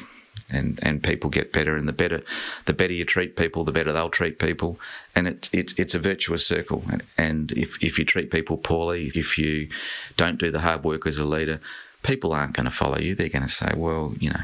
and, 0.52 0.80
and 0.82 1.04
people 1.04 1.30
get 1.30 1.52
better 1.52 1.76
and 1.76 1.88
the 1.88 1.94
better 1.94 2.22
the 2.66 2.74
better 2.74 2.94
you 2.94 3.06
treat 3.06 3.36
people 3.36 3.64
the 3.64 3.72
better 3.72 3.92
they'll 3.92 4.10
treat 4.10 4.40
people. 4.40 4.80
And 5.16 5.28
it, 5.28 5.50
it 5.52 5.74
it's 5.78 5.96
a 5.96 6.00
virtuous 6.00 6.46
circle. 6.46 6.84
And, 6.92 7.04
and 7.18 7.52
if, 7.54 7.82
if 7.84 7.98
you 7.98 8.06
treat 8.06 8.32
people 8.32 8.58
poorly 8.58 9.12
if 9.16 9.38
you 9.38 9.70
don't 10.18 10.40
do 10.40 10.52
the 10.52 10.60
hard 10.60 10.84
work 10.84 11.08
as 11.08 11.18
a 11.18 11.26
leader 11.26 11.60
people 12.04 12.34
aren't 12.34 12.54
going 12.54 12.66
to 12.66 12.72
follow 12.72 12.98
you. 12.98 13.16
They're 13.16 13.30
going 13.30 13.46
to 13.46 13.50
say 13.50 13.72
well 13.76 14.14
you 14.20 14.30
know 14.30 14.44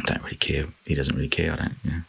I 0.00 0.04
don't 0.04 0.22
really 0.22 0.36
care. 0.36 0.66
He 0.84 0.94
doesn't 0.94 1.14
really 1.14 1.28
care. 1.28 1.52
I 1.52 1.56
don't 1.56 1.74
yeah 1.84 2.00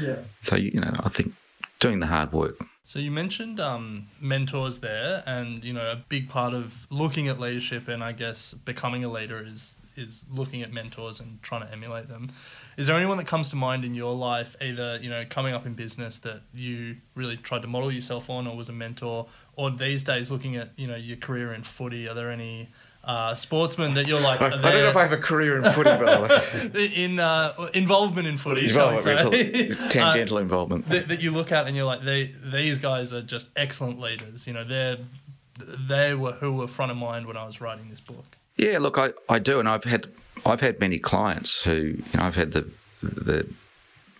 yeah. 0.00 0.16
So 0.40 0.56
you 0.56 0.80
know 0.80 0.94
I 1.00 1.08
think 1.08 1.34
doing 1.80 2.00
the 2.00 2.06
hard 2.06 2.32
work. 2.32 2.66
So 2.84 2.98
you 2.98 3.10
mentioned 3.10 3.60
um, 3.60 4.08
mentors 4.20 4.80
there, 4.80 5.22
and 5.24 5.64
you 5.64 5.72
know 5.72 5.90
a 5.90 5.96
big 5.96 6.28
part 6.28 6.52
of 6.52 6.86
looking 6.90 7.28
at 7.28 7.38
leadership 7.38 7.88
and 7.88 8.02
I 8.02 8.12
guess 8.12 8.54
becoming 8.54 9.04
a 9.04 9.08
leader 9.08 9.42
is 9.46 9.76
is 9.96 10.24
looking 10.30 10.62
at 10.62 10.72
mentors 10.72 11.20
and 11.20 11.42
trying 11.42 11.66
to 11.66 11.72
emulate 11.72 12.08
them. 12.08 12.30
Is 12.76 12.86
there 12.86 12.96
anyone 12.96 13.18
that 13.18 13.26
comes 13.26 13.50
to 13.50 13.56
mind 13.56 13.84
in 13.84 13.94
your 13.94 14.14
life, 14.14 14.56
either 14.60 14.98
you 15.00 15.10
know 15.10 15.24
coming 15.28 15.54
up 15.54 15.66
in 15.66 15.74
business 15.74 16.18
that 16.20 16.42
you 16.54 16.96
really 17.14 17.36
tried 17.36 17.62
to 17.62 17.68
model 17.68 17.92
yourself 17.92 18.30
on, 18.30 18.46
or 18.46 18.56
was 18.56 18.68
a 18.68 18.72
mentor, 18.72 19.26
or 19.56 19.70
these 19.70 20.04
days 20.04 20.30
looking 20.30 20.56
at 20.56 20.70
you 20.76 20.86
know 20.86 20.96
your 20.96 21.16
career 21.16 21.52
in 21.52 21.62
footy? 21.62 22.08
Are 22.08 22.14
there 22.14 22.30
any 22.30 22.68
uh, 23.04 23.34
sportsmen 23.34 23.94
that 23.94 24.06
you're 24.06 24.20
like? 24.20 24.40
I, 24.40 24.46
I, 24.46 24.50
don't 24.50 24.62
know 24.62 24.88
if 24.88 24.96
I 24.96 25.02
have 25.02 25.12
a 25.12 25.16
career 25.16 25.56
in 25.56 25.64
footy, 25.72 25.90
by 25.90 26.16
the 26.16 26.70
way. 26.72 26.92
in 26.94 27.18
uh, 27.18 27.70
involvement 27.74 28.28
in 28.28 28.38
footy, 28.38 28.68
involvement, 28.68 29.32
tangential 29.90 30.36
uh, 30.36 30.40
involvement 30.40 30.88
that, 30.88 31.08
that, 31.08 31.20
you 31.20 31.32
look 31.32 31.52
at 31.52 31.66
and 31.66 31.76
you're 31.76 31.84
like, 31.84 32.04
they, 32.04 32.34
these 32.44 32.78
guys 32.78 33.12
are 33.12 33.22
just 33.22 33.48
excellent 33.56 33.98
leaders. 33.98 34.46
You 34.46 34.52
know, 34.52 34.64
they're 34.64 34.98
they 35.58 36.14
were 36.14 36.32
who 36.32 36.52
were 36.52 36.68
front 36.68 36.90
of 36.92 36.98
mind 36.98 37.26
when 37.26 37.36
I 37.36 37.44
was 37.44 37.60
writing 37.60 37.88
this 37.90 38.00
book. 38.00 38.36
Yeah, 38.56 38.78
look, 38.78 38.98
I, 38.98 39.12
I 39.28 39.38
do, 39.38 39.58
and 39.60 39.68
I've 39.68 39.84
had 39.84 40.08
I've 40.44 40.60
had 40.60 40.80
many 40.80 40.98
clients 40.98 41.64
who 41.64 41.72
you 41.72 42.04
know 42.14 42.22
I've 42.22 42.36
had 42.36 42.52
the 42.52 42.70
the 43.02 43.46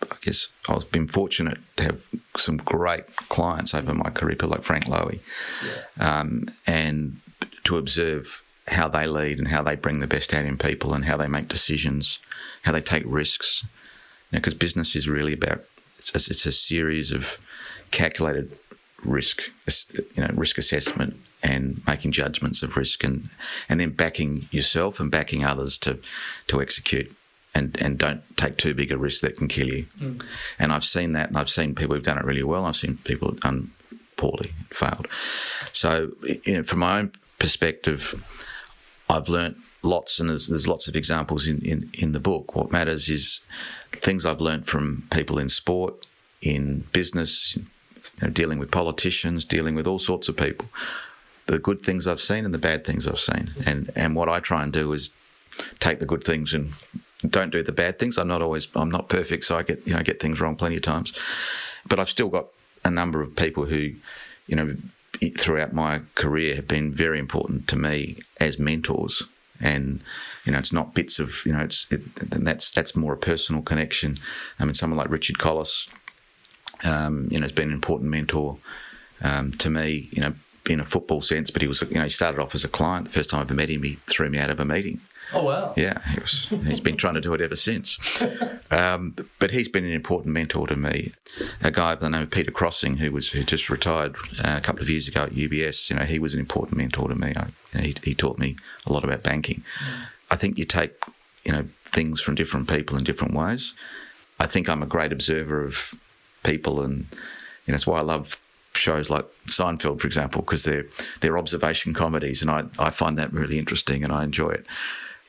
I 0.02 0.16
guess 0.20 0.48
I've 0.68 0.90
been 0.90 1.08
fortunate 1.08 1.58
to 1.76 1.84
have 1.84 2.00
some 2.36 2.56
great 2.56 3.04
clients 3.28 3.74
over 3.74 3.94
my 3.94 4.10
career, 4.10 4.36
people 4.36 4.48
like 4.48 4.64
Frank 4.64 4.86
Lowy, 4.86 5.20
yeah. 5.64 6.20
um, 6.20 6.48
and 6.66 7.20
to 7.64 7.76
observe 7.76 8.42
how 8.68 8.88
they 8.88 9.06
lead 9.06 9.38
and 9.38 9.48
how 9.48 9.62
they 9.62 9.76
bring 9.76 10.00
the 10.00 10.06
best 10.06 10.32
out 10.34 10.44
in 10.44 10.56
people 10.56 10.94
and 10.94 11.04
how 11.04 11.16
they 11.16 11.28
make 11.28 11.48
decisions, 11.48 12.18
how 12.62 12.72
they 12.72 12.80
take 12.80 13.02
risks. 13.06 13.64
Because 14.30 14.52
you 14.52 14.56
know, 14.56 14.60
business 14.60 14.96
is 14.96 15.08
really 15.08 15.34
about 15.34 15.64
it's 15.98 16.10
a, 16.10 16.30
it's 16.30 16.46
a 16.46 16.52
series 16.52 17.12
of 17.12 17.38
calculated 17.90 18.56
risk, 19.04 19.42
you 19.94 20.22
know, 20.22 20.30
risk 20.34 20.58
assessment 20.58 21.16
and 21.42 21.82
making 21.86 22.12
judgments 22.12 22.62
of 22.62 22.76
risk 22.76 23.02
and, 23.02 23.28
and 23.68 23.80
then 23.80 23.90
backing 23.90 24.48
yourself 24.50 25.00
and 25.00 25.10
backing 25.10 25.44
others 25.44 25.76
to, 25.78 25.98
to 26.46 26.62
execute 26.62 27.14
and, 27.54 27.76
and 27.80 27.98
don't 27.98 28.22
take 28.36 28.56
too 28.56 28.74
big 28.74 28.92
a 28.92 28.96
risk 28.96 29.20
that 29.22 29.36
can 29.36 29.48
kill 29.48 29.68
you. 29.68 29.86
Mm. 30.00 30.22
And 30.58 30.72
I've 30.72 30.84
seen 30.84 31.12
that 31.12 31.28
and 31.28 31.38
I've 31.38 31.50
seen 31.50 31.74
people 31.74 31.94
who've 31.94 32.04
done 32.04 32.18
it 32.18 32.24
really 32.24 32.42
well. 32.42 32.64
I've 32.64 32.76
seen 32.76 32.98
people 32.98 33.28
who've 33.28 33.40
done 33.40 33.72
poorly, 34.16 34.52
failed. 34.70 35.08
So, 35.72 36.12
you 36.44 36.54
know, 36.54 36.62
from 36.62 36.78
my 36.78 37.00
own 37.00 37.12
perspective, 37.38 38.24
I've 39.10 39.28
learnt 39.28 39.56
lots 39.82 40.20
and 40.20 40.30
there's, 40.30 40.46
there's 40.46 40.68
lots 40.68 40.86
of 40.88 40.96
examples 40.96 41.46
in, 41.46 41.60
in, 41.62 41.90
in 41.92 42.12
the 42.12 42.20
book. 42.20 42.54
What 42.54 42.70
matters 42.70 43.10
is 43.10 43.40
things 43.92 44.24
I've 44.24 44.40
learnt 44.40 44.66
from 44.66 45.08
people 45.10 45.38
in 45.38 45.48
sport, 45.48 46.06
in 46.40 46.84
business, 46.92 47.58
you 48.20 48.26
know, 48.26 48.32
dealing 48.32 48.58
with 48.58 48.70
politicians, 48.70 49.44
dealing 49.44 49.74
with 49.74 49.86
all 49.86 49.98
sorts 49.98 50.28
of 50.28 50.36
people 50.36 50.68
the 51.46 51.58
good 51.58 51.82
things 51.82 52.06
I've 52.06 52.22
seen 52.22 52.44
and 52.44 52.54
the 52.54 52.58
bad 52.58 52.84
things 52.84 53.06
I've 53.06 53.20
seen. 53.20 53.52
And 53.66 53.90
and 53.96 54.14
what 54.14 54.28
I 54.28 54.40
try 54.40 54.62
and 54.62 54.72
do 54.72 54.92
is 54.92 55.10
take 55.80 55.98
the 55.98 56.06
good 56.06 56.24
things 56.24 56.54
and 56.54 56.72
don't 57.28 57.50
do 57.50 57.62
the 57.62 57.72
bad 57.72 57.98
things. 57.98 58.18
I'm 58.18 58.28
not 58.28 58.42
always 58.42 58.68
I'm 58.74 58.90
not 58.90 59.08
perfect, 59.08 59.44
so 59.44 59.56
I 59.56 59.62
get 59.62 59.86
you 59.86 59.94
know 59.94 60.02
get 60.02 60.20
things 60.20 60.40
wrong 60.40 60.56
plenty 60.56 60.76
of 60.76 60.82
times. 60.82 61.12
But 61.86 61.98
I've 61.98 62.10
still 62.10 62.28
got 62.28 62.46
a 62.84 62.90
number 62.90 63.22
of 63.22 63.36
people 63.36 63.66
who, 63.66 63.92
you 64.46 64.56
know, 64.56 64.76
throughout 65.38 65.72
my 65.72 66.00
career 66.14 66.56
have 66.56 66.68
been 66.68 66.92
very 66.92 67.18
important 67.18 67.68
to 67.68 67.76
me 67.76 68.20
as 68.40 68.58
mentors. 68.58 69.22
And 69.60 70.00
you 70.44 70.52
know, 70.52 70.58
it's 70.58 70.72
not 70.72 70.94
bits 70.94 71.18
of 71.18 71.44
you 71.44 71.52
know, 71.52 71.60
it's 71.60 71.86
it, 71.90 72.02
that's 72.16 72.70
that's 72.70 72.96
more 72.96 73.12
a 73.12 73.18
personal 73.18 73.62
connection. 73.62 74.18
I 74.58 74.64
mean, 74.64 74.74
someone 74.74 74.98
like 74.98 75.10
Richard 75.10 75.38
Colless, 75.38 75.88
um, 76.82 77.28
you 77.30 77.38
know, 77.38 77.44
has 77.44 77.52
been 77.52 77.68
an 77.68 77.74
important 77.74 78.10
mentor 78.10 78.58
um, 79.20 79.52
to 79.52 79.70
me. 79.70 80.08
You 80.12 80.22
know, 80.22 80.34
in 80.66 80.80
a 80.80 80.84
football 80.84 81.22
sense, 81.22 81.50
but 81.50 81.62
he 81.62 81.68
was 81.68 81.82
you 81.82 81.94
know 81.94 82.04
he 82.04 82.08
started 82.08 82.40
off 82.40 82.54
as 82.54 82.64
a 82.64 82.68
client. 82.68 83.06
The 83.06 83.12
first 83.12 83.30
time 83.30 83.40
I 83.40 83.42
ever 83.42 83.54
met 83.54 83.68
him, 83.68 83.82
he 83.82 83.98
threw 84.06 84.28
me 84.28 84.38
out 84.38 84.50
of 84.50 84.60
a 84.60 84.64
meeting. 84.64 85.00
Oh 85.32 85.44
wow! 85.44 85.72
Yeah, 85.76 86.00
he 86.10 86.20
was. 86.20 86.46
He's 86.66 86.80
been 86.80 86.96
trying 86.96 87.14
to 87.14 87.20
do 87.20 87.32
it 87.34 87.40
ever 87.40 87.56
since. 87.56 87.98
Um, 88.72 89.14
but 89.38 89.50
he's 89.50 89.68
been 89.68 89.84
an 89.84 89.92
important 89.92 90.32
mentor 90.32 90.66
to 90.66 90.74
me. 90.74 91.12
A 91.60 91.70
guy 91.70 91.94
by 91.94 92.00
the 92.00 92.08
name 92.08 92.22
of 92.22 92.30
Peter 92.30 92.50
Crossing, 92.50 92.96
who 92.96 93.12
was 93.12 93.28
who 93.28 93.42
just 93.42 93.68
retired 93.68 94.16
uh, 94.42 94.56
a 94.56 94.62
couple 94.62 94.80
of 94.80 94.88
years 94.88 95.06
ago 95.06 95.24
at 95.24 95.32
UBS. 95.32 95.90
You 95.90 95.96
know, 95.96 96.04
he 96.04 96.18
was 96.18 96.32
an 96.32 96.40
important 96.40 96.78
mentor 96.78 97.06
to 97.08 97.14
me. 97.14 97.34
I, 97.36 97.48
you 97.74 97.78
know, 97.78 97.80
he, 97.82 97.94
he, 98.02 98.14
taught 98.14 98.38
me 98.38 98.56
a 98.86 98.92
lot 98.94 99.04
about 99.04 99.22
banking. 99.22 99.62
Mm. 99.78 100.06
I 100.30 100.36
think 100.36 100.56
you 100.56 100.64
take 100.64 100.94
you 101.44 101.52
know 101.52 101.66
things 101.84 102.22
from 102.22 102.34
different 102.34 102.66
people 102.66 102.96
in 102.96 103.04
different 103.04 103.34
ways. 103.34 103.74
I 104.40 104.46
think 104.46 104.70
I'm 104.70 104.82
a 104.82 104.86
great 104.86 105.12
observer 105.12 105.62
of 105.62 105.94
people, 106.42 106.82
and 106.82 107.06
you 107.66 107.68
know, 107.68 107.74
that's 107.74 107.86
why 107.86 107.98
I 107.98 108.02
love 108.02 108.36
shows 108.74 109.10
like 109.10 109.26
Seinfeld, 109.48 110.00
for 110.00 110.06
example, 110.06 110.42
because 110.42 110.64
they're 110.64 110.86
they're 111.20 111.38
observation 111.38 111.94
comedies, 111.94 112.42
and 112.42 112.50
I 112.50 112.64
I 112.78 112.90
find 112.90 113.18
that 113.18 113.32
really 113.32 113.58
interesting, 113.58 114.02
and 114.04 114.12
I 114.12 114.24
enjoy 114.24 114.50
it 114.50 114.66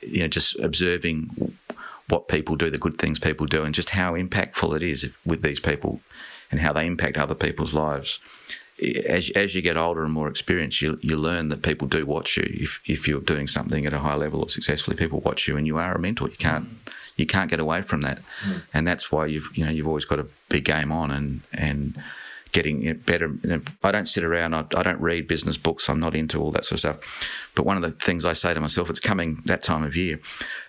you 0.08 0.22
know, 0.22 0.28
just 0.28 0.58
observing 0.60 1.56
what 2.10 2.28
people 2.28 2.56
do, 2.56 2.70
the 2.70 2.78
good 2.78 2.98
things 2.98 3.20
people 3.20 3.46
do, 3.46 3.64
and 3.64 3.74
just 3.74 3.92
how 3.92 4.14
impactful 4.14 4.76
it 4.76 4.84
is 4.84 5.08
with 5.26 5.42
these 5.42 5.60
people 5.60 6.02
and 6.52 6.60
how 6.60 6.74
they 6.74 6.86
impact 6.86 7.18
other 7.18 7.36
people's 7.36 7.74
lives. 7.74 8.20
As, 9.08 9.30
as 9.36 9.56
you 9.56 9.62
get 9.62 9.78
older 9.78 10.04
and 10.04 10.14
more 10.14 10.28
experienced, 10.28 10.82
you, 10.82 11.00
you 11.02 11.16
learn 11.16 11.50
that 11.50 11.62
people 11.62 11.88
do 11.88 12.06
watch 12.06 12.38
you. 12.38 12.48
If, 12.50 12.82
if 12.86 13.08
you're 13.08 13.22
doing 13.22 13.48
something 13.48 13.86
at 13.86 13.94
a 13.94 14.00
high 14.00 14.16
level 14.16 14.42
or 14.42 14.50
successfully, 14.50 14.98
people 14.98 15.22
watch 15.22 15.48
you, 15.48 15.58
and 15.58 15.66
you 15.66 15.78
are 15.78 15.96
a 15.96 16.00
mentor. 16.00 16.30
You 16.30 16.36
can't 16.36 16.68
you 17.16 17.26
can't 17.26 17.50
get 17.50 17.60
away 17.60 17.82
from 17.82 18.02
that, 18.02 18.20
mm. 18.44 18.62
and 18.74 18.88
that's 18.88 19.12
why 19.12 19.26
you've 19.26 19.50
you 19.56 19.66
know 19.66 19.72
you've 19.72 19.88
always 19.88 20.06
got 20.06 20.20
a 20.20 20.26
big 20.50 20.66
game 20.66 20.92
on 20.92 21.12
and 21.12 21.42
and 21.54 22.02
getting 22.54 22.94
better. 23.06 23.32
I 23.84 23.92
don't 23.92 24.08
sit 24.08 24.24
around, 24.24 24.54
I, 24.54 24.66
I, 24.76 24.84
don't 24.84 25.02
read 25.02 25.28
business 25.28 25.58
books, 25.58 25.90
I'm 25.90 26.00
not 26.00 26.16
into 26.16 26.40
all 26.40 26.52
that 26.52 26.64
sort 26.64 26.74
of 26.74 26.80
stuff. 26.80 27.40
But 27.56 27.66
one 27.66 27.78
of 27.78 27.84
the 27.84 27.92
things 27.92 28.24
I 28.24 28.34
say 28.34 28.54
to 28.54 28.60
myself, 28.60 28.90
it's 28.90 29.00
coming 29.00 29.42
that 29.46 29.64
time 29.64 29.84
of 29.84 29.96
year 29.96 30.20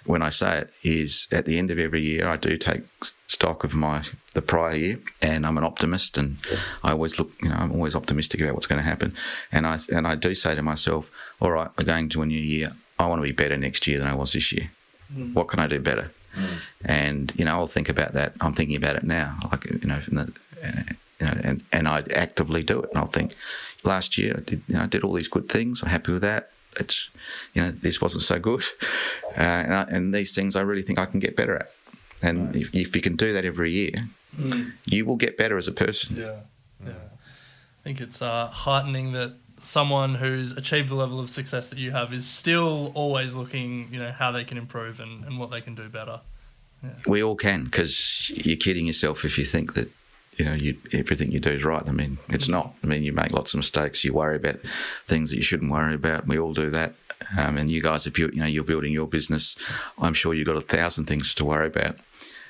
when 0.07 0.22
I 0.22 0.30
say 0.30 0.61
it, 0.61 0.72
is 0.82 1.28
at 1.30 1.45
the 1.45 1.59
end 1.59 1.70
of 1.70 1.78
every 1.78 2.03
year, 2.03 2.26
I 2.26 2.36
do 2.36 2.57
take 2.57 2.82
stock 3.26 3.64
of 3.64 3.74
my 3.74 4.05
the 4.32 4.42
prior 4.42 4.74
year 4.74 4.99
and 5.22 5.47
I'm 5.47 5.57
an 5.57 5.64
optimist 5.64 6.18
and 6.18 6.36
I 6.82 6.90
always 6.90 7.18
look 7.18 7.32
you 7.42 7.49
know 7.49 7.57
I'm 7.57 7.72
always 7.72 7.97
optimistic 7.97 8.40
about 8.40 8.55
what's 8.55 8.66
going 8.66 8.78
to 8.78 8.84
happen 8.84 9.14
and 9.51 9.66
I 9.66 9.78
and 9.90 10.07
I 10.07 10.14
do 10.14 10.34
say 10.34 10.55
to 10.55 10.62
myself 10.62 11.11
all 11.40 11.51
right 11.51 11.70
we're 11.78 11.84
going 11.84 12.11
to 12.11 12.22
a 12.22 12.26
new 12.26 12.38
year 12.38 12.74
I 12.99 13.07
want 13.07 13.20
to 13.20 13.22
be 13.22 13.32
better 13.32 13.57
next 13.57 13.86
year 13.86 13.99
than 13.99 14.07
I 14.07 14.14
was 14.14 14.34
this 14.34 14.53
year 14.53 14.70
mm. 15.12 15.32
what 15.32 15.49
can 15.49 15.59
I 15.59 15.66
do 15.66 15.80
better 15.80 16.11
mm. 16.37 16.59
and 16.85 17.32
you 17.37 17.45
know 17.45 17.53
I'll 17.59 17.68
think 17.68 17.89
about 17.89 18.12
that 18.14 18.35
I'm 18.41 18.55
thinking 18.55 18.76
about 18.76 18.97
it 18.97 19.05
now 19.05 19.39
like 19.51 19.64
you 19.64 19.89
know 19.89 20.01
the, 20.01 20.32
you 21.20 21.26
know, 21.26 21.41
and, 21.43 21.64
and 21.72 21.89
I 21.89 22.05
actively 22.14 22.62
do 22.62 22.80
it. 22.80 22.91
And 22.91 22.99
I'll 22.99 23.07
think, 23.07 23.35
last 23.82 24.18
year 24.18 24.35
I 24.37 24.41
did, 24.41 24.62
you 24.68 24.74
know, 24.74 24.82
I 24.82 24.87
did 24.87 25.05
all 25.05 25.12
these 25.12 25.28
good 25.28 25.49
things. 25.49 25.82
I'm 25.82 25.89
happy 25.89 26.12
with 26.12 26.22
that. 26.22 26.51
It's, 26.76 27.09
you 27.55 27.62
know, 27.62 27.70
this 27.70 28.01
wasn't 28.01 28.22
so 28.22 28.39
good. 28.39 28.64
Uh, 29.37 29.41
and, 29.41 29.74
I, 29.74 29.82
and, 29.91 30.14
these 30.14 30.32
things 30.32 30.55
I 30.55 30.61
really 30.61 30.82
think 30.82 30.97
I 30.97 31.07
can 31.07 31.18
get 31.18 31.35
better 31.35 31.57
at. 31.57 31.70
And 32.22 32.53
nice. 32.53 32.66
if, 32.66 32.72
if, 32.72 32.95
you 32.95 33.03
can 33.03 33.16
do 33.16 33.32
that 33.32 33.45
every 33.45 33.72
year, 33.72 33.91
mm. 34.39 34.70
you 34.85 35.05
will 35.05 35.16
get 35.16 35.37
better 35.37 35.59
as 35.59 35.66
a 35.66 35.72
person. 35.72 36.14
Yeah, 36.16 36.37
yeah. 36.87 36.93
I 36.93 37.82
think 37.82 38.01
it's 38.01 38.22
uh, 38.22 38.47
heartening 38.47 39.11
that 39.14 39.35
someone 39.57 40.16
who's 40.16 40.52
achieved 40.52 40.88
the 40.88 40.94
level 40.94 41.20
of 41.20 41.30
success 41.30 41.68
that 41.68 41.78
you 41.78 41.90
have 41.92 42.12
is 42.12 42.26
still 42.26 42.92
always 42.94 43.34
looking, 43.34 43.88
you 43.92 43.98
know, 43.98 44.12
how 44.12 44.30
they 44.32 44.44
can 44.44 44.59
improve 44.59 45.00
and, 45.00 45.24
and 45.24 45.38
what 45.38 45.50
they 45.50 45.61
can 45.61 45.74
do 45.74 45.88
better. 45.88 46.20
Yeah. 46.82 46.90
We 47.07 47.22
all 47.22 47.36
can, 47.36 47.64
because 47.64 48.30
you're 48.30 48.57
kidding 48.57 48.86
yourself 48.86 49.24
if 49.24 49.38
you 49.38 49.44
think 49.44 49.74
that 49.74 49.88
you 50.36 50.44
know, 50.44 50.55
you, 50.55 50.76
everything 50.92 51.30
you 51.30 51.40
do 51.40 51.50
is 51.50 51.64
right. 51.64 51.82
I 51.86 51.92
mean, 51.92 52.18
it's 52.28 52.48
not. 52.48 52.74
I 52.82 52.86
mean, 52.86 53.02
you 53.02 53.12
make 53.12 53.32
lots 53.32 53.55
of 53.55 53.59
mistakes. 53.59 54.05
You 54.05 54.12
worry 54.12 54.36
about 54.36 54.57
things 55.07 55.30
that 55.30 55.36
you 55.36 55.42
shouldn't 55.42 55.70
worry 55.70 55.94
about. 55.94 56.26
We 56.26 56.38
all 56.38 56.52
do 56.52 56.70
that. 56.70 56.94
Um, 57.38 57.57
and 57.57 57.70
you 57.70 57.80
guys, 57.80 58.07
if 58.07 58.18
you 58.18 58.30
you 58.32 58.40
know 58.40 58.46
you're 58.46 58.64
building 58.64 58.92
your 58.92 59.07
business, 59.07 59.57
I'm 59.98 60.14
sure 60.14 60.34
you've 60.34 60.46
got 60.46 60.57
a 60.57 60.61
thousand 60.61 61.07
things 61.07 61.34
to 61.36 61.44
worry 61.44 61.68
about. 61.68 61.96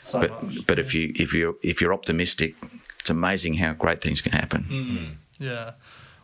So 0.01 0.21
but 0.21 0.43
much. 0.43 0.67
but 0.67 0.79
if 0.79 0.95
you 0.95 1.13
if 1.17 1.33
you 1.33 1.59
if 1.63 1.81
you're 1.81 1.93
optimistic, 1.93 2.55
it's 2.99 3.11
amazing 3.11 3.55
how 3.55 3.75
great 3.75 4.01
things 4.01 4.21
can 4.21 4.33
happen. 4.33 4.65
Mm. 4.69 5.15
Yeah. 5.39 5.73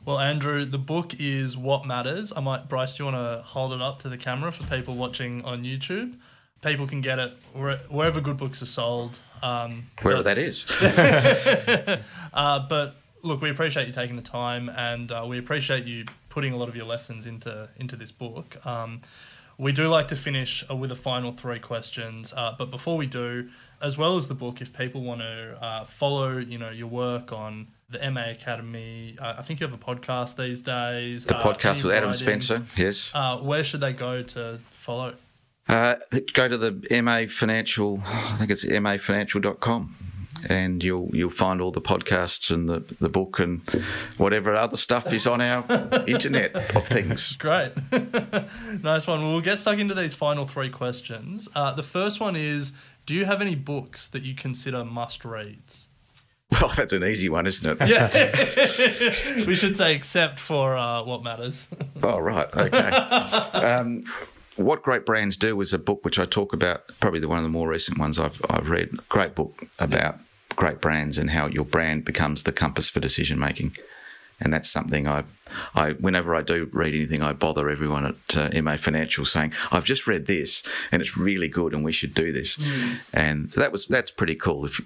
Well, 0.04 0.18
Andrew, 0.18 0.64
the 0.64 0.78
book 0.78 1.14
is 1.18 1.58
What 1.58 1.84
Matters. 1.84 2.32
I 2.34 2.40
might, 2.40 2.68
Bryce, 2.68 2.96
do 2.96 3.04
you 3.04 3.12
want 3.12 3.16
to 3.16 3.42
hold 3.42 3.72
it 3.74 3.82
up 3.82 3.98
to 4.00 4.08
the 4.08 4.16
camera 4.16 4.50
for 4.50 4.64
people 4.64 4.94
watching 4.96 5.44
on 5.44 5.62
YouTube? 5.62 6.14
People 6.62 6.86
can 6.86 7.02
get 7.02 7.18
it 7.18 7.36
wherever 7.52 8.20
good 8.22 8.38
books 8.38 8.62
are 8.62 8.66
sold. 8.66 9.18
Um, 9.42 9.90
Wherever 10.00 10.22
that 10.22 10.38
is. 10.38 10.64
uh, 12.32 12.66
but 12.66 12.96
look, 13.22 13.42
we 13.42 13.50
appreciate 13.50 13.86
you 13.86 13.92
taking 13.92 14.16
the 14.16 14.22
time, 14.22 14.70
and 14.70 15.12
uh, 15.12 15.24
we 15.28 15.38
appreciate 15.38 15.84
you 15.84 16.06
putting 16.30 16.54
a 16.54 16.56
lot 16.56 16.68
of 16.68 16.76
your 16.76 16.86
lessons 16.86 17.26
into 17.26 17.68
into 17.76 17.96
this 17.96 18.10
book. 18.10 18.64
Um, 18.64 19.02
we 19.58 19.72
do 19.72 19.88
like 19.88 20.08
to 20.08 20.16
finish 20.16 20.64
uh, 20.70 20.76
with 20.76 20.90
a 20.90 20.96
final 20.96 21.32
three 21.32 21.58
questions, 21.58 22.32
uh, 22.34 22.54
but 22.56 22.70
before 22.70 22.96
we 22.96 23.06
do, 23.06 23.50
as 23.82 23.98
well 23.98 24.16
as 24.16 24.28
the 24.28 24.34
book, 24.34 24.62
if 24.62 24.72
people 24.72 25.02
want 25.02 25.20
to 25.20 25.62
uh, 25.62 25.84
follow, 25.84 26.38
you 26.38 26.56
know, 26.56 26.70
your 26.70 26.86
work 26.86 27.32
on 27.32 27.68
the 27.90 28.10
MA 28.10 28.30
Academy, 28.30 29.16
uh, 29.18 29.34
I 29.38 29.42
think 29.42 29.60
you 29.60 29.66
have 29.66 29.74
a 29.74 29.82
podcast 29.82 30.36
these 30.36 30.62
days. 30.62 31.24
The 31.24 31.34
podcast 31.34 31.82
with 31.84 31.92
Adam 31.94 32.14
Spencer, 32.14 32.64
yes. 32.76 33.12
where 33.42 33.64
should 33.64 33.80
they 33.80 33.92
go 33.92 34.22
to 34.22 34.58
follow? 34.70 35.14
Uh, 35.68 35.96
go 36.32 36.48
to 36.48 36.58
the 36.58 37.02
MA 37.02 37.24
Financial, 37.28 38.00
I 38.04 38.36
think 38.38 38.50
it's 38.50 38.64
mafinancial.com 38.64 39.94
and 40.48 40.82
you'll 40.82 41.10
you'll 41.12 41.30
find 41.30 41.60
all 41.60 41.70
the 41.70 41.80
podcasts 41.80 42.50
and 42.50 42.68
the, 42.68 42.80
the 43.00 43.08
book 43.08 43.38
and 43.38 43.60
whatever 44.16 44.54
other 44.54 44.76
stuff 44.76 45.12
is 45.12 45.26
on 45.26 45.40
our 45.40 45.64
internet 46.06 46.54
of 46.74 46.86
things. 46.86 47.36
Great, 47.36 47.72
nice 48.82 49.06
one. 49.06 49.22
Well, 49.22 49.32
we'll 49.32 49.40
get 49.40 49.58
stuck 49.58 49.78
into 49.78 49.94
these 49.94 50.14
final 50.14 50.46
three 50.46 50.70
questions. 50.70 51.48
Uh, 51.54 51.72
the 51.72 51.82
first 51.82 52.20
one 52.20 52.36
is: 52.36 52.72
Do 53.06 53.14
you 53.14 53.24
have 53.24 53.40
any 53.40 53.54
books 53.54 54.06
that 54.08 54.22
you 54.22 54.34
consider 54.34 54.84
must 54.84 55.24
reads? 55.24 55.88
Well, 56.52 56.72
that's 56.76 56.92
an 56.92 57.04
easy 57.04 57.28
one, 57.28 57.46
isn't 57.46 57.80
it? 57.80 57.88
Yeah. 57.88 59.44
we 59.46 59.54
should 59.54 59.76
say, 59.76 59.94
except 59.94 60.40
for 60.40 60.76
uh, 60.76 61.02
what 61.02 61.22
matters. 61.22 61.68
oh, 62.02 62.18
right. 62.18 62.48
Okay. 62.54 62.78
Um, 62.78 64.04
what 64.56 64.82
Great 64.82 65.06
Brands 65.06 65.36
Do 65.36 65.60
is 65.60 65.72
a 65.72 65.78
book 65.78 66.04
which 66.04 66.18
I 66.18 66.24
talk 66.24 66.52
about, 66.52 66.82
probably 67.00 67.20
the 67.20 67.28
one 67.28 67.38
of 67.38 67.44
the 67.44 67.50
more 67.50 67.68
recent 67.68 67.98
ones 67.98 68.18
I've, 68.18 68.40
I've 68.50 68.68
read. 68.68 68.90
Great 69.08 69.34
book 69.34 69.64
about 69.78 70.18
great 70.56 70.80
brands 70.80 71.16
and 71.16 71.30
how 71.30 71.46
your 71.46 71.64
brand 71.64 72.04
becomes 72.04 72.42
the 72.42 72.52
compass 72.52 72.90
for 72.90 73.00
decision 73.00 73.38
making. 73.38 73.76
And 74.40 74.52
that's 74.52 74.70
something 74.70 75.06
I, 75.06 75.24
I, 75.74 75.90
whenever 75.92 76.34
I 76.34 76.42
do 76.42 76.68
read 76.72 76.94
anything, 76.94 77.22
I 77.22 77.32
bother 77.32 77.68
everyone 77.68 78.06
at 78.06 78.36
uh, 78.36 78.62
MA 78.62 78.76
Financial 78.76 79.24
saying, 79.24 79.52
"I've 79.70 79.84
just 79.84 80.06
read 80.06 80.26
this, 80.26 80.62
and 80.90 81.02
it's 81.02 81.16
really 81.16 81.48
good, 81.48 81.74
and 81.74 81.84
we 81.84 81.92
should 81.92 82.14
do 82.14 82.32
this." 82.32 82.56
Mm. 82.56 82.96
And 83.12 83.50
that 83.52 83.70
was 83.72 83.86
that's 83.86 84.10
pretty 84.10 84.34
cool. 84.34 84.64
If 84.64 84.80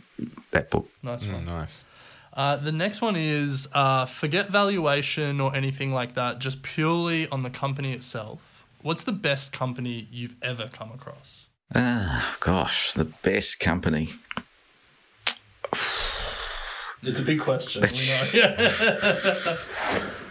that 0.51 0.71
book, 0.71 0.89
nice 1.03 1.25
mm, 1.25 1.35
one, 1.35 1.47
nice. 1.47 1.85
Uh, 2.33 2.57
the 2.57 2.73
next 2.73 3.01
one 3.01 3.15
is 3.15 3.69
uh, 3.73 4.07
forget 4.07 4.51
valuation 4.51 5.41
or 5.41 5.55
anything 5.55 5.93
like 5.93 6.15
that, 6.15 6.41
just 6.41 6.63
purely 6.63 7.29
on 7.29 7.45
the 7.45 7.51
company 7.51 7.93
itself. 7.93 8.67
What's 8.83 9.05
the 9.05 9.13
best 9.13 9.53
company 9.53 10.09
you've 10.11 10.35
ever 10.43 10.69
come 10.69 10.91
across? 10.93 11.49
Ah, 11.75 12.37
gosh, 12.41 12.93
the 12.93 13.05
best 13.05 13.61
company. 13.61 14.15
It's 17.07 17.19
a 17.19 17.23
big 17.23 17.41
question. 17.41 17.83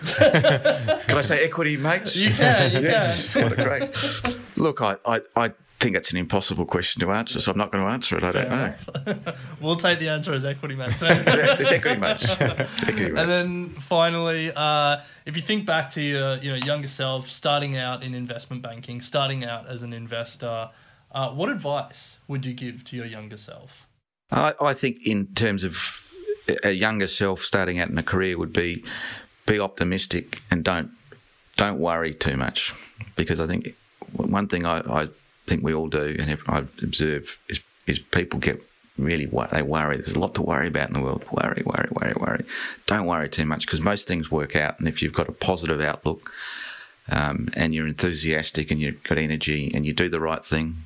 Can 0.03 1.17
I 1.17 1.21
say 1.21 1.45
equity, 1.45 1.77
mate? 1.77 2.15
You 2.15 2.31
can. 2.31 2.71
You 2.71 2.89
yeah. 2.89 3.15
can. 3.15 3.43
What 3.49 3.59
a 3.59 3.63
great. 3.63 4.37
Look, 4.57 4.81
I, 4.81 4.97
I, 5.05 5.21
I 5.35 5.51
think 5.79 5.95
it's 5.95 6.11
an 6.11 6.17
impossible 6.17 6.65
question 6.65 6.99
to 7.01 7.11
answer, 7.11 7.39
so 7.39 7.51
I'm 7.51 7.57
not 7.57 7.71
going 7.71 7.83
to 7.83 7.89
answer 7.89 8.17
it. 8.17 8.23
I 8.23 8.31
Fair 8.31 8.77
don't 9.05 9.25
know. 9.25 9.33
we'll 9.61 9.75
take 9.75 9.99
the 9.99 10.09
answer 10.09 10.33
as 10.33 10.45
equity 10.45 10.75
mates. 10.75 11.01
yeah, 11.01 11.23
it's 11.59 11.71
equity 11.71 11.99
mates. 11.99 12.29
Equity 12.29 13.11
mates. 13.11 13.19
And 13.19 13.29
then 13.29 13.69
finally, 13.69 14.51
uh, 14.55 15.01
if 15.25 15.35
you 15.35 15.41
think 15.41 15.65
back 15.65 15.89
to 15.91 16.01
your 16.01 16.37
you 16.37 16.51
know 16.51 16.57
younger 16.57 16.87
self, 16.87 17.29
starting 17.29 17.77
out 17.77 18.03
in 18.03 18.13
investment 18.13 18.61
banking, 18.61 19.01
starting 19.01 19.45
out 19.45 19.67
as 19.67 19.83
an 19.83 19.93
investor, 19.93 20.69
uh, 21.11 21.29
what 21.29 21.49
advice 21.49 22.17
would 22.27 22.45
you 22.45 22.53
give 22.53 22.83
to 22.85 22.95
your 22.95 23.05
younger 23.05 23.37
self? 23.37 23.87
I, 24.31 24.53
I 24.59 24.73
think 24.73 25.05
in 25.05 25.27
terms 25.27 25.63
of 25.63 26.02
a 26.63 26.71
younger 26.71 27.07
self 27.07 27.43
starting 27.43 27.79
out 27.79 27.89
in 27.89 27.97
a 27.97 28.03
career 28.03 28.37
would 28.37 28.53
be 28.53 28.83
be 29.45 29.59
optimistic 29.59 30.41
and 30.49 30.63
don't 30.63 30.91
don't 31.57 31.79
worry 31.79 32.13
too 32.13 32.37
much 32.37 32.73
because 33.15 33.39
I 33.39 33.47
think 33.47 33.75
one 34.11 34.47
thing 34.47 34.65
I, 34.65 34.79
I 34.79 35.07
think 35.47 35.63
we 35.63 35.73
all 35.73 35.87
do, 35.87 36.15
and 36.19 36.37
I 36.47 36.59
observe, 36.81 37.37
is, 37.49 37.59
is 37.87 37.99
people 37.99 38.39
get 38.39 38.61
really 38.97 39.25
what 39.25 39.49
they 39.49 39.61
worry. 39.61 39.97
There's 39.97 40.15
a 40.15 40.19
lot 40.19 40.35
to 40.35 40.41
worry 40.41 40.67
about 40.67 40.89
in 40.89 40.93
the 40.93 41.01
world. 41.01 41.25
Worry, 41.31 41.63
worry, 41.65 41.89
worry, 41.91 42.13
worry. 42.15 42.45
Don't 42.85 43.05
worry 43.05 43.29
too 43.29 43.45
much 43.45 43.65
because 43.65 43.81
most 43.81 44.07
things 44.07 44.31
work 44.31 44.55
out. 44.55 44.79
And 44.79 44.87
if 44.87 45.01
you've 45.01 45.13
got 45.13 45.29
a 45.29 45.33
positive 45.33 45.81
outlook 45.81 46.31
um, 47.09 47.49
and 47.53 47.73
you're 47.73 47.87
enthusiastic 47.87 48.71
and 48.71 48.79
you've 48.79 49.03
got 49.03 49.17
energy 49.17 49.71
and 49.73 49.85
you 49.85 49.93
do 49.93 50.09
the 50.09 50.19
right 50.19 50.45
thing, 50.45 50.77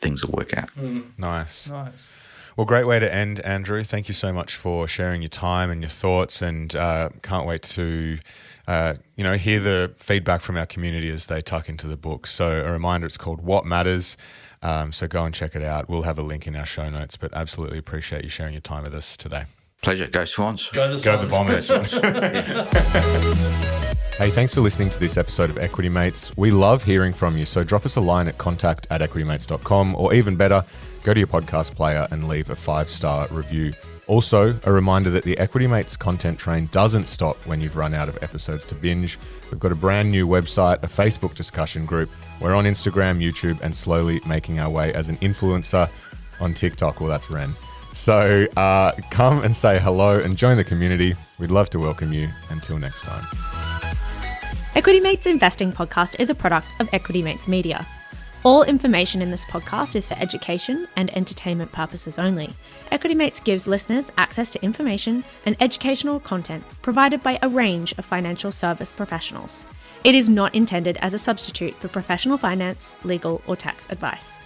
things 0.00 0.24
will 0.24 0.36
work 0.36 0.56
out. 0.56 0.70
Nice. 1.18 1.68
Nice. 1.68 2.10
Well, 2.58 2.64
great 2.64 2.88
way 2.88 2.98
to 2.98 3.14
end, 3.14 3.38
Andrew. 3.42 3.84
Thank 3.84 4.08
you 4.08 4.14
so 4.14 4.32
much 4.32 4.56
for 4.56 4.88
sharing 4.88 5.22
your 5.22 5.28
time 5.28 5.70
and 5.70 5.80
your 5.80 5.90
thoughts, 5.90 6.42
and 6.42 6.74
uh, 6.74 7.10
can't 7.22 7.46
wait 7.46 7.62
to, 7.62 8.18
uh, 8.66 8.94
you 9.14 9.22
know, 9.22 9.34
hear 9.34 9.60
the 9.60 9.92
feedback 9.94 10.40
from 10.40 10.56
our 10.56 10.66
community 10.66 11.08
as 11.08 11.26
they 11.26 11.40
tuck 11.40 11.68
into 11.68 11.86
the 11.86 11.96
book. 11.96 12.26
So, 12.26 12.64
a 12.66 12.72
reminder: 12.72 13.06
it's 13.06 13.16
called 13.16 13.42
"What 13.42 13.64
Matters." 13.64 14.16
Um, 14.60 14.90
so, 14.90 15.06
go 15.06 15.24
and 15.24 15.32
check 15.32 15.54
it 15.54 15.62
out. 15.62 15.88
We'll 15.88 16.02
have 16.02 16.18
a 16.18 16.22
link 16.22 16.48
in 16.48 16.56
our 16.56 16.66
show 16.66 16.90
notes. 16.90 17.16
But 17.16 17.32
absolutely 17.32 17.78
appreciate 17.78 18.24
you 18.24 18.28
sharing 18.28 18.54
your 18.54 18.60
time 18.60 18.82
with 18.82 18.92
us 18.96 19.16
today. 19.16 19.44
Pleasure. 19.80 20.08
Go 20.08 20.24
Swans. 20.24 20.68
Go 20.70 20.92
the 20.92 21.00
Go 21.00 21.16
the 21.16 21.28
Bombers. 21.28 21.70
Hey, 24.18 24.30
thanks 24.30 24.52
for 24.52 24.62
listening 24.62 24.90
to 24.90 24.98
this 24.98 25.16
episode 25.16 25.48
of 25.48 25.58
Equity 25.58 25.88
Mates. 25.88 26.36
We 26.36 26.50
love 26.50 26.82
hearing 26.82 27.12
from 27.12 27.38
you, 27.38 27.46
so 27.46 27.62
drop 27.62 27.86
us 27.86 27.94
a 27.94 28.00
line 28.00 28.26
at 28.26 28.36
contact 28.36 28.88
at 28.90 29.00
equitymates.com, 29.00 29.94
or 29.94 30.12
even 30.12 30.34
better, 30.34 30.64
go 31.02 31.14
to 31.14 31.20
your 31.20 31.26
podcast 31.26 31.74
player 31.74 32.06
and 32.10 32.28
leave 32.28 32.50
a 32.50 32.56
five 32.56 32.88
star 32.88 33.26
review. 33.30 33.72
Also, 34.06 34.58
a 34.64 34.72
reminder 34.72 35.10
that 35.10 35.22
the 35.24 35.36
Equity 35.36 35.66
Mates 35.66 35.96
content 35.96 36.38
train 36.38 36.68
doesn't 36.72 37.04
stop 37.04 37.36
when 37.46 37.60
you've 37.60 37.76
run 37.76 37.92
out 37.92 38.08
of 38.08 38.20
episodes 38.22 38.64
to 38.66 38.74
binge. 38.74 39.18
We've 39.50 39.60
got 39.60 39.70
a 39.70 39.74
brand 39.74 40.10
new 40.10 40.26
website, 40.26 40.82
a 40.82 40.86
Facebook 40.86 41.34
discussion 41.34 41.84
group. 41.84 42.08
We're 42.40 42.54
on 42.54 42.64
Instagram, 42.64 43.22
YouTube, 43.22 43.60
and 43.60 43.74
slowly 43.74 44.20
making 44.26 44.60
our 44.60 44.70
way 44.70 44.94
as 44.94 45.10
an 45.10 45.18
influencer 45.18 45.90
on 46.40 46.54
TikTok. 46.54 47.00
Well, 47.00 47.10
that's 47.10 47.30
Ren. 47.30 47.52
So 47.92 48.46
uh, 48.56 48.92
come 49.10 49.42
and 49.42 49.54
say 49.54 49.78
hello 49.78 50.18
and 50.20 50.36
join 50.36 50.56
the 50.56 50.64
community. 50.64 51.14
We'd 51.38 51.50
love 51.50 51.68
to 51.70 51.78
welcome 51.78 52.12
you. 52.12 52.28
Until 52.48 52.78
next 52.78 53.02
time. 53.04 53.24
Equity 54.74 55.00
Mates 55.00 55.26
Investing 55.26 55.72
Podcast 55.72 56.18
is 56.18 56.30
a 56.30 56.34
product 56.34 56.68
of 56.80 56.88
Equity 56.94 57.22
Mates 57.22 57.48
Media. 57.48 57.86
All 58.44 58.62
information 58.62 59.20
in 59.20 59.32
this 59.32 59.44
podcast 59.44 59.96
is 59.96 60.06
for 60.06 60.14
education 60.14 60.86
and 60.94 61.14
entertainment 61.16 61.72
purposes 61.72 62.20
only. 62.20 62.54
Equity 62.92 63.16
Mates 63.16 63.40
gives 63.40 63.66
listeners 63.66 64.12
access 64.16 64.48
to 64.50 64.62
information 64.62 65.24
and 65.44 65.56
educational 65.58 66.20
content 66.20 66.62
provided 66.80 67.20
by 67.20 67.40
a 67.42 67.48
range 67.48 67.92
of 67.98 68.04
financial 68.04 68.52
service 68.52 68.94
professionals. 68.94 69.66
It 70.04 70.14
is 70.14 70.28
not 70.28 70.54
intended 70.54 70.98
as 70.98 71.12
a 71.12 71.18
substitute 71.18 71.74
for 71.74 71.88
professional 71.88 72.38
finance, 72.38 72.94
legal, 73.02 73.42
or 73.48 73.56
tax 73.56 73.90
advice. 73.90 74.38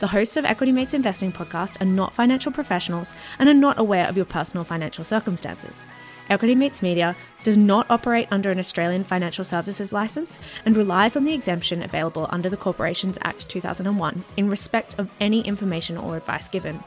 The 0.00 0.08
hosts 0.08 0.36
of 0.36 0.44
Equity 0.44 0.72
Mates 0.72 0.92
Investing 0.92 1.30
Podcast 1.30 1.80
are 1.80 1.86
not 1.86 2.14
financial 2.14 2.50
professionals 2.50 3.14
and 3.38 3.48
are 3.48 3.54
not 3.54 3.78
aware 3.78 4.08
of 4.08 4.16
your 4.16 4.26
personal 4.26 4.64
financial 4.64 5.04
circumstances. 5.04 5.86
Equity 6.28 6.54
Mates 6.54 6.82
Media 6.82 7.14
does 7.42 7.56
not 7.56 7.90
operate 7.90 8.28
under 8.30 8.50
an 8.50 8.58
Australian 8.58 9.04
financial 9.04 9.44
services 9.44 9.92
license 9.92 10.38
and 10.64 10.76
relies 10.76 11.16
on 11.16 11.24
the 11.24 11.32
exemption 11.32 11.82
available 11.82 12.26
under 12.30 12.50
the 12.50 12.56
Corporations 12.56 13.18
Act 13.22 13.48
2001 13.48 14.24
in 14.36 14.50
respect 14.50 14.98
of 14.98 15.08
any 15.20 15.40
information 15.42 15.96
or 15.96 16.16
advice 16.16 16.48
given. 16.48 16.82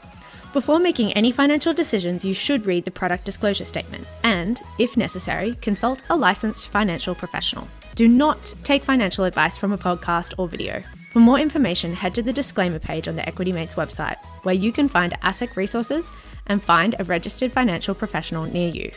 Before 0.52 0.80
making 0.80 1.12
any 1.12 1.30
financial 1.30 1.72
decisions, 1.72 2.24
you 2.24 2.34
should 2.34 2.66
read 2.66 2.84
the 2.84 2.90
product 2.90 3.24
disclosure 3.24 3.64
statement 3.64 4.06
and, 4.24 4.60
if 4.78 4.96
necessary, 4.96 5.54
consult 5.62 6.02
a 6.10 6.16
licensed 6.16 6.68
financial 6.68 7.14
professional. 7.14 7.68
Do 7.94 8.08
not 8.08 8.54
take 8.64 8.82
financial 8.82 9.24
advice 9.24 9.56
from 9.56 9.72
a 9.72 9.78
podcast 9.78 10.34
or 10.38 10.48
video. 10.48 10.82
For 11.12 11.20
more 11.20 11.38
information, 11.38 11.92
head 11.92 12.14
to 12.16 12.22
the 12.22 12.32
disclaimer 12.32 12.78
page 12.78 13.08
on 13.08 13.16
the 13.16 13.26
Equity 13.28 13.52
Mates 13.52 13.74
website, 13.74 14.16
where 14.42 14.54
you 14.54 14.72
can 14.72 14.88
find 14.88 15.12
ASIC 15.22 15.56
resources 15.56 16.10
and 16.46 16.62
find 16.62 16.94
a 16.98 17.04
registered 17.04 17.52
financial 17.52 17.94
professional 17.94 18.44
near 18.44 18.70
you. 18.70 18.90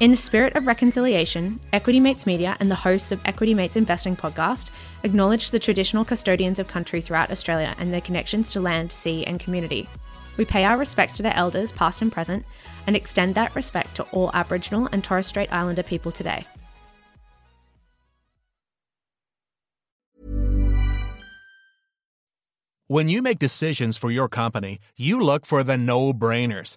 In 0.00 0.10
the 0.10 0.16
spirit 0.16 0.56
of 0.56 0.66
reconciliation, 0.66 1.60
Equity 1.72 2.00
Mates 2.00 2.26
Media 2.26 2.56
and 2.60 2.70
the 2.70 2.74
hosts 2.74 3.12
of 3.12 3.20
Equity 3.24 3.54
Mates 3.54 3.76
Investing 3.76 4.16
podcast 4.16 4.70
acknowledge 5.02 5.50
the 5.50 5.58
traditional 5.58 6.04
custodians 6.04 6.58
of 6.58 6.68
country 6.68 7.00
throughout 7.00 7.30
Australia 7.30 7.74
and 7.78 7.92
their 7.92 8.00
connections 8.00 8.52
to 8.52 8.60
land, 8.60 8.90
sea, 8.90 9.24
and 9.24 9.38
community. 9.38 9.88
We 10.36 10.44
pay 10.44 10.64
our 10.64 10.78
respects 10.78 11.16
to 11.18 11.22
their 11.22 11.36
elders, 11.36 11.72
past 11.72 12.02
and 12.02 12.10
present, 12.10 12.44
and 12.86 12.96
extend 12.96 13.34
that 13.34 13.54
respect 13.54 13.94
to 13.96 14.02
all 14.04 14.30
Aboriginal 14.34 14.88
and 14.90 15.04
Torres 15.04 15.26
Strait 15.26 15.52
Islander 15.52 15.82
people 15.82 16.10
today. 16.10 16.46
When 22.88 23.08
you 23.08 23.22
make 23.22 23.38
decisions 23.38 23.96
for 23.96 24.10
your 24.10 24.28
company, 24.28 24.78
you 24.98 25.18
look 25.18 25.46
for 25.46 25.64
the 25.64 25.78
no 25.78 26.12
brainers. 26.12 26.76